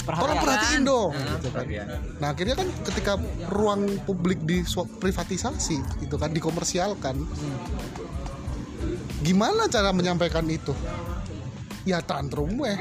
Perhatian. 0.01 0.21
tolong 0.21 0.37
perhatiin 0.39 0.81
dong 0.83 1.11
Hmm, 1.11 1.29
gitu 1.35 1.49
kan. 1.49 1.65
nah 2.17 2.27
akhirnya 2.31 2.55
kan 2.55 2.67
ketika 2.83 3.13
ruang 3.47 3.81
publik 4.01 4.37
di 4.41 4.61
privatisasi 4.95 5.77
itu 5.99 6.15
kan 6.15 6.29
dikomersialkan 6.29 7.15
gimana 9.21 9.67
cara 9.69 9.89
menyampaikan 9.91 10.45
itu? 10.49 10.73
Ya 11.85 12.01
tantrum 12.01 12.57
weh 12.57 12.77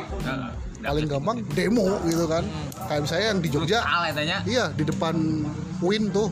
paling 0.84 1.08
gampang 1.08 1.40
demo 1.52 2.00
gitu 2.08 2.24
kan. 2.28 2.44
Kayak 2.88 3.00
misalnya 3.08 3.26
yang 3.32 3.40
di 3.40 3.48
Jogja. 3.48 3.80
Ya 4.20 4.38
iya 4.44 4.64
di 4.72 4.84
depan 4.84 5.44
Win 5.80 6.12
tuh. 6.12 6.28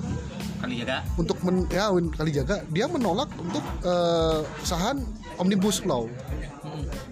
Kali 0.63 0.79
jaga. 0.79 1.03
Untuk 1.19 1.43
men, 1.43 1.67
ya 1.69 1.91
Win 1.91 2.09
kali 2.13 2.31
jaga. 2.31 2.63
Dia 2.71 2.87
menolak 2.87 3.29
untuk 3.37 3.65
eh, 3.85 4.41
usahaan 4.63 5.01
omnibus 5.41 5.83
law. 5.85 6.07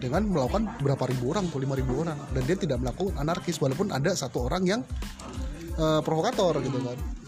Dengan 0.00 0.24
melakukan 0.24 0.80
berapa 0.80 1.04
ribu 1.12 1.36
orang, 1.36 1.52
puluh 1.52 1.68
lima 1.68 1.76
ribu 1.76 2.00
orang. 2.00 2.16
Dan 2.32 2.42
dia 2.48 2.56
tidak 2.56 2.80
melakukan 2.80 3.20
anarkis 3.20 3.60
walaupun 3.60 3.92
ada 3.92 4.16
satu 4.16 4.48
orang 4.48 4.62
yang 4.64 4.80
eh, 5.76 6.00
provokator 6.00 6.62
gitu 6.64 6.80
kan 6.80 7.19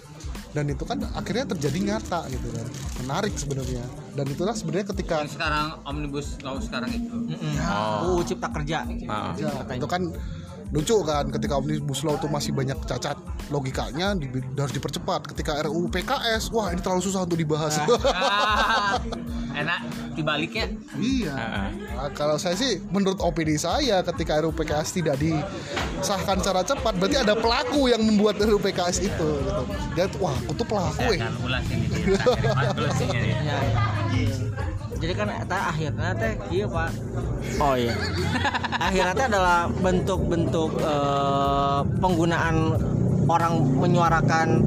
dan 0.53 0.65
itu 0.69 0.85
kan 0.85 1.01
akhirnya 1.17 1.49
terjadi 1.57 1.79
nyata 1.93 2.29
gitu 2.29 2.49
kan. 2.53 2.67
Menarik 3.05 3.35
sebenarnya. 3.37 3.85
Dan 4.13 4.27
itulah 4.29 4.53
sebenarnya 4.53 4.87
ketika 4.93 5.25
yang 5.25 5.33
sekarang 5.33 5.67
omnibus 5.89 6.37
law 6.45 6.61
sekarang 6.61 6.93
itu. 6.93 7.17
Oh 8.05 8.21
cipta 8.21 8.49
kerja. 8.53 8.85
Ah. 9.09 9.33
ya, 9.37 9.53
itu 9.73 9.89
kan 9.89 10.13
lucu 10.73 10.97
kan 11.05 11.29
ketika 11.29 11.55
omnibus 11.55 12.01
law 12.01 12.17
itu 12.17 12.25
masih 12.27 12.51
banyak 12.51 12.81
cacat 12.83 13.13
logikanya 13.49 14.17
di- 14.17 14.33
harus 14.55 14.73
dipercepat 14.73 15.29
ketika 15.29 15.61
RUU 15.63 15.87
PKS 15.87 16.49
wah 16.49 16.73
ini 16.73 16.81
terlalu 16.81 17.05
susah 17.05 17.23
untuk 17.23 17.37
dibahas 17.37 17.77
Ah, 17.77 18.97
enak 19.61 19.85
dibaliknya 20.13 20.73
Iya. 20.95 21.29
Heeh. 21.31 21.69
Nah, 21.93 22.09
kalau 22.13 22.37
saya 22.37 22.57
sih 22.57 22.81
menurut 22.89 23.21
opini 23.21 23.55
saya 23.55 24.01
ketika 24.03 24.41
RUU 24.41 24.53
PKS 24.55 24.97
tidak 24.97 25.21
disahkan 25.21 26.41
secara 26.41 26.65
cepat 26.65 26.97
berarti 26.97 27.21
ada 27.21 27.37
pelaku 27.37 27.93
yang 27.93 28.01
membuat 28.01 28.41
RUU 28.41 28.57
PKS 28.59 29.05
itu 29.05 29.13
gitu. 29.13 29.29
Dia 29.93 30.09
tuh, 30.09 30.25
wah 30.25 30.33
aku 30.35 30.53
tuh 30.55 30.65
pelaku 30.65 31.05
ya. 31.13 31.29
akan 31.29 31.33
Jadi 35.03 35.13
kan 35.19 35.29
eta 35.35 35.59
akhirnya 35.75 36.15
teh 36.15 36.33
iya 36.55 36.67
pak. 36.71 36.91
Oh 37.59 37.75
iya. 37.75 37.91
akhirnya 38.87 39.13
teh 39.19 39.27
adalah 39.27 39.67
bentuk-bentuk 39.67 40.79
eh, 40.79 41.81
penggunaan 41.99 42.79
orang 43.27 43.67
menyuarakan 43.83 44.63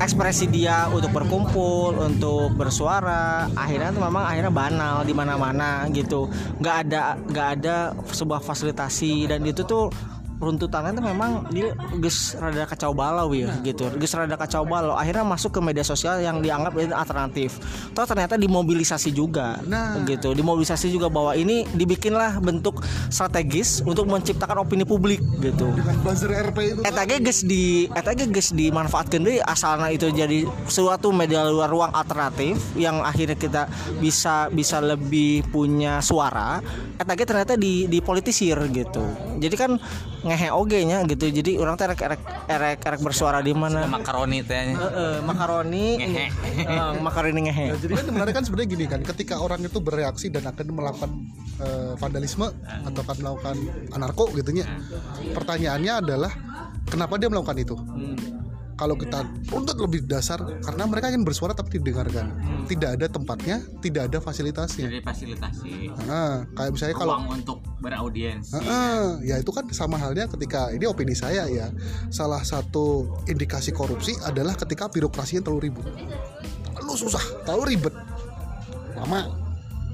ekspresi 0.00 0.48
dia 0.48 0.88
untuk 0.92 1.12
berkumpul, 1.12 1.96
untuk 1.96 2.52
bersuara. 2.56 3.48
Akhirnya 3.56 3.92
tuh 3.92 4.04
memang 4.04 4.24
akhirnya 4.28 4.52
banal 4.52 4.96
di 5.04 5.16
mana-mana 5.16 5.88
gitu. 5.92 6.28
nggak 6.60 6.76
ada 6.84 7.16
nggak 7.16 7.48
ada 7.60 7.76
sebuah 8.12 8.44
fasilitasi 8.44 9.32
dan 9.32 9.40
itu 9.48 9.64
tuh 9.64 9.88
runtutannya 10.40 10.96
itu 10.96 11.02
memang 11.04 11.30
dia 11.52 11.76
geus 12.00 12.32
rada 12.40 12.64
kacau 12.64 12.96
balau 12.96 13.30
ya 13.36 13.52
gitu. 13.60 13.92
geus 14.00 14.16
rada 14.16 14.34
kacau 14.40 14.64
balau. 14.64 14.96
Akhirnya 14.96 15.22
masuk 15.22 15.52
ke 15.52 15.60
media 15.60 15.84
sosial 15.84 16.18
yang 16.24 16.40
dianggap 16.40 16.72
alternatif. 16.96 17.60
Toh 17.92 18.08
ternyata 18.08 18.40
dimobilisasi 18.40 19.12
juga 19.12 19.60
Nah. 19.68 20.00
gitu. 20.08 20.32
Dimobilisasi 20.32 20.88
juga 20.88 21.12
bahwa 21.12 21.36
ini 21.36 21.68
dibikinlah 21.76 22.40
bentuk 22.40 22.80
strategis 23.12 23.84
untuk 23.84 24.08
menciptakan 24.08 24.64
opini 24.64 24.88
publik 24.88 25.20
gitu. 25.44 25.68
Dengan 25.76 25.96
buzzer 26.00 26.32
RP 26.32 26.58
itu. 26.72 26.80
eta 26.80 27.02
ge 27.04 27.20
geus 27.20 27.44
di 27.44 27.84
eta 27.92 28.16
ge 28.16 28.24
geus 28.32 28.56
dimanfaatkeun 28.56 29.22
deui 29.22 29.38
asalna 29.44 29.92
itu 29.92 30.08
jadi 30.08 30.48
suatu 30.66 31.12
media 31.12 31.44
luar 31.44 31.68
ruang 31.68 31.92
alternatif 31.92 32.56
yang 32.80 33.04
akhirnya 33.04 33.36
kita 33.36 33.68
bisa 34.00 34.48
bisa 34.48 34.80
lebih 34.80 35.44
punya 35.52 36.00
suara. 36.00 36.64
Eta 36.96 37.12
ge 37.12 37.28
ternyata 37.28 37.54
di 37.60 37.84
dipolitisir 37.84 38.56
gitu. 38.72 39.04
Jadi 39.36 39.54
kan 39.58 39.76
ngehe 40.20 40.48
oge 40.52 40.80
nya 40.84 41.02
gitu. 41.08 41.28
Jadi 41.30 41.56
orang 41.56 41.74
teh 41.76 41.88
erek 41.88 42.00
erek 42.00 42.20
erek 42.48 42.78
erek 42.84 43.00
bersuara 43.00 43.40
di 43.40 43.52
mana? 43.56 43.88
Makaroni 43.88 44.44
teh. 44.44 44.76
Heeh, 44.76 45.14
makaroni. 45.24 45.86
Ngehe. 46.00 46.26
Makaroni 47.00 47.40
ngehe. 47.48 47.66
Ya, 47.72 47.76
jadi 47.76 47.92
kan 47.96 48.04
sebenarnya 48.08 48.34
kan 48.34 48.44
sebenarnya 48.44 48.68
gini 48.70 48.84
kan, 48.88 49.00
ketika 49.02 49.40
orang 49.40 49.60
itu 49.64 49.78
bereaksi 49.80 50.28
dan 50.28 50.44
akan 50.48 50.66
melakukan 50.70 51.10
eh, 51.60 51.92
vandalisme 51.96 52.46
atau 52.84 53.00
akan 53.04 53.16
melakukan 53.20 53.56
anarko 53.96 54.28
gitunya, 54.36 54.68
pertanyaannya 55.32 55.92
adalah 56.04 56.32
kenapa 56.88 57.16
dia 57.16 57.28
melakukan 57.32 57.56
itu? 57.60 57.76
Kalau 58.80 58.96
kita 58.96 59.28
runtut 59.52 59.76
lebih 59.76 60.08
dasar, 60.08 60.40
karena 60.64 60.88
mereka 60.88 61.12
ingin 61.12 61.20
bersuara 61.20 61.52
tapi 61.52 61.76
didengarkan, 61.76 62.32
tidak 62.64 62.96
ada 62.96 63.06
tempatnya, 63.12 63.60
tidak 63.84 64.08
ada 64.08 64.24
fasilitasnya. 64.24 64.88
jadi 64.88 65.04
fasilitasi. 65.04 65.92
Nah, 66.08 66.48
kayak 66.56 66.72
misalnya 66.72 66.96
kalau 66.96 67.20
untuk 67.28 67.60
beraudiensi. 67.84 68.56
Heeh, 68.56 69.28
ya 69.28 69.36
itu 69.36 69.52
kan 69.52 69.68
sama 69.76 70.00
halnya 70.00 70.24
ketika 70.32 70.72
ini 70.72 70.88
opini 70.88 71.12
saya 71.12 71.44
ya 71.44 71.68
salah 72.08 72.40
satu 72.40 73.04
indikasi 73.28 73.68
korupsi 73.76 74.16
adalah 74.24 74.56
ketika 74.56 74.88
birokrasinya 74.88 75.44
terlalu 75.44 75.68
ribet 75.68 75.84
terlalu 76.90 76.96
susah 76.96 77.24
terlalu 77.44 77.76
ribet. 77.76 77.94
Lama. 78.96 79.20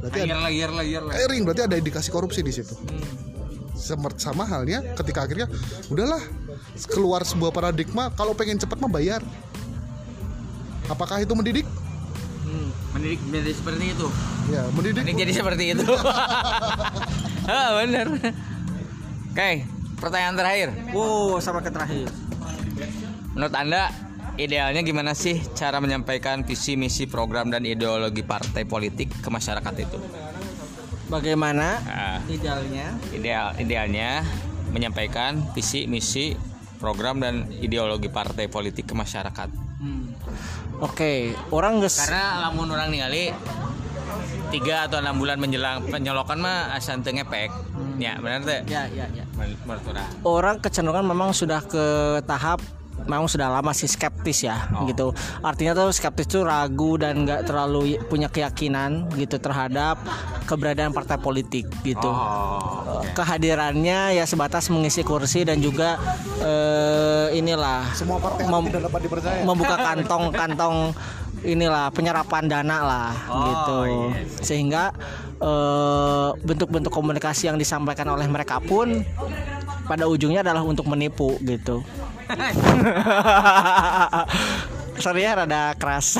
Berarti 0.01 0.19
ada 0.23 0.37
layar 0.47 0.71
layar 0.71 1.03
layar 1.03 1.03
layar 1.11 1.19
airing 1.27 1.43
berarti 1.45 1.63
ada 1.67 1.77
indikasi 1.77 2.09
korupsi 2.09 2.41
di 2.41 2.53
situ. 2.55 2.73
Sama, 3.77 4.09
sama 4.17 4.49
halnya 4.49 4.81
ketika 4.97 5.29
akhirnya 5.29 5.51
udahlah 5.93 6.23
keluar 6.85 7.25
sebuah 7.25 7.49
paradigma 7.49 8.13
kalau 8.13 8.37
pengen 8.37 8.61
cepat 8.61 8.77
mah 8.77 8.93
bayar. 8.93 9.25
Apakah 10.87 11.25
itu 11.25 11.33
mendidik? 11.33 11.65
Mendidik 12.93 13.21
menjadi 13.29 13.53
seperti 13.57 13.85
itu. 13.93 14.07
Ya 14.49 14.63
mendidik. 14.73 15.03
Ini 15.05 15.13
jadi 15.25 15.33
seperti 15.33 15.65
itu. 15.73 15.87
Ah 17.47 17.79
bener. 17.79 18.11
Oke 19.31 19.63
pertanyaan 20.03 20.35
terakhir. 20.35 20.69
Wow 20.91 21.39
sama 21.39 21.63
ke 21.63 21.71
terakhir. 21.71 22.11
Menurut 23.39 23.55
anda 23.55 23.87
idealnya 24.35 24.83
gimana 24.83 25.15
sih 25.15 25.39
cara 25.55 25.79
menyampaikan 25.79 26.43
visi 26.43 26.75
misi 26.75 27.07
program 27.07 27.47
dan 27.55 27.63
ideologi 27.63 28.27
partai 28.27 28.67
politik 28.67 29.15
ke 29.23 29.29
masyarakat 29.31 29.75
itu? 29.79 29.99
Bagaimana 31.07 31.79
Nah, 31.87 32.19
idealnya? 32.27 32.99
Ideal 33.15 33.55
idealnya 33.63 34.27
menyampaikan 34.75 35.39
visi 35.55 35.87
misi 35.87 36.35
program 36.77 37.19
dan 37.19 37.49
ideologi 37.61 38.13
partai 38.13 38.47
politik 38.47 38.89
ke 38.89 38.95
masyarakat. 38.95 39.49
Hmm. 39.81 40.13
Oke, 40.85 41.33
orang 41.53 41.81
geus 41.81 41.97
karena 41.97 42.49
lamun 42.49 42.69
orang 42.69 42.93
ningali 42.93 43.33
tiga 44.53 44.87
atau 44.87 45.01
enam 45.01 45.17
bulan 45.19 45.41
menjelang 45.41 45.89
penyelokan 45.89 46.39
mah 46.39 46.77
asa 46.77 46.95
teu 47.01 47.17
ngepek. 47.17 47.51
Ya 47.97 48.21
benar 48.21 48.45
teh? 48.45 48.61
Ya 48.69 48.85
ya 48.93 49.09
ya. 49.09 49.25
menurut 49.37 49.85
orang. 49.89 50.09
Orang 50.23 50.57
kecenderungan 50.61 51.07
memang 51.09 51.33
sudah 51.33 51.65
ke 51.65 52.21
tahap 52.29 52.61
memang 53.07 53.27
sudah 53.27 53.49
lama 53.49 53.71
sih 53.71 53.87
skeptis 53.87 54.43
ya 54.43 54.69
Oh. 54.69 54.85
gitu. 54.85 55.11
Artinya 55.41 55.73
tuh 55.75 55.91
skeptis 55.91 56.27
tuh 56.29 56.43
ragu 56.43 56.95
dan 56.95 57.23
nggak 57.23 57.45
terlalu 57.45 57.81
punya 58.05 58.27
keyakinan 58.27 59.09
gitu 59.15 59.37
terhadap 59.37 59.97
keberadaan 60.45 60.91
partai 60.91 61.17
politik 61.17 61.67
gitu. 61.81 62.07
oh 62.07 63.03
Kehadirannya 63.13 64.13
ya 64.13 64.25
sebatas 64.25 64.69
mengisi 64.69 65.01
kursi 65.01 65.43
dan 65.43 65.59
juga 65.59 65.97
eh, 66.39 67.33
inilah 67.33 67.91
semua 67.93 68.19
partai 68.19 68.45
mem- 68.45 68.67
tidak 68.67 68.83
dapat 68.87 69.01
dipercaya 69.03 69.41
membuka 69.43 69.77
kantong-kantong 69.77 70.93
inilah 71.43 71.89
penyerapan 71.91 72.45
dana 72.45 72.79
lah 72.81 73.11
Oh, 73.27 73.39
gitu 73.45 73.79
yes. 74.11 74.43
sehingga 74.43 74.91
eh, 75.37 76.29
bentuk-bentuk 76.39 76.91
komunikasi 76.91 77.47
yang 77.47 77.57
disampaikan 77.57 78.09
oleh 78.09 78.27
mereka 78.27 78.59
pun 78.59 79.05
pada 79.85 80.05
ujungnya 80.05 80.43
adalah 80.43 80.61
untuk 80.61 80.85
menipu 80.85 81.39
gitu 81.41 81.85
sorry 85.01 85.29
ya 85.29 85.37
rada 85.37 85.77
keras. 85.77 86.17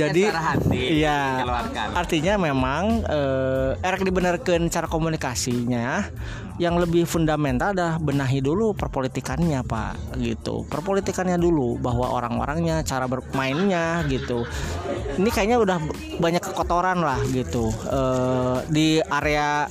Jadi 0.00 0.28
hati 0.28 1.04
iya 1.04 1.44
dikeluarkan. 1.44 1.86
artinya 1.96 2.34
memang 2.40 3.04
eh, 3.04 3.70
erek 3.84 4.02
dibenarkan 4.04 4.68
cara 4.72 4.86
komunikasinya. 4.88 6.08
Yang 6.54 6.86
lebih 6.86 7.02
fundamental 7.02 7.74
adalah 7.74 7.98
benahi 7.98 8.38
dulu 8.38 8.78
perpolitikannya 8.78 9.66
pak 9.66 10.14
gitu. 10.22 10.62
Perpolitikannya 10.70 11.34
dulu 11.34 11.82
bahwa 11.82 12.14
orang-orangnya 12.14 12.86
cara 12.86 13.10
bermainnya 13.10 14.06
gitu. 14.06 14.46
Ini 15.18 15.30
kayaknya 15.34 15.58
udah 15.58 15.78
banyak 16.22 16.42
kekotoran 16.42 17.02
lah 17.02 17.18
gitu. 17.34 17.74
Eh, 17.90 18.58
di 18.70 18.88
area 19.02 19.66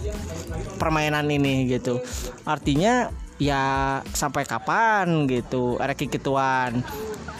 permainan 0.76 1.24
ini 1.32 1.72
gitu. 1.72 2.04
Artinya 2.43 3.22
ya 3.44 4.00
sampai 4.16 4.48
kapan 4.48 5.28
gitu? 5.28 5.76
Erek 5.84 6.08
kikituan. 6.08 6.80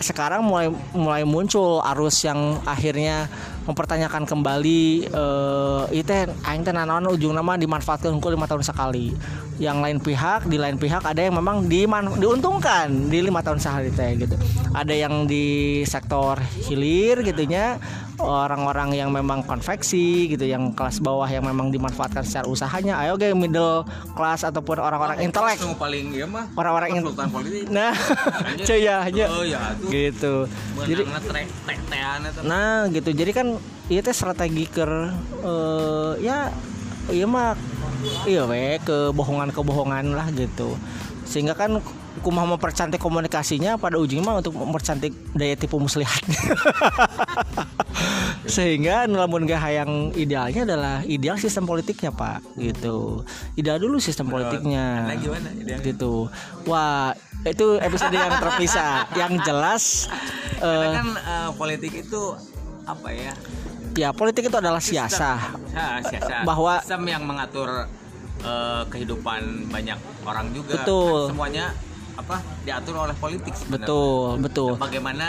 Sekarang 0.04 0.43
mulai 0.43 0.68
mulai 0.91 1.24
muncul 1.24 1.80
arus 1.80 2.28
yang 2.28 2.60
akhirnya 2.68 3.32
mempertanyakan 3.64 4.28
kembali 4.28 5.07
eh 5.07 5.84
itu 5.95 6.11
aing 6.43 6.64
teh 6.64 6.74
nanaon 6.76 7.07
ujung 7.16 7.32
nama 7.32 7.55
dimanfaatkan 7.55 8.11
unggul 8.11 8.36
lima 8.36 8.47
tahun 8.47 8.64
sekali. 8.64 9.16
Yang 9.61 9.78
lain 9.86 9.97
pihak 10.01 10.49
di 10.49 10.57
lain 10.57 10.82
pihak 10.82 11.05
ada 11.05 11.22
yang 11.22 11.38
memang 11.38 11.70
diman, 11.70 12.18
diuntungkan 12.18 12.89
di 13.07 13.22
lima 13.22 13.45
tahun 13.45 13.61
sekali 13.61 13.89
teh 13.93 14.11
gitu. 14.18 14.36
Ada 14.74 14.93
yang 14.93 15.30
di 15.30 15.82
sektor 15.86 16.41
hilir 16.68 17.22
gitunya. 17.24 17.78
Orang-orang 18.14 18.93
yang 18.93 19.09
memang 19.09 19.41
konveksi 19.41 20.30
gitu 20.30 20.45
yang 20.45 20.72
kelas 20.78 21.01
bawah 21.01 21.26
yang 21.26 21.43
memang 21.43 21.74
dimanfaatkan 21.74 22.22
secara 22.22 22.45
usahanya. 22.45 23.01
Ayo 23.01 23.18
ge 23.18 23.34
middle 23.34 23.84
class 24.14 24.45
ataupun 24.45 24.80
orang-orang 24.80 25.26
intelek. 25.26 25.57
Yang 25.57 25.82
paling 25.82 26.05
ya 26.14 26.30
mah 26.30 26.45
orang-orang 26.53 27.01
yang 27.01 27.05
nah 27.74 27.91
cuy 28.70 28.86
ya 28.86 29.01
aja 29.01 29.26
oh 29.34 29.43
ya 29.43 29.74
tuh 29.82 29.89
gitu. 29.89 30.36
Jadi 30.86 31.03
nah 32.45 32.86
gitu. 32.93 33.09
Jadi 33.11 33.32
kan 33.34 33.53
iya 33.91 33.99
teh 33.99 34.16
strategi 34.16 34.64
ker 34.70 35.12
eh, 35.43 36.12
ya 36.24 36.47
iya 37.12 37.26
mah 37.28 37.58
iya 38.24 38.47
we 38.47 38.80
kebohongan-kebohongan 38.84 40.16
lah 40.16 40.28
gitu. 40.32 40.76
Sehingga 41.24 41.56
kan 41.56 41.80
kumah 42.22 42.45
mempercantik 42.45 43.01
komunikasinya 43.01 43.76
pada 43.76 43.97
ujungnya 43.97 44.24
mah 44.24 44.36
untuk 44.39 44.54
mempercantik 44.54 45.12
daya 45.34 45.58
tipu 45.58 45.82
muslihat. 45.82 46.22
Sehingga 48.54 49.08
lamun 49.08 49.47
gak 49.47 49.64
yang 49.72 50.12
idealnya 50.14 50.68
adalah 50.68 50.95
ideal 51.08 51.39
sistem 51.39 51.66
politiknya 51.66 52.14
pak 52.14 52.43
gitu. 52.60 53.26
Ideal 53.58 53.82
dulu 53.82 53.97
sistem 53.97 54.30
politiknya 54.30 55.10
gitu. 55.82 56.30
Wah 56.70 57.18
itu 57.43 57.82
episode 57.82 58.14
yang 58.14 58.39
terpisah. 58.39 59.08
Yang 59.20 59.34
jelas 59.43 59.84
eh, 60.62 60.64
karena 60.64 60.89
kan 60.95 61.10
eh, 61.18 61.49
politik 61.56 61.91
itu 62.08 62.22
apa 62.84 63.07
ya 63.09 63.31
ya 63.93 64.09
politik 64.11 64.43
itu 64.43 64.55
adalah 64.55 64.79
siasa 64.79 65.55
Ya, 65.69 65.99
siasa. 66.01 66.43
Bahwa- 66.43 66.79
sistem 66.79 67.03
yang 67.07 67.23
mengatur 67.23 67.88
eh, 68.39 68.81
kehidupan 68.88 69.67
banyak 69.67 69.95
orang 70.21 70.45
juga 70.51 70.77
Betul. 70.77 71.15
Kan 71.23 71.27
semuanya 71.31 71.65
apa 72.13 72.36
diatur 72.61 72.93
oleh 72.99 73.15
politik 73.15 73.51
sebenarnya. 73.51 73.81
betul 73.81 74.19
betul 74.38 74.69
bagaimana 74.75 75.25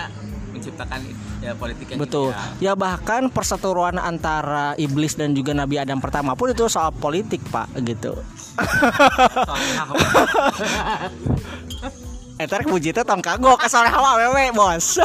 menciptakan 0.50 0.98
ya, 1.40 1.52
politik 1.52 1.84
yang 1.88 1.98
betul 1.98 2.30
ideal. 2.30 2.61
ya 2.61 2.72
bahkan 2.74 3.26
perseteruan 3.26 3.96
antara 3.96 4.72
iblis 4.76 5.14
dan 5.14 5.32
juga 5.32 5.52
Nabi 5.52 5.76
Adam 5.76 5.98
pertama 5.98 6.32
pun 6.32 6.48
itu 6.48 6.64
soal 6.66 6.88
politik 6.92 7.40
pak 7.46 7.68
gitu 7.80 8.12
Soalnya 8.55 9.80
apa? 9.80 9.94
Etar 12.35 12.66
bujitnya 12.66 13.07
tong 13.07 13.22
kagok 13.22 13.62
sore 13.70 13.87
hawa 13.87 14.18
wewe 14.18 14.51
bos. 14.51 14.99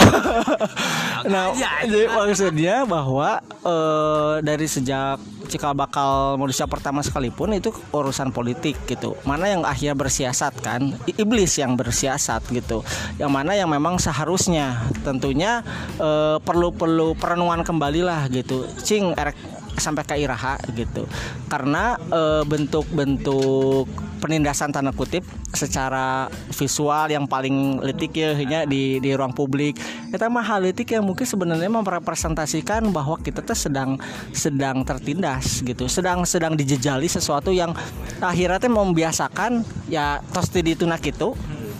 nah, 1.31 1.53
jadi 1.85 2.09
maksudnya 2.09 2.89
bahwa 2.89 3.37
eh, 3.61 4.35
dari 4.41 4.65
sejak 4.65 5.21
cikal 5.45 5.77
bakal 5.77 6.41
manusia 6.41 6.65
pertama 6.65 7.05
sekalipun 7.05 7.53
itu 7.53 7.69
urusan 7.93 8.33
politik 8.33 8.81
gitu. 8.89 9.13
Mana 9.29 9.45
yang 9.45 9.61
akhirnya 9.61 9.93
bersiasat 9.93 10.57
kan? 10.65 10.97
Iblis 11.05 11.61
yang 11.61 11.77
bersiasat 11.77 12.49
gitu. 12.49 12.81
Yang 13.21 13.31
mana 13.33 13.53
yang 13.53 13.69
memang 13.69 14.01
seharusnya 14.01 14.89
tentunya 15.05 15.61
eh, 16.01 16.37
perlu-perlu 16.41 17.13
perenungan 17.13 17.61
kembali 17.61 18.01
lah 18.01 18.25
gitu. 18.33 18.65
Cing 18.81 19.13
erek 19.13 19.58
sampai 19.79 20.03
ke 20.05 20.15
iraha 20.19 20.59
gitu. 20.75 21.07
Karena 21.47 21.95
eh, 21.97 22.43
bentuk-bentuk 22.45 23.87
penindasan 24.19 24.75
tanda 24.75 24.91
kutip 24.91 25.23
secara 25.55 26.27
visual 26.51 27.07
yang 27.07 27.25
paling 27.25 27.79
letik 27.79 28.13
ya 28.19 28.35
hanya 28.35 28.67
di 28.67 28.99
di 28.99 29.09
ruang 29.15 29.31
publik. 29.31 29.79
Kita 30.11 30.27
mah 30.27 30.43
hal 30.43 30.67
letik 30.69 30.91
yang 30.93 31.07
mungkin 31.07 31.23
sebenarnya 31.23 31.71
merepresentasikan 31.71 32.91
bahwa 32.91 33.15
kita 33.17 33.41
tuh 33.41 33.55
sedang 33.55 33.95
sedang 34.35 34.83
tertindas 34.83 35.63
gitu. 35.63 35.87
Sedang 35.87 36.27
sedang 36.27 36.53
dijejali 36.53 37.07
sesuatu 37.07 37.49
yang 37.49 37.71
akhirnya 38.19 38.59
teh 38.59 38.69
membiasakan 38.69 39.63
ya 39.87 40.19
tos 40.35 40.51
di 40.51 40.75
tunak 40.75 41.01
itu 41.07 41.33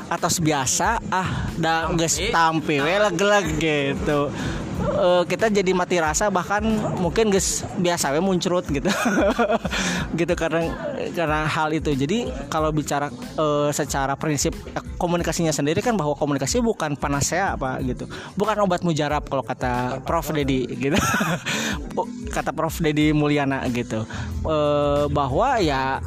atau 0.09 0.29
biasa 0.41 0.97
ah 1.13 1.53
da 1.53 1.85
geus 1.93 2.17
tampi 2.33 2.81
we 2.81 2.97
leg-leg 2.97 3.45
gitu 3.61 4.33
eh, 4.79 5.23
kita 5.27 5.51
jadi 5.51 5.71
mati 5.75 5.99
rasa 5.99 6.31
bahkan 6.31 6.63
mungkin 6.99 7.29
guys 7.29 7.67
biasa 7.77 8.15
we 8.15 8.21
muncrut 8.23 8.65
gitu. 8.69 8.89
Gitu 10.19 10.33
karena 10.33 10.73
karena 11.13 11.45
hal 11.45 11.69
itu. 11.71 11.93
Jadi 11.93 12.27
kalau 12.47 12.73
bicara 12.73 13.11
eh, 13.13 13.69
secara 13.75 14.15
prinsip 14.15 14.55
eh, 14.73 14.83
komunikasinya 14.97 15.53
sendiri 15.53 15.79
kan 15.79 15.95
bahwa 15.95 16.15
komunikasi 16.15 16.59
bukan 16.63 16.95
panacea 16.95 17.55
apa 17.55 17.79
gitu. 17.83 18.09
Bukan 18.35 18.57
obat 18.63 18.81
mujarab 18.83 19.27
kalau 19.27 19.43
kata 19.43 20.03
Prof 20.03 20.31
Dedi 20.31 20.67
gitu. 20.75 20.97
Kata 22.29 22.53
Prof 22.53 22.79
Dedi 22.79 23.11
Mulyana 23.11 23.65
gitu. 23.71 24.05
Eh, 24.45 25.05
bahwa 25.11 25.59
ya 25.59 25.99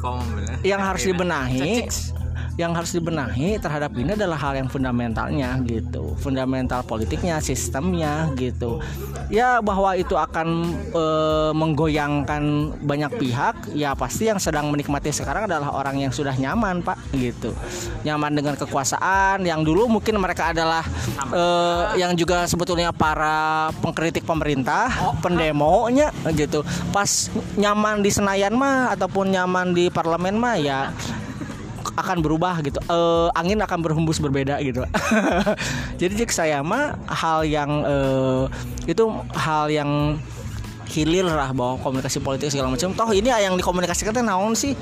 yang 0.63 0.81
harus 0.81 1.03
dibenahi 1.05 1.85
yang 2.53 2.77
harus 2.77 2.93
dibenahi 2.93 3.57
terhadap 3.57 3.89
ini 3.97 4.13
adalah 4.13 4.37
hal 4.37 4.53
yang 4.53 4.69
fundamentalnya 4.69 5.57
gitu. 5.65 6.13
Fundamental 6.21 6.85
politiknya 6.85 7.41
sistemnya 7.41 8.29
gitu. 8.37 8.77
Ya 9.33 9.57
bahwa 9.57 9.97
itu 9.97 10.13
akan 10.13 10.69
eh, 10.93 11.51
menggoyangkan 11.57 12.43
banyak 12.85 13.11
pihak 13.17 13.73
ya 13.73 13.97
pasti 13.97 14.29
yang 14.29 14.37
sedang 14.37 14.69
menikmati 14.69 15.09
sekarang 15.09 15.49
adalah 15.49 15.73
orang 15.73 15.97
yang 15.97 16.13
sudah 16.13 16.37
nyaman 16.37 16.85
pak 16.85 17.01
gitu. 17.17 17.57
Nyaman 18.05 18.37
dengan 18.37 18.53
kekuasaan 18.53 19.41
yang 19.41 19.65
dulu 19.65 19.89
mungkin 19.89 20.21
mereka 20.21 20.53
adalah 20.53 20.85
eh, 21.33 21.97
yang 21.97 22.13
juga 22.13 22.45
sebetulnya 22.45 22.93
para 22.93 23.73
pengkritik 23.81 24.29
pemerintah 24.29 24.93
pendemonya 25.25 26.13
gitu. 26.37 26.61
Pas 26.93 27.33
nyaman 27.57 28.05
di 28.05 28.13
Senayan 28.13 28.53
mah 28.53 28.93
ataupun 28.93 29.33
nyaman 29.33 29.73
di 29.73 29.89
parlemen 29.89 30.37
mah 30.37 30.55
ya 30.61 30.93
akan 31.93 32.17
berubah 32.23 32.63
gitu. 32.63 32.79
Eh, 32.79 33.29
angin 33.35 33.59
akan 33.59 33.79
berhembus 33.83 34.17
berbeda 34.23 34.59
gitu. 34.63 34.83
Jadi 36.01 36.13
cek 36.23 36.31
saya 36.31 36.63
mah 36.63 36.95
hal 37.09 37.43
yang 37.43 37.71
eh, 37.83 38.43
itu 38.87 39.03
hal 39.35 39.67
yang 39.69 40.17
hilir 40.93 41.25
lah 41.25 41.49
bahwa 41.51 41.81
komunikasi 41.81 42.21
politik 42.21 42.53
segala 42.53 42.69
macam. 42.69 42.93
Toh 42.93 43.09
ini 43.11 43.33
yang 43.33 43.57
dikomunikasikan 43.57 44.13
teh 44.13 44.23
naon 44.25 44.53
sih? 44.53 44.77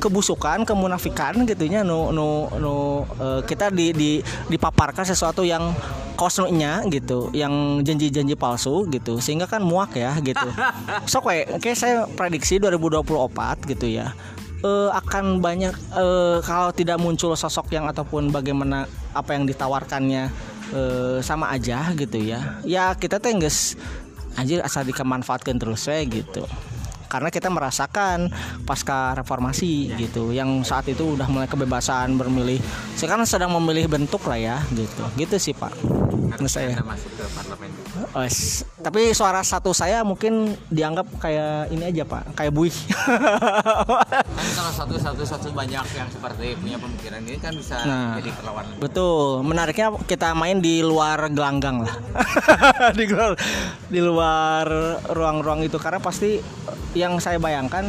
Kebusukan, 0.00 0.64
kemunafikan 0.64 1.44
gitunya. 1.44 1.84
Nu 1.84 2.14
nu 2.14 2.48
nu 2.56 3.04
eh, 3.20 3.40
kita 3.44 3.68
di, 3.68 3.92
di 3.92 4.10
dipaparkan 4.48 5.04
sesuatu 5.04 5.44
yang 5.44 5.74
kosnonya 6.20 6.84
gitu, 6.92 7.32
yang 7.32 7.80
janji-janji 7.80 8.36
palsu 8.36 8.84
gitu, 8.92 9.24
sehingga 9.24 9.48
kan 9.48 9.64
muak 9.64 9.96
ya 9.96 10.12
gitu. 10.20 10.48
Sok 11.10 11.32
we, 11.32 11.48
kayak 11.56 11.78
saya 11.80 11.96
prediksi 12.12 12.60
2024 12.60 13.64
gitu 13.64 13.88
ya. 13.88 14.12
Eh, 14.60 14.90
akan 14.92 15.40
banyak 15.40 15.74
eh, 15.96 16.38
kalau 16.44 16.70
tidak 16.72 17.00
muncul 17.00 17.32
sosok 17.34 17.72
yang 17.72 17.88
ataupun 17.88 18.28
bagaimana 18.28 18.84
apa 19.16 19.34
yang 19.34 19.44
ditawarkannya 19.48 20.30
eh, 20.72 21.18
sama 21.24 21.52
aja 21.52 21.92
gitu 21.96 22.18
ya. 22.20 22.60
Ya 22.64 22.92
kita 22.94 23.18
teh 23.18 23.32
geus 23.36 23.76
anjir 24.38 24.62
asal 24.62 24.86
dikemanfaatkan 24.86 25.56
terus 25.58 25.88
we 25.88 26.22
gitu. 26.22 26.44
Karena 27.10 27.26
kita 27.26 27.50
merasakan 27.50 28.30
pasca 28.62 29.18
reformasi 29.18 29.90
gitu 29.98 30.30
yang 30.30 30.62
saat 30.62 30.86
itu 30.86 31.18
udah 31.18 31.26
mulai 31.26 31.50
kebebasan 31.50 32.14
bermilih 32.14 32.62
sekarang 32.94 33.26
sedang 33.26 33.50
memilih 33.58 33.90
bentuk 33.90 34.22
lah 34.30 34.38
ya 34.38 34.56
gitu. 34.70 35.02
Gitu 35.18 35.36
sih 35.42 35.54
pak. 35.56 35.74
Menurut 36.30 36.46
saya. 36.46 36.78
masuk 36.86 37.10
ke 37.18 37.26
parlemen 37.34 37.69
Es, 38.10 38.66
tapi 38.82 39.14
suara 39.14 39.38
satu 39.38 39.70
saya 39.70 40.02
mungkin 40.02 40.58
dianggap 40.66 41.06
kayak 41.22 41.70
ini 41.70 41.94
aja 41.94 42.02
pak 42.02 42.34
kayak 42.34 42.50
buih 42.50 42.74
kan 44.34 44.46
salah 44.50 44.74
satu 44.74 44.98
satu 44.98 45.22
satu 45.22 45.48
banyak 45.54 45.86
yang 45.94 46.10
seperti 46.10 46.58
punya 46.58 46.74
pemikiran 46.74 47.22
ini 47.22 47.38
kan 47.38 47.54
bisa 47.54 47.78
Nah. 47.86 48.18
jadi 48.18 48.34
perlawanan 48.34 48.74
Betul, 48.82 49.46
menariknya 49.46 49.94
kita 50.10 50.34
main 50.34 50.58
di 50.58 50.82
luar 50.82 51.30
gelanggang 51.30 51.86
lah. 51.86 51.94
di 52.98 53.06
luar 53.06 53.38
di 53.86 54.00
luar 54.02 54.66
ruang-ruang 55.06 55.62
itu 55.62 55.78
karena 55.78 56.02
pasti 56.02 56.42
yang 56.98 57.22
saya 57.22 57.38
bayangkan 57.38 57.86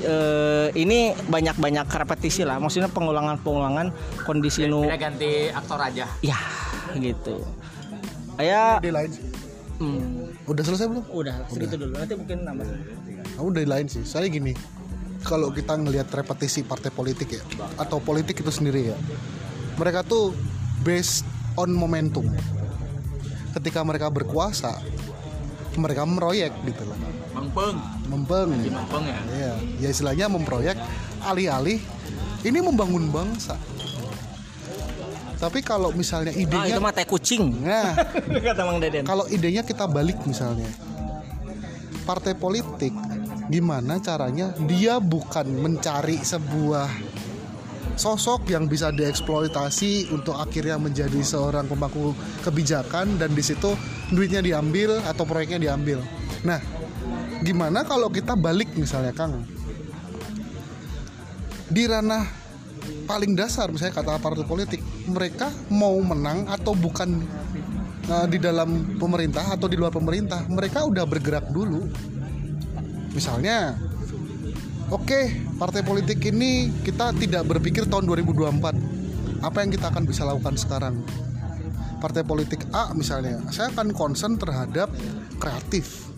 eh, 0.00 0.70
ini 0.78 1.18
banyak-banyak 1.18 1.86
repetisi 1.90 2.46
lah. 2.46 2.62
Maksudnya 2.62 2.94
pengulangan-pengulangan 2.94 3.90
kondisi 4.22 4.70
nu 4.70 4.86
ganti 4.86 5.50
aktor 5.50 5.82
aja 5.82 6.06
ya 6.22 6.38
gitu. 6.94 7.42
Kayak 8.38 8.86
Di 8.86 8.90
lain. 8.94 9.10
Hmm, 9.78 10.46
Udah 10.50 10.62
selesai 10.66 10.86
belum? 10.90 11.04
udah 11.08 11.34
segitu 11.48 11.74
dulu. 11.78 11.94
Nanti 11.94 12.14
mungkin 12.18 12.38
nambah. 12.44 12.66
Aku 13.38 13.48
dari 13.54 13.66
lain 13.66 13.86
sih. 13.86 14.02
Saya 14.02 14.26
gini, 14.26 14.52
kalau 15.22 15.50
kita 15.50 15.74
ngelihat 15.78 16.10
repetisi 16.10 16.62
partai 16.62 16.90
politik 16.90 17.38
ya, 17.38 17.42
atau 17.78 18.02
politik 18.02 18.38
itu 18.38 18.50
sendiri 18.50 18.94
ya, 18.94 18.96
mereka 19.78 20.02
tuh 20.02 20.34
based 20.82 21.26
on 21.58 21.70
momentum. 21.74 22.26
Ketika 23.54 23.82
mereka 23.82 24.12
berkuasa, 24.12 24.78
mereka 25.78 26.02
meroyek 26.06 26.50
gitu 26.66 26.82
lah, 26.86 26.98
mengpeng 27.38 27.76
membeng. 28.10 28.50
mengpeng 28.50 29.04
ya 29.06 29.18
Iya, 29.30 29.52
ya 29.78 29.88
istilahnya 29.94 30.26
memproyek 30.26 30.74
alih-alih 31.22 31.78
ini 32.42 32.58
membangun 32.58 33.10
bangsa. 33.10 33.54
Tapi 35.38 35.62
kalau 35.62 35.90
misalnya 35.90 36.30
Ah, 36.30 36.36
itu 36.36 36.50
idenya, 36.50 36.78
mah 36.78 36.90
teh 36.90 37.06
kucing. 37.06 37.62
nah 37.62 37.94
Kata 38.46 38.62
Mang 38.62 38.78
Deden. 38.78 39.06
kalau 39.06 39.22
idenya 39.26 39.62
kita 39.62 39.86
balik 39.86 40.18
misalnya 40.22 40.66
partai 42.02 42.34
politik 42.34 42.90
gimana 43.46 43.96
caranya 43.98 44.50
dia 44.60 44.98
bukan 44.98 45.46
mencari 45.46 46.18
sebuah 46.18 46.88
sosok 47.94 48.48
yang 48.48 48.64
bisa 48.64 48.90
dieksploitasi 48.90 50.10
untuk 50.10 50.34
akhirnya 50.34 50.74
menjadi 50.76 51.18
seorang 51.18 51.66
pemangku 51.66 52.14
kebijakan 52.40 53.16
dan 53.16 53.30
di 53.30 53.40
situ 53.40 53.74
duitnya 54.08 54.38
diambil 54.38 55.02
atau 55.02 55.22
proyeknya 55.22 55.58
diambil. 55.60 55.98
Nah, 56.40 56.62
gimana 57.40 57.82
kalau 57.82 58.06
kita 58.08 58.34
balik 58.34 58.70
misalnya 58.72 59.10
Kang 59.10 59.42
di 61.66 61.84
ranah 61.84 62.24
paling 63.08 63.32
dasar 63.32 63.72
misalnya 63.72 63.96
kata 63.96 64.20
partai 64.20 64.44
politik 64.44 64.84
mereka 65.08 65.48
mau 65.72 65.96
menang 66.04 66.44
atau 66.44 66.76
bukan 66.76 67.24
uh, 68.12 68.26
di 68.28 68.36
dalam 68.36 69.00
pemerintah 69.00 69.56
atau 69.56 69.64
di 69.64 69.80
luar 69.80 69.88
pemerintah 69.88 70.44
mereka 70.48 70.84
udah 70.84 71.08
bergerak 71.08 71.48
dulu. 71.48 71.88
Misalnya 73.16 73.80
oke 74.92 75.20
partai 75.56 75.80
politik 75.80 76.20
ini 76.28 76.68
kita 76.84 77.16
tidak 77.16 77.48
berpikir 77.48 77.88
tahun 77.88 78.04
2024 78.04 79.40
apa 79.40 79.58
yang 79.64 79.70
kita 79.72 79.88
akan 79.88 80.04
bisa 80.04 80.28
lakukan 80.28 80.60
sekarang? 80.60 81.00
Partai 81.98 82.22
politik 82.22 82.62
A 82.70 82.92
misalnya 82.94 83.40
saya 83.50 83.72
akan 83.72 83.96
concern 83.96 84.36
terhadap 84.36 84.92
kreatif. 85.40 86.12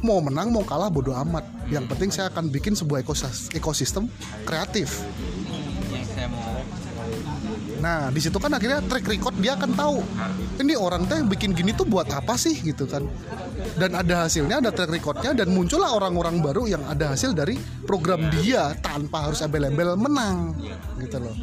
Mau 0.00 0.22
menang 0.22 0.54
mau 0.54 0.62
kalah 0.62 0.88
bodoh 0.88 1.14
amat. 1.26 1.42
Yang 1.68 1.84
penting 1.90 2.10
saya 2.14 2.30
akan 2.30 2.48
bikin 2.48 2.72
sebuah 2.78 3.02
ekosistem 3.52 4.08
kreatif 4.46 5.04
Nah, 7.78 8.10
di 8.10 8.18
situ 8.18 8.34
kan 8.42 8.50
akhirnya 8.50 8.82
track 8.82 9.06
record 9.06 9.34
dia 9.38 9.54
akan 9.54 9.70
tahu 9.78 10.02
ini 10.58 10.74
orang 10.74 11.06
teh 11.06 11.22
bikin 11.22 11.54
gini 11.54 11.70
tuh 11.70 11.86
buat 11.86 12.10
apa 12.10 12.34
sih 12.34 12.58
gitu 12.58 12.90
kan. 12.90 13.06
Dan 13.78 13.94
ada 13.94 14.26
hasilnya, 14.26 14.58
ada 14.58 14.70
track 14.74 14.90
recordnya 14.90 15.30
dan 15.34 15.54
muncullah 15.54 15.94
orang-orang 15.94 16.42
baru 16.42 16.66
yang 16.66 16.82
ada 16.86 17.14
hasil 17.14 17.34
dari 17.34 17.54
program 17.86 18.26
dia 18.34 18.74
tanpa 18.82 19.30
harus 19.30 19.42
embel-embel 19.42 19.94
menang 19.94 20.58
gitu 20.98 21.22
loh. 21.22 21.34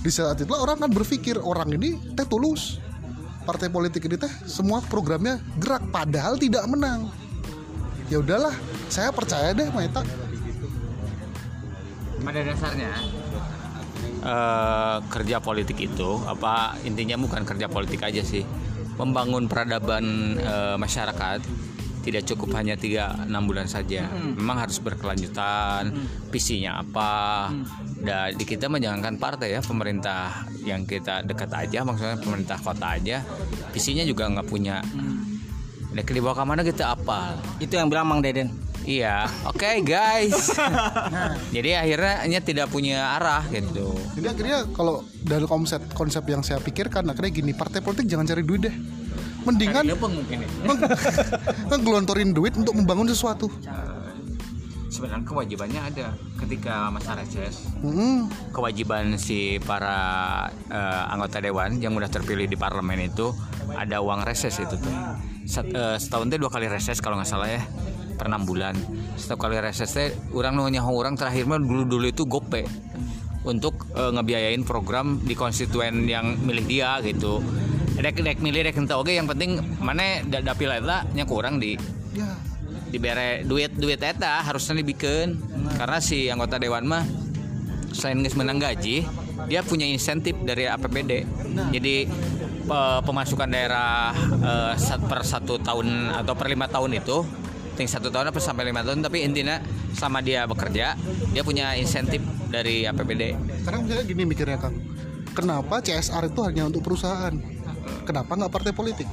Di 0.00 0.08
saat 0.08 0.40
itu 0.40 0.52
orang 0.56 0.80
kan 0.80 0.90
berpikir 0.90 1.36
orang 1.36 1.76
ini 1.76 2.00
teh 2.16 2.24
tulus. 2.24 2.80
Partai 3.42 3.68
politik 3.68 4.06
ini 4.06 4.16
teh 4.16 4.30
semua 4.48 4.80
programnya 4.80 5.42
gerak 5.60 5.84
padahal 5.92 6.38
tidak 6.40 6.64
menang. 6.70 7.10
Ya 8.08 8.20
udahlah, 8.20 8.54
saya 8.88 9.12
percaya 9.12 9.52
deh 9.52 9.68
Maeta. 9.72 10.04
pada 12.22 12.38
dasarnya 12.46 12.90
eh, 14.22 14.96
kerja 15.10 15.42
politik 15.42 15.78
itu 15.82 16.22
apa 16.24 16.78
intinya 16.86 17.18
bukan 17.18 17.42
kerja 17.42 17.66
politik 17.66 18.06
aja 18.06 18.22
sih. 18.22 18.46
Membangun 18.96 19.50
peradaban 19.50 20.38
eh, 20.38 20.76
masyarakat 20.78 21.42
tidak 22.02 22.26
cukup 22.26 22.58
hanya 22.58 22.74
tiga 22.74 23.14
enam 23.26 23.46
bulan 23.46 23.70
saja. 23.70 24.10
Memang 24.10 24.58
harus 24.66 24.82
berkelanjutan 24.82 25.94
visinya 26.34 26.82
apa. 26.82 27.50
Dan 28.02 28.34
di 28.34 28.42
kita 28.42 28.66
menjalankan 28.66 29.22
partai 29.22 29.54
ya 29.54 29.60
pemerintah 29.62 30.50
yang 30.66 30.82
kita 30.82 31.22
dekat 31.22 31.50
aja 31.54 31.86
maksudnya 31.86 32.18
pemerintah 32.18 32.58
kota 32.58 32.98
aja 32.98 33.22
visinya 33.70 34.02
juga 34.02 34.26
nggak 34.26 34.48
punya. 34.50 34.82
Dan 35.92 36.02
di 36.08 36.24
bawah 36.24 36.48
mana 36.48 36.64
kita 36.64 36.96
apa 36.96 37.36
Itu 37.60 37.76
yang 37.76 37.92
bilang 37.92 38.08
Mang 38.08 38.24
Deden. 38.24 38.71
Iya, 38.82 39.30
oke 39.46 39.86
guys. 39.86 40.50
Jadi 41.54 41.70
akhirnya 41.70 42.14
hanya 42.26 42.40
tidak 42.42 42.66
punya 42.66 43.14
arah 43.14 43.46
gitu. 43.46 43.94
Jadi 44.18 44.26
akhirnya 44.26 44.58
kalau 44.74 45.06
dari 45.22 45.46
konsep 45.46 45.78
konsep 45.94 46.26
yang 46.26 46.42
saya 46.42 46.58
pikirkan 46.58 47.06
akhirnya 47.06 47.30
gini, 47.30 47.52
partai 47.54 47.78
politik 47.78 48.10
jangan 48.10 48.26
cari 48.26 48.42
duit 48.42 48.66
deh. 48.66 48.74
Mendingan 49.42 49.82
mungkin 49.98 50.38
ya. 50.38 50.48
meng- 50.66 50.82
ngelontorin 51.82 52.30
duit 52.30 52.54
untuk 52.54 52.74
membangun 52.74 53.10
sesuatu. 53.10 53.50
Sebenarnya 54.92 55.24
kewajibannya 55.24 55.80
ada 55.82 56.06
ketika 56.36 56.92
masa 56.92 57.16
reses. 57.16 57.64
Mm-mm. 57.80 58.28
Kewajiban 58.52 59.16
si 59.16 59.56
para 59.64 59.98
eh, 60.68 61.02
anggota 61.10 61.40
dewan 61.40 61.80
yang 61.80 61.96
udah 61.96 62.12
terpilih 62.12 62.44
di 62.44 62.60
parlemen 62.60 63.08
itu 63.08 63.32
ada 63.72 64.04
uang 64.04 64.20
reses 64.22 64.52
itu 64.58 64.76
tuh. 64.76 64.94
Set- 65.48 65.72
eh, 65.72 65.96
setahun 65.96 66.28
teh 66.28 66.38
dua 66.38 66.52
kali 66.52 66.68
reses 66.68 67.00
kalau 67.00 67.16
nggak 67.16 67.30
salah 67.30 67.48
ya 67.50 67.62
per 68.22 68.30
enam 68.30 68.46
bulan. 68.46 68.78
Setiap 69.18 69.42
kali 69.42 69.58
reses 69.58 69.90
teh 69.90 70.14
orang 70.30 70.54
nanya 70.54 70.86
orang 70.86 71.18
terakhir 71.18 71.42
mah 71.50 71.58
dulu 71.58 71.82
dulu 71.82 72.06
itu 72.06 72.22
gope. 72.22 72.62
Untuk 73.42 73.90
eh, 73.98 74.14
ngebiayain 74.14 74.62
program 74.62 75.18
di 75.18 75.34
konstituen 75.34 76.06
yang 76.06 76.38
milih 76.38 76.62
dia 76.70 77.02
gitu. 77.02 77.42
Dek 77.98 78.22
dek 78.22 78.38
milih 78.38 78.62
dek 78.62 78.78
ente 78.78 78.94
oke 78.94 79.10
yang 79.10 79.26
penting 79.26 79.58
mana 79.82 80.22
da- 80.22 80.54
dapil 80.54 80.70
eta 80.70 81.02
nya 81.10 81.26
kurang 81.26 81.58
di 81.58 81.74
ya. 82.14 82.30
dibere 82.94 83.42
duit 83.42 83.74
duit 83.74 83.98
eta 83.98 84.40
harusnya 84.42 84.80
dibikin 84.80 85.36
karena 85.76 85.98
si 86.00 86.26
anggota 86.26 86.56
dewan 86.56 86.88
mah 86.88 87.04
selain 87.92 88.24
nges 88.24 88.34
menang 88.34 88.58
gaji 88.58 89.04
dia 89.46 89.60
punya 89.60 89.84
insentif 89.84 90.34
dari 90.40 90.66
APBD 90.66 91.28
jadi 91.68 92.08
pe- 92.64 93.00
pemasukan 93.04 93.48
daerah 93.52 94.16
eh, 94.74 94.98
per 95.04 95.20
satu 95.22 95.60
tahun 95.60 96.16
atau 96.24 96.32
per 96.32 96.48
lima 96.48 96.66
tahun 96.72 96.96
itu 96.96 97.22
ting 97.74 97.88
satu 97.88 98.12
tahun 98.12 98.30
apa 98.30 98.38
sampai 98.38 98.68
lima 98.68 98.84
tahun 98.84 99.00
tapi 99.00 99.24
intinya 99.24 99.58
selama 99.96 100.20
dia 100.20 100.44
bekerja 100.44 100.94
dia 101.32 101.42
punya 101.42 101.72
insentif 101.76 102.20
dari 102.52 102.84
APBD 102.84 103.36
karena 103.64 103.78
misalnya 103.80 104.04
gini 104.04 104.22
mikirnya 104.28 104.58
kang. 104.60 104.76
Kenapa 105.32 105.80
CSR 105.80 106.28
itu 106.28 106.40
hanya 106.44 106.68
untuk 106.68 106.84
perusahaan? 106.84 107.32
Kenapa 108.04 108.36
nggak 108.36 108.52
partai 108.52 108.72
politik? 108.76 109.08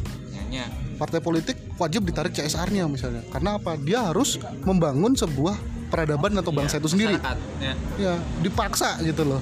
Ya, 0.52 0.68
partai 1.00 1.24
politik 1.24 1.56
wajib 1.80 2.04
ditarik 2.04 2.36
CSR-nya 2.36 2.92
misalnya. 2.92 3.24
Karena 3.32 3.56
apa? 3.56 3.80
Dia 3.80 4.12
harus 4.12 4.36
membangun 4.68 5.16
sebuah 5.16 5.56
peradaban 5.88 6.36
atau 6.36 6.52
bangsa 6.52 6.76
itu 6.84 6.92
sendiri. 6.92 7.16
ya. 7.64 7.74
ya 7.96 8.14
dipaksa 8.44 9.00
gitu 9.00 9.24
loh. 9.24 9.40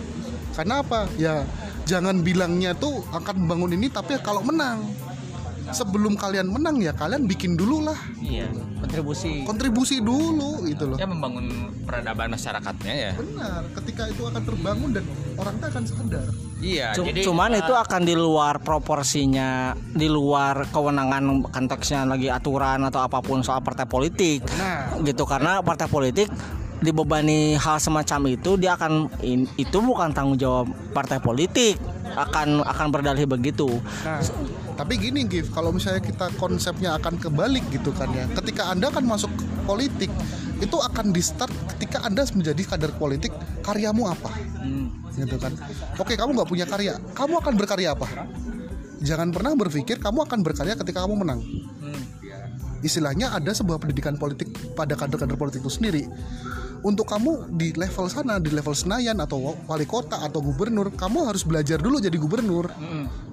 Karena 0.54 0.86
apa? 0.86 1.10
Ya 1.18 1.50
jangan 1.88 2.22
bilangnya 2.22 2.76
tuh 2.76 3.02
akan 3.16 3.48
membangun 3.48 3.80
ini 3.80 3.88
tapi 3.88 4.20
kalau 4.20 4.44
menang 4.44 4.84
sebelum 5.72 6.16
kalian 6.16 6.48
menang 6.48 6.80
ya 6.80 6.94
kalian 6.96 7.28
bikin 7.28 7.56
dulu 7.56 7.84
lah. 7.88 7.98
Iya 8.20 8.48
kontribusi. 8.78 9.44
Kontribusi 9.44 9.96
dulu 10.00 10.64
gitu 10.66 10.94
loh. 10.94 10.98
Ya 10.98 11.08
membangun 11.10 11.50
peradaban 11.84 12.32
masyarakatnya 12.32 12.94
ya. 12.94 13.12
Benar 13.18 13.62
ketika 13.82 14.08
itu 14.08 14.24
akan 14.28 14.44
terbangun 14.44 14.90
dan 14.96 15.04
orang 15.36 15.56
akan 15.60 15.84
sadar. 15.84 16.28
Iya 16.58 16.94
Cu- 16.98 17.06
jadi 17.06 17.22
cuman 17.22 17.54
eh, 17.54 17.62
itu 17.62 17.74
akan 17.74 18.02
di 18.02 18.16
luar 18.18 18.58
proporsinya, 18.62 19.74
di 19.94 20.10
luar 20.10 20.66
kewenangan 20.74 21.46
konteksnya 21.54 22.06
lagi 22.06 22.34
aturan 22.34 22.82
atau 22.88 23.06
apa 23.06 23.22
pun 23.22 23.44
soal 23.46 23.62
partai 23.62 23.86
politik. 23.86 24.42
Nah. 24.58 24.98
Gitu 25.04 25.24
karena 25.26 25.62
partai 25.62 25.86
politik 25.86 26.30
dibebani 26.78 27.58
hal 27.58 27.82
semacam 27.82 28.38
itu 28.38 28.54
dia 28.58 28.78
akan 28.78 29.10
in- 29.26 29.50
itu 29.58 29.78
bukan 29.82 30.14
tanggung 30.14 30.38
jawab 30.38 30.70
partai 30.94 31.18
politik. 31.18 31.78
Akan 32.18 32.66
akan 32.66 32.88
berdalih 32.90 33.30
begitu. 33.30 33.78
Nah, 34.02 34.18
tapi 34.78 34.94
gini 35.02 35.26
Gif, 35.26 35.50
kalau 35.50 35.74
misalnya 35.74 36.00
kita 36.06 36.30
konsepnya 36.38 36.94
akan 37.02 37.18
kebalik 37.18 37.66
gitu 37.74 37.90
kan 37.98 38.14
ya. 38.14 38.30
Ketika 38.38 38.70
Anda 38.70 38.94
akan 38.94 39.10
masuk 39.10 39.34
politik, 39.66 40.14
itu 40.62 40.78
akan 40.78 41.10
di 41.10 41.22
start 41.26 41.50
ketika 41.76 42.06
Anda 42.06 42.30
menjadi 42.30 42.62
kader 42.62 42.94
politik, 42.96 43.34
karyamu 43.66 44.06
apa? 44.06 44.30
Gitu 45.18 45.38
kan. 45.42 45.58
Oke, 45.98 46.14
kamu 46.14 46.38
nggak 46.38 46.50
punya 46.50 46.66
karya, 46.70 46.94
kamu 47.18 47.42
akan 47.42 47.54
berkarya 47.58 47.98
apa? 47.98 48.06
Jangan 49.02 49.34
pernah 49.34 49.58
berpikir 49.58 49.98
kamu 49.98 50.30
akan 50.30 50.40
berkarya 50.46 50.78
ketika 50.78 51.02
kamu 51.06 51.26
menang. 51.26 51.42
Istilahnya 52.86 53.34
ada 53.34 53.50
sebuah 53.58 53.82
pendidikan 53.82 54.22
politik 54.22 54.54
pada 54.78 54.94
kader-kader 54.94 55.34
politik 55.34 55.66
itu 55.66 55.74
sendiri. 55.74 56.06
Untuk 56.86 57.10
kamu 57.10 57.58
di 57.58 57.74
level 57.74 58.06
sana, 58.08 58.38
di 58.38 58.54
level 58.54 58.76
Senayan 58.78 59.18
atau 59.18 59.58
wali 59.66 59.86
kota 59.90 60.22
atau 60.22 60.40
gubernur, 60.40 60.94
kamu 60.94 61.26
harus 61.26 61.42
belajar 61.42 61.82
dulu 61.82 61.98
jadi 61.98 62.16
gubernur. 62.16 62.70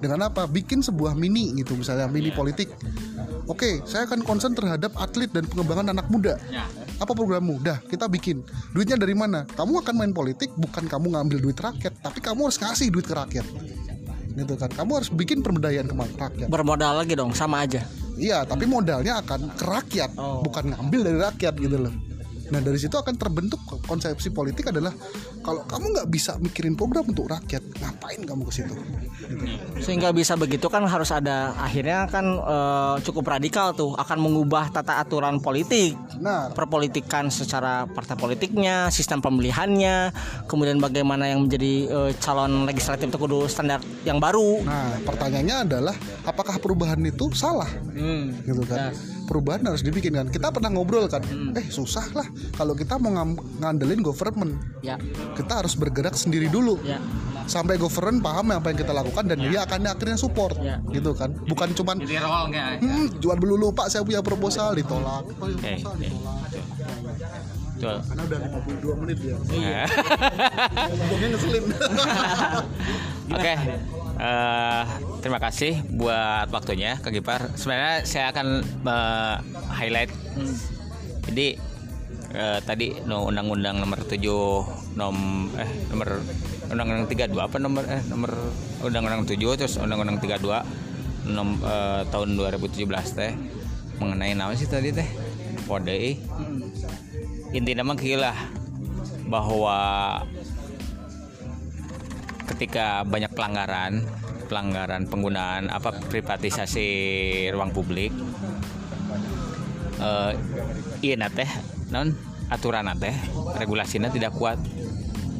Dengan 0.01 0.29
apa? 0.29 0.49
Bikin 0.49 0.81
sebuah 0.81 1.13
mini 1.13 1.53
gitu, 1.61 1.77
misalnya 1.77 2.09
mini 2.09 2.33
politik. 2.33 2.73
Oke, 3.45 3.85
saya 3.85 4.09
akan 4.09 4.25
concern 4.25 4.57
terhadap 4.57 4.97
atlet 4.97 5.29
dan 5.29 5.45
pengembangan 5.45 5.93
anak 5.93 6.09
muda. 6.09 6.41
Ya. 6.49 6.65
Apa 6.97 7.13
programmu? 7.13 7.61
Dah, 7.61 7.77
kita 7.85 8.09
bikin. 8.09 8.41
Duitnya 8.73 8.97
dari 8.97 9.13
mana? 9.13 9.45
Kamu 9.45 9.85
akan 9.85 9.93
main 9.93 10.13
politik 10.17 10.49
bukan 10.57 10.89
kamu 10.89 11.13
ngambil 11.13 11.37
duit 11.45 11.59
rakyat, 11.61 11.93
tapi 12.01 12.25
kamu 12.25 12.49
harus 12.49 12.57
kasih 12.57 12.89
duit 12.89 13.05
ke 13.05 13.13
rakyat. 13.13 13.45
Gitu 14.33 14.53
kan. 14.57 14.73
Kamu 14.73 14.91
harus 14.97 15.09
bikin 15.13 15.45
pemberdayaan 15.45 15.85
ke 15.85 15.95
rakyat. 15.95 16.47
Bermodal 16.49 17.05
lagi 17.05 17.13
dong, 17.13 17.37
sama 17.37 17.69
aja. 17.69 17.85
Iya, 18.15 18.47
tapi 18.47 18.65
modalnya 18.65 19.19
akan 19.21 19.53
ke 19.53 19.65
rakyat, 19.67 20.15
Oh. 20.15 20.39
bukan 20.41 20.71
ngambil 20.71 20.99
dari 21.03 21.19
rakyat 21.19 21.53
gitu 21.59 21.77
loh. 21.85 21.93
Nah 22.53 22.59
dari 22.61 22.77
situ 22.77 22.93
akan 22.93 23.15
terbentuk 23.17 23.61
konsepsi 23.89 24.29
politik 24.29 24.69
adalah 24.69 24.93
kalau 25.41 25.65
kamu 25.65 25.97
nggak 25.97 26.09
bisa 26.09 26.37
mikirin 26.37 26.77
program 26.77 27.05
untuk 27.09 27.29
rakyat, 27.29 27.61
ngapain 27.81 28.21
kamu 28.21 28.41
ke 28.49 28.53
situ? 28.53 28.75
Sehingga 29.81 30.13
bisa 30.13 30.37
begitu 30.37 30.69
kan 30.69 30.85
harus 30.85 31.09
ada 31.09 31.57
akhirnya 31.57 32.05
kan 32.09 32.25
eh, 32.25 32.95
cukup 33.01 33.37
radikal 33.37 33.73
tuh 33.73 33.97
akan 33.97 34.17
mengubah 34.21 34.69
tata 34.69 35.01
aturan 35.01 35.41
politik. 35.41 35.97
Nah, 36.21 36.53
perpolitikan 36.53 37.33
secara 37.33 37.89
partai 37.89 38.17
politiknya, 38.17 38.89
sistem 38.93 39.21
pemilihannya, 39.21 40.13
kemudian 40.45 40.77
bagaimana 40.77 41.29
yang 41.29 41.45
menjadi 41.45 41.73
eh, 41.89 42.11
calon 42.21 42.69
legislatif 42.69 43.09
itu 43.09 43.17
kudu 43.17 43.49
standar 43.49 43.81
yang 44.05 44.21
baru. 44.21 44.61
nah 44.65 44.97
pertanyaannya 45.01 45.57
adalah 45.65 45.95
apakah 46.25 46.57
perubahan 46.61 47.01
itu 47.05 47.29
salah? 47.33 47.69
Hmm. 47.93 48.33
Gitu 48.45 48.61
kan? 48.69 48.93
Perubahan 49.25 49.61
harus 49.63 49.81
dibikin 49.81 50.13
kan. 50.13 50.27
Kita 50.27 50.49
pernah 50.49 50.69
ngobrol 50.69 51.05
kan, 51.05 51.25
eh 51.51 51.65
susah 51.67 52.05
lah 52.11 52.25
kalau 52.53 52.71
kita 52.71 52.95
mau 52.95 53.11
ngam- 53.11 53.41
ngandelin 53.59 53.99
government, 53.99 54.53
Ya, 54.79 55.01
kita 55.33 55.59
harus 55.59 55.73
bergerak 55.73 56.13
sendiri 56.13 56.45
dulu. 56.45 56.77
ya, 56.81 57.01
Sampai 57.45 57.75
government 57.75 58.21
paham 58.21 58.49
apa 58.51 58.69
yang 58.69 58.79
kita 58.79 58.89
lakukan 58.91 59.25
dan 59.25 59.37
dia 59.39 59.61
akan 59.61 59.85
akhirnya 59.87 60.15
support, 60.15 60.57
Ya. 60.59 60.81
gitu 60.87 61.11
kan? 61.11 61.33
Bukan 61.41 61.73
cuman 61.73 61.95
jadi 61.99 62.17
roll 62.19 62.49
nggak 62.49 62.67
Hmm, 62.79 63.07
jual 63.17 63.37
dulu 63.37 63.69
pak 63.69 63.87
saya 63.87 64.01
punya 64.01 64.21
proposal 64.21 64.73
ditolak. 64.73 65.25
Oke, 65.31 65.37
proposal 65.37 65.93
ditolak. 65.95 66.49
Betul. 67.75 67.97
Karena 67.99 68.21
udah 68.23 68.39
52 68.39 68.95
menit 68.95 69.17
ya. 69.19 69.35
Iya. 69.51 69.83
Ngomongnya 70.95 71.27
ngeselin. 71.29 71.63
Oke. 73.35 73.53
Eh, 74.19 74.83
terima 75.19 75.39
kasih 75.39 75.83
buat 75.95 76.47
waktunya 76.51 76.99
Kak 76.99 77.11
Gipar. 77.11 77.41
Sebenarnya 77.55 78.03
saya 78.07 78.31
akan 78.31 78.47
eh, 78.63 79.35
highlight. 79.71 80.11
Jadi 81.31 81.47
eh, 82.35 82.59
tadi 82.63 82.87
no 83.07 83.27
undang-undang 83.27 83.79
nomor 83.79 84.03
7 84.03 84.19
nom 84.99 85.47
eh 85.55 85.69
nomor 85.91 86.19
undang-undang 86.71 87.07
32 87.07 87.35
apa 87.35 87.57
nomor 87.59 87.83
eh 87.87 88.01
nomor 88.11 88.31
undang-undang 88.83 89.23
7 89.27 89.39
terus 89.59 89.75
undang-undang 89.79 90.19
32 90.19 91.31
nom, 91.31 91.57
eh, 91.63 92.01
tahun 92.11 92.37
2017 92.37 93.17
teh 93.17 93.33
mengenai 93.97 94.35
apa 94.35 94.53
sih 94.59 94.67
tadi 94.67 94.91
teh? 94.91 95.07
Kode 95.65 96.19
intinya 97.55 97.87
mah 97.87 97.97
gila 97.97 98.35
bahwa 99.31 99.77
ketika 102.45 103.01
banyak 103.05 103.33
pelanggaran 103.33 104.05
pelanggaran 104.45 105.09
penggunaan 105.09 105.73
apa 105.73 105.97
privatisasi 106.05 106.87
ruang 107.49 107.73
publik 107.73 108.13
eh 109.95 110.31
iya 111.01 111.15
na 111.15 111.31
teh 111.31 111.47
non 111.89 112.13
aturan 112.49 112.89
teh 112.97 113.15
regulasinya 113.57 114.11
tidak 114.11 114.35
kuat. 114.35 114.59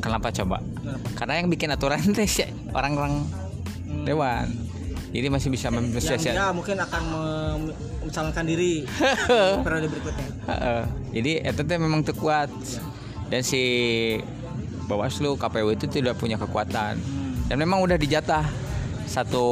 Kenapa 0.01 0.29
coba? 0.29 0.61
Karena 1.17 1.41
yang 1.41 1.49
bikin 1.49 1.73
aturan 1.73 2.01
teh 2.17 2.27
orang-orang 2.73 3.25
dewan. 4.05 4.49
Jadi 5.15 5.31
masih 5.31 5.47
bisa 5.47 5.71
memproses 5.71 6.27
dia 6.27 6.51
mungkin 6.51 6.75
akan 6.75 7.03
mencalonkan 8.03 8.43
diri 8.43 8.83
periode 9.65 9.87
berikutnya. 9.87 10.27
Jadi 11.15 11.31
itu 11.39 11.61
teh 11.63 11.77
memang 11.79 12.03
tuh 12.03 12.15
kuat. 12.15 12.51
Dan 13.25 13.41
si 13.41 13.63
Bawaslu 14.85 15.35
KPU 15.35 15.73
itu 15.73 15.85
tidak 15.89 16.17
punya 16.21 16.37
kekuatan. 16.37 17.01
Dan 17.49 17.57
memang 17.57 17.81
udah 17.81 17.97
dijatah. 17.97 18.45
Satu 19.05 19.45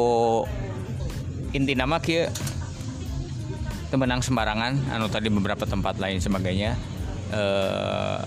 inti 1.54 1.78
nama 1.78 2.02
kia 2.02 2.30
temenang 3.94 4.22
sembarangan. 4.22 4.94
Anu 4.94 5.10
tadi 5.10 5.30
beberapa 5.30 5.66
tempat 5.66 5.98
lain 5.98 6.22
sebagainya. 6.22 6.78
Eh 7.34 8.20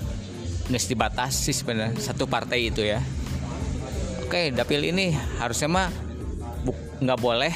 nges 0.67 0.91
dibatas 0.91 1.35
sih 1.39 1.55
sebenarnya. 1.55 1.95
Satu 1.99 2.27
partai 2.27 2.71
itu 2.71 2.83
ya. 2.83 2.99
Oke 4.27 4.51
dapil 4.51 4.83
ini 4.91 5.15
harusnya 5.39 5.71
mah 5.71 5.89
nggak 7.03 7.21
boleh. 7.23 7.55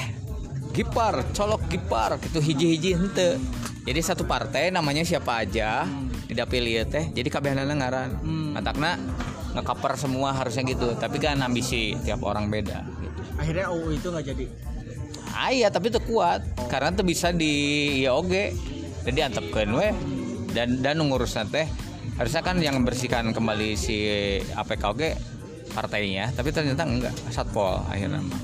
Gipar 0.71 1.27
colok 1.35 1.67
gipar 1.67 2.23
gitu 2.23 2.39
hiji-hiji 2.39 2.95
ente 2.95 3.43
jadi 3.83 4.01
satu 4.07 4.23
partai 4.23 4.71
namanya 4.71 5.03
siapa 5.03 5.43
aja 5.43 5.83
di 6.31 6.31
dapil 6.31 6.63
ieu 6.63 6.87
teh 6.87 7.11
jadi 7.11 7.27
kabehana 7.27 7.67
ngaran 7.67 8.23
matakna 8.55 8.95
ngecover 9.55 9.99
semua 9.99 10.37
harusnya 10.37 10.63
gitu. 10.67 10.95
Tapi 10.97 11.17
kan 11.19 11.41
ambisi 11.43 11.97
tiap 12.03 12.23
orang 12.23 12.51
beda 12.51 12.87
gitu. 13.03 13.21
Akhirnya 13.39 13.67
UU 13.73 13.89
itu 13.97 14.07
nggak 14.11 14.27
jadi. 14.27 14.45
Ah 15.31 15.51
iya 15.55 15.69
tapi 15.71 15.91
itu 15.91 16.01
kuat. 16.05 16.43
Karena 16.69 16.95
itu 16.95 17.03
bisa 17.07 17.31
di 17.35 17.53
ya 18.05 18.15
oge 18.15 18.55
jadi 19.07 19.33
antepkeun 19.33 19.71
we 19.75 19.89
dan 20.53 20.83
dan 20.85 21.01
ngurus 21.01 21.39
teh 21.49 21.65
harusnya 22.21 22.43
kan 22.45 22.61
yang 22.61 22.77
membersihkan 22.77 23.33
kembali 23.33 23.79
si 23.81 23.97
APK 24.53 24.83
oge 24.93 25.11
partainya 25.73 26.29
tapi 26.37 26.53
ternyata 26.53 26.85
enggak 26.85 27.15
satpol 27.33 27.81
akhirnya. 27.89 28.21
Mah 28.21 28.43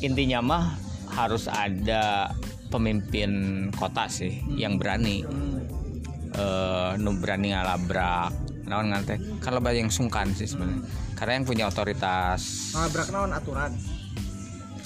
intinya 0.00 0.40
mah 0.40 0.64
harus 1.12 1.50
ada 1.50 2.32
pemimpin 2.72 3.68
kota 3.76 4.08
sih 4.08 4.40
yang 4.56 4.80
berani. 4.80 5.26
Eh 6.30 6.90
nu 6.96 7.18
berani 7.18 7.50
ngalabrak 7.52 8.49
naon 8.70 8.94
ngan 8.94 9.02
teh? 9.02 9.18
Kan 9.42 9.58
loba 9.58 9.74
yang 9.74 9.90
sungkan 9.90 10.30
sih 10.30 10.46
sebenarnya. 10.46 10.86
Karena 11.18 11.42
yang 11.42 11.44
punya 11.50 11.64
otoritas 11.66 12.70
ngelabrak 12.70 13.08
naon 13.10 13.34
aturan? 13.34 13.74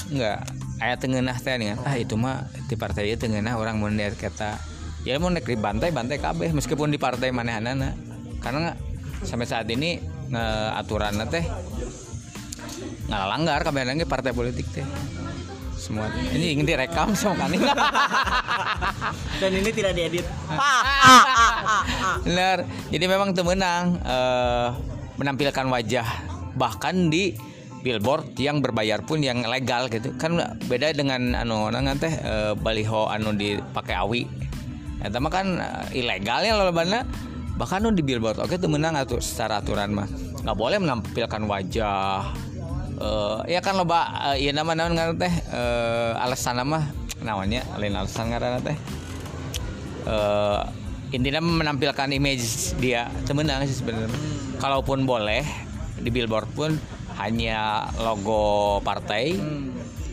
Enggak. 0.09 0.41
Ayat 0.81 0.99
tengenah 1.05 1.37
teh 1.37 1.55
nih 1.61 1.77
ah 1.77 1.95
itu 2.01 2.17
mah 2.17 2.49
di 2.65 2.75
partai 2.81 3.13
ieu 3.13 3.21
tengenah 3.21 3.55
orang 3.61 3.77
mau 3.77 3.93
lihat 3.93 4.17
kata 4.17 4.57
ya 5.05 5.21
mau 5.21 5.29
naik 5.29 5.45
di 5.45 5.61
bantai 5.61 5.93
bantai 5.93 6.17
kabeh 6.17 6.51
meskipun 6.57 6.89
di 6.89 6.97
partai 6.97 7.29
manehanana. 7.29 7.93
Karena 8.41 8.73
sampai 9.21 9.45
saat 9.45 9.69
ini 9.69 10.01
aturan 10.75 11.21
teh 11.29 11.45
nggak 13.05 13.25
langgar 13.29 13.61
kabeh 13.63 14.09
partai 14.09 14.33
politik 14.35 14.67
teh 14.73 14.85
semua. 15.85 16.09
Ini 16.17 16.57
ingin 16.57 16.65
direkam 16.65 17.13
sama 17.13 17.45
kan? 17.45 17.53
Dan 19.41 19.51
ini 19.53 19.69
tidak 19.69 19.93
diedit. 19.93 20.25
Benar. 22.25 22.65
Jadi 22.89 23.05
memang 23.05 23.37
temenang 23.37 24.01
eh, 24.01 24.69
menampilkan 25.21 25.69
wajah 25.69 26.09
bahkan 26.57 27.13
di 27.13 27.37
billboard 27.85 28.33
yang 28.41 28.65
berbayar 28.65 29.05
pun 29.05 29.21
yang 29.21 29.45
legal 29.45 29.93
gitu. 29.93 30.17
Kan 30.17 30.41
beda 30.65 30.97
dengan 30.97 31.37
anu 31.37 31.69
nangan 31.69 32.01
teh 32.01 32.15
eh, 32.17 32.53
baliho 32.57 33.13
anu 33.13 33.37
dipakai 33.37 33.95
awi. 34.01 34.25
Eta 35.05 35.21
mah 35.21 35.29
kan 35.29 35.61
eh, 35.61 36.01
ilegal 36.01 36.41
ya 36.49 36.57
lolobana 36.57 37.05
bahkan 37.61 37.85
anu 37.85 37.93
di 37.93 38.03
billboard 38.03 38.41
oke 38.41 38.57
temenang 38.57 38.97
atuh 38.97 39.21
secara 39.21 39.61
aturan 39.61 39.93
mah. 39.93 40.09
Nggak 40.41 40.57
boleh 40.57 40.79
menampilkan 40.81 41.43
wajah 41.45 42.33
eh 42.95 43.59
ya 43.59 43.61
kan 43.65 43.75
loba 43.75 44.33
eh, 44.35 44.47
ieu 44.47 44.53
nama 44.55 44.75
naon 44.75 44.95
ngaran 44.95 45.19
teh? 45.19 45.35
Eh, 45.51 46.13
alasan 46.25 46.63
mah 46.63 46.85
namanya 47.25 47.67
lain 47.79 47.95
alasan 47.99 48.31
ngaran 48.31 48.63
teh? 48.63 48.77
Eh 50.07 50.61
intinya 51.15 51.39
menampilkan 51.39 52.11
image 52.11 52.75
dia 52.83 53.07
temenang 53.27 53.67
sih 53.67 53.79
sebenarnya. 53.79 54.11
Kalaupun 54.59 55.07
boleh 55.07 55.47
di 55.99 56.11
billboard 56.11 56.51
pun 56.55 56.75
hanya 57.23 57.87
logo 58.03 58.83
partai 58.83 59.39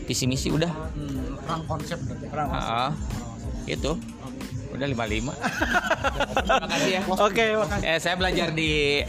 visi 0.06 0.30
misi 0.30 0.54
udah. 0.54 0.70
Perang 1.42 1.62
konsep 1.66 1.98
berarti. 2.06 2.26
Ah, 2.54 2.94
itu. 3.66 3.98
Udah 4.72 4.88
55 4.88 5.36
terima 6.48 6.64
kasih 6.64 6.90
ya. 6.96 7.00
Oke 7.04 7.44
makasih. 7.60 7.84
Eh, 7.84 7.98
saya 8.00 8.14
belajar 8.16 8.48
di 8.56 9.04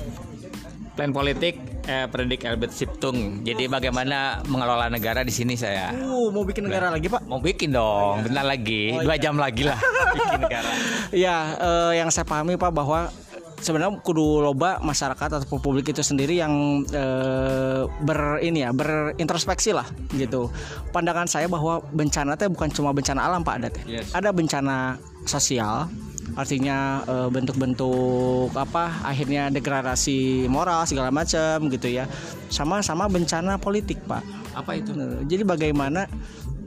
plan 0.97 1.15
politik 1.15 1.72
eh, 1.87 2.05
predik 2.07 2.47
Albert 2.47 2.73
Siptung. 2.73 3.43
Jadi 3.43 3.67
bagaimana 3.67 4.39
mengelola 4.47 4.87
negara 4.87 5.21
di 5.21 5.33
sini 5.33 5.59
saya? 5.59 5.91
Uh 5.93 6.31
mau 6.31 6.43
bikin 6.47 6.67
negara 6.67 6.89
lagi 6.91 7.07
pak? 7.11 7.21
mau 7.27 7.39
bikin 7.39 7.75
dong. 7.75 8.23
Bentar 8.27 8.45
lagi. 8.45 8.95
Dua 8.95 9.15
jam 9.19 9.35
lagi 9.35 9.63
lah 9.67 9.79
bikin 10.15 10.39
negara. 10.43 10.71
Ya, 11.11 11.37
eh, 11.59 11.91
yang 11.99 12.09
saya 12.09 12.25
pahami 12.25 12.55
Pak 12.55 12.71
bahwa 12.71 13.11
sebenarnya 13.63 14.03
kudu 14.03 14.43
loba 14.43 14.77
masyarakat 14.83 15.41
atau 15.41 15.57
publik 15.57 15.89
itu 15.89 16.03
sendiri 16.03 16.37
yang 16.37 16.83
eh, 16.91 17.87
ber 18.03 18.43
ini 18.43 18.67
ya 18.67 18.75
berintrospeksi 18.75 19.71
lah 19.71 19.87
gitu. 20.13 20.51
Pandangan 20.91 21.25
saya 21.25 21.47
bahwa 21.47 21.79
bencana 21.95 22.35
itu 22.35 22.51
bukan 22.51 22.69
cuma 22.75 22.91
bencana 22.91 23.25
alam 23.25 23.41
Pak 23.41 23.55
ada 23.63 23.67
teh. 23.71 23.83
Yes. 23.87 24.11
Ada 24.11 24.35
bencana 24.35 24.99
sosial 25.23 25.87
artinya 26.33 27.03
eh, 27.05 27.29
bentuk-bentuk 27.29 28.51
apa 28.55 29.03
akhirnya 29.05 29.53
degradasi 29.53 30.49
moral 30.49 30.87
segala 30.87 31.13
macam 31.13 31.69
gitu 31.69 31.87
ya 31.91 32.09
sama 32.49 32.81
sama 32.81 33.05
bencana 33.11 33.59
politik 33.61 34.01
pak 34.07 34.23
apa 34.53 34.77
itu 34.77 34.93
Bener. 34.93 35.25
Jadi 35.25 35.43
bagaimana 35.43 36.01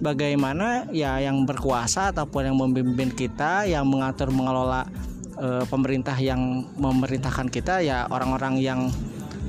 bagaimana 0.03 0.91
ya 0.93 1.19
yang 1.23 1.47
berkuasa 1.49 2.13
ataupun 2.13 2.53
yang 2.53 2.57
memimpin 2.59 3.11
kita 3.15 3.65
yang 3.65 3.87
mengatur 3.89 4.29
mengelola 4.29 4.85
eh, 5.41 5.65
pemerintah 5.69 6.17
yang 6.19 6.65
memerintahkan 6.77 7.49
kita 7.53 7.81
ya 7.85 8.09
orang-orang 8.09 8.61
yang 8.61 8.81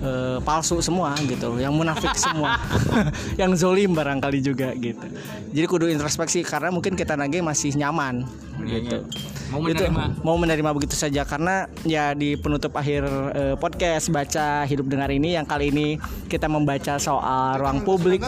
eh, 0.04 0.38
palsu 0.44 0.80
semua 0.84 1.16
gitu, 1.26 1.58
yang 1.58 1.74
munafik 1.74 2.14
semua, 2.26 2.60
yang 3.42 3.52
zolim 3.58 3.96
barangkali 3.96 4.40
juga 4.44 4.72
gitu. 4.78 5.08
Jadi 5.52 5.66
kudu 5.66 5.90
introspeksi 5.90 6.44
karena 6.46 6.70
mungkin 6.70 6.94
kita 6.94 7.18
nage 7.18 7.42
masih 7.42 7.74
nyaman 7.76 8.28
gitu. 8.66 9.06
mau 9.54 9.62
Itu 9.64 9.86
menerima 9.86 10.04
mau 10.26 10.36
menerima 10.36 10.70
begitu 10.74 10.96
saja 10.98 11.22
karena 11.24 11.70
ya 11.86 12.18
di 12.18 12.34
penutup 12.36 12.74
akhir 12.74 13.06
eh, 13.38 13.56
podcast 13.56 14.10
baca 14.10 14.66
hidup 14.66 14.90
dengar 14.90 15.14
ini 15.14 15.38
yang 15.38 15.46
kali 15.46 15.70
ini 15.70 16.02
kita 16.26 16.50
membaca 16.50 16.98
soal 16.98 17.62
ruang 17.62 17.86
publik 17.86 18.20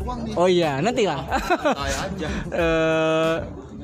ruang 0.00 0.18
nih. 0.24 0.34
Oh 0.34 0.48
iya, 0.48 0.80
nanti 0.80 1.04
lah. 1.04 1.20
Aja. 1.76 2.28
Eh, 2.50 3.36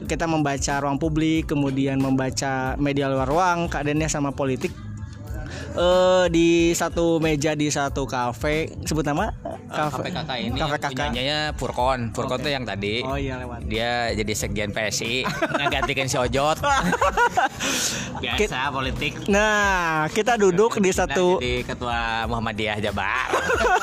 kita 0.07 0.31
membaca 0.31 0.79
ruang 0.81 0.97
publik, 0.97 1.51
kemudian 1.51 1.99
membaca 1.99 2.79
media 2.79 3.11
luar 3.11 3.27
ruang, 3.27 3.67
keadaannya 3.67 4.09
sama 4.09 4.31
politik. 4.31 4.86
Eh 5.77 6.25
di 6.33 6.73
satu 6.73 7.21
meja 7.21 7.53
di 7.53 7.69
satu 7.69 8.09
kafe, 8.09 8.73
sebut 8.89 9.05
nama? 9.05 9.29
Kafe 9.69 10.09
KPKK 10.09 10.31
ini 10.41 10.59
Kafe 10.59 10.77
kakak. 10.81 11.11
punyanya 11.13 11.39
Purkon 11.53 12.01
Purkon 12.17 12.39
tuh 12.41 12.49
yang 12.49 12.65
tadi. 12.65 13.05
Oh 13.05 13.21
iya 13.21 13.37
lewat. 13.37 13.69
dia 13.69 14.09
jadi 14.17 14.33
sekjen 14.33 14.73
PSI 14.73 15.29
ngegantikan 15.61 16.09
si 16.09 16.17
Ojot. 16.17 16.57
Biasa 18.23 18.73
politik. 18.73 19.29
Nah, 19.29 20.09
kita 20.09 20.41
duduk 20.41 20.81
di 20.81 20.89
satu 20.95 21.37
jadi 21.37 21.67
ketua 21.67 22.25
Muhammadiyah 22.25 22.79
Jabar 22.81 23.29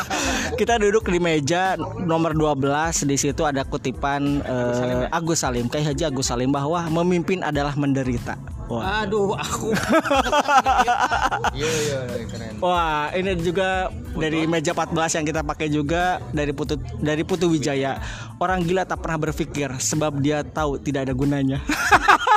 kita 0.60 0.82
duduk 0.82 1.06
di 1.10 1.20
meja 1.22 1.78
nomor 2.02 2.34
12 2.34 3.06
di 3.06 3.16
situ 3.20 3.44
ada 3.46 3.62
kutipan 3.68 4.42
eh, 4.42 5.14
Agus 5.14 5.46
Salim, 5.46 5.70
kayak 5.70 5.94
Haji 5.94 6.04
Agus 6.10 6.32
Salim 6.32 6.50
bahwa 6.50 6.90
memimpin 6.90 7.46
adalah 7.46 7.78
menderita. 7.78 8.40
Wah. 8.72 9.04
aduh 9.04 9.36
aku 9.36 9.76
Iya 11.58 11.70
iya 11.70 12.00
keren. 12.26 12.54
Wah, 12.64 13.12
ini 13.14 13.36
juga 13.38 13.92
dari 14.16 14.48
meja 14.48 14.72
14 14.72 15.20
yang 15.20 15.26
kita 15.28 15.42
pakai 15.44 15.68
juga 15.70 16.24
dari 16.32 16.56
Putu 16.56 16.80
dari 16.98 17.22
Putu 17.28 17.52
Wijaya. 17.52 18.00
Orang 18.40 18.64
gila 18.66 18.88
tak 18.88 19.04
pernah 19.04 19.30
berpikir 19.30 19.70
sebab 19.78 20.18
dia 20.24 20.42
tahu 20.42 20.80
tidak 20.80 21.10
ada 21.10 21.14
gunanya. 21.14 21.60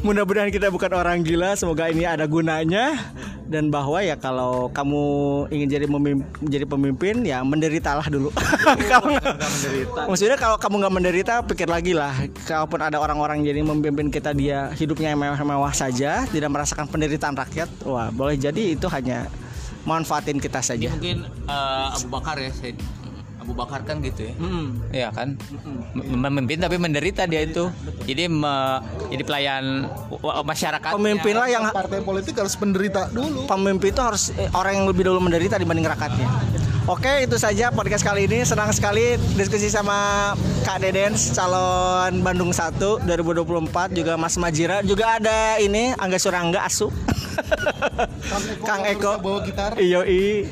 Mudah-mudahan 0.00 0.50
kita 0.50 0.68
bukan 0.68 0.90
orang 0.92 1.22
gila, 1.22 1.54
semoga 1.54 1.86
ini 1.86 2.02
ada 2.02 2.24
gunanya 2.24 2.98
dan 3.46 3.68
bahwa 3.68 4.00
ya 4.00 4.16
kalau 4.16 4.72
kamu 4.72 5.02
ingin 5.52 5.68
jadi 5.68 5.86
memim- 5.86 6.24
jadi 6.40 6.64
pemimpin 6.64 7.20
ya 7.20 7.44
menderitalah 7.44 8.08
dulu. 8.08 8.32
kalau 8.90 9.12
nggak- 9.12 9.36
Maksudnya 10.08 10.36
kalau 10.36 10.56
kamu 10.56 10.74
nggak 10.80 10.94
menderita 10.94 11.34
pikir 11.44 11.68
lagi 11.68 11.92
lah. 11.92 12.16
Kalaupun 12.48 12.80
ada 12.80 12.96
orang-orang 12.96 13.44
jadi 13.44 13.60
memimpin 13.60 14.08
kita 14.08 14.32
dia 14.32 14.72
hidupnya 14.72 15.12
mewah-mewah 15.12 15.72
saja, 15.72 16.24
tidak 16.26 16.48
merasakan 16.48 16.88
penderitaan 16.88 17.36
rakyat, 17.36 17.68
wah 17.84 18.08
boleh 18.08 18.40
jadi 18.40 18.72
itu 18.72 18.88
hanya 18.88 19.28
manfaatin 19.82 20.38
kita 20.38 20.62
saja. 20.62 20.88
mungkin 20.88 21.26
eh, 21.26 21.86
Abu 21.92 22.06
Bakar 22.08 22.38
ya 22.38 22.48
Said. 22.50 22.78
Abu 23.42 23.52
Bakar 23.52 23.82
kan 23.82 23.98
gitu 23.98 24.24
ya 24.24 24.34
Mm. 24.34 24.66
Iya 24.90 25.08
kan 25.10 25.28
Mem- 25.92 26.18
memimpin 26.22 26.58
tapi 26.58 26.76
menderita 26.76 27.26
dia 27.26 27.42
itu 27.42 27.68
jadi 28.02 28.26
me- 28.26 28.80
jadi 29.08 29.22
pelayan 29.22 29.90
masyarakat 30.42 30.90
Pemimpin 30.92 31.34
lah 31.34 31.48
yang 31.48 31.64
Partai 31.68 32.00
politik 32.00 32.34
harus 32.34 32.54
penderita 32.54 33.08
dulu. 33.08 33.44
pemimpin 33.44 33.90
itu 33.90 34.00
harus 34.00 34.30
eh, 34.32 34.48
orang 34.52 34.72
yang 34.74 34.86
lebih 34.86 35.04
dulu 35.04 35.18
menderita 35.20 35.56
dibanding 35.56 35.84
rakyatnya. 35.84 36.28
Oke, 36.90 37.22
itu 37.22 37.38
saja 37.38 37.70
podcast 37.70 38.02
kali 38.02 38.26
ini. 38.26 38.42
Senang 38.42 38.74
sekali 38.74 39.14
diskusi 39.38 39.70
sama 39.70 40.34
Kak 40.66 40.82
Dedens, 40.82 41.30
calon 41.30 42.26
Bandung 42.26 42.50
1 42.50 43.06
2024 43.06 43.94
juga 43.94 44.18
Mas 44.18 44.34
Majira, 44.34 44.82
juga 44.82 45.22
ada 45.22 45.62
ini 45.62 45.94
Angga 45.94 46.18
Surangga 46.18 46.66
Asu. 46.66 46.90
Kang 48.66 48.82
Eko 48.82 49.22
bawa 49.22 49.46
gitar. 49.46 49.78
Iyo 49.78 50.02
i. 50.02 50.50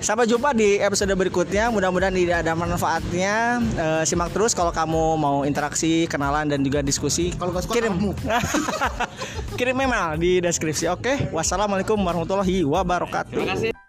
Sampai 0.00 0.24
jumpa 0.24 0.56
di 0.56 0.80
episode 0.80 1.12
berikutnya. 1.12 1.68
Mudah-mudahan 1.68 2.16
tidak 2.16 2.48
ada 2.48 2.56
manfaatnya. 2.56 3.60
Eh, 3.60 4.02
simak 4.08 4.32
terus 4.32 4.56
kalau 4.56 4.72
kamu 4.72 5.20
mau 5.20 5.36
interaksi, 5.44 6.08
kenalan 6.08 6.48
dan 6.48 6.64
juga 6.64 6.80
diskusi. 6.80 7.36
Kalau 7.36 7.52
nggak 7.52 7.68
suka, 7.68 7.74
kirim 7.76 7.92
kamu. 7.92 8.10
kirim 9.60 9.76
email 9.84 10.16
di 10.16 10.40
deskripsi. 10.40 10.88
Oke. 10.88 11.28
Wassalamualaikum 11.28 12.00
warahmatullahi 12.00 12.64
wabarakatuh. 12.64 13.36
Terima 13.36 13.52
kasih 13.52 13.87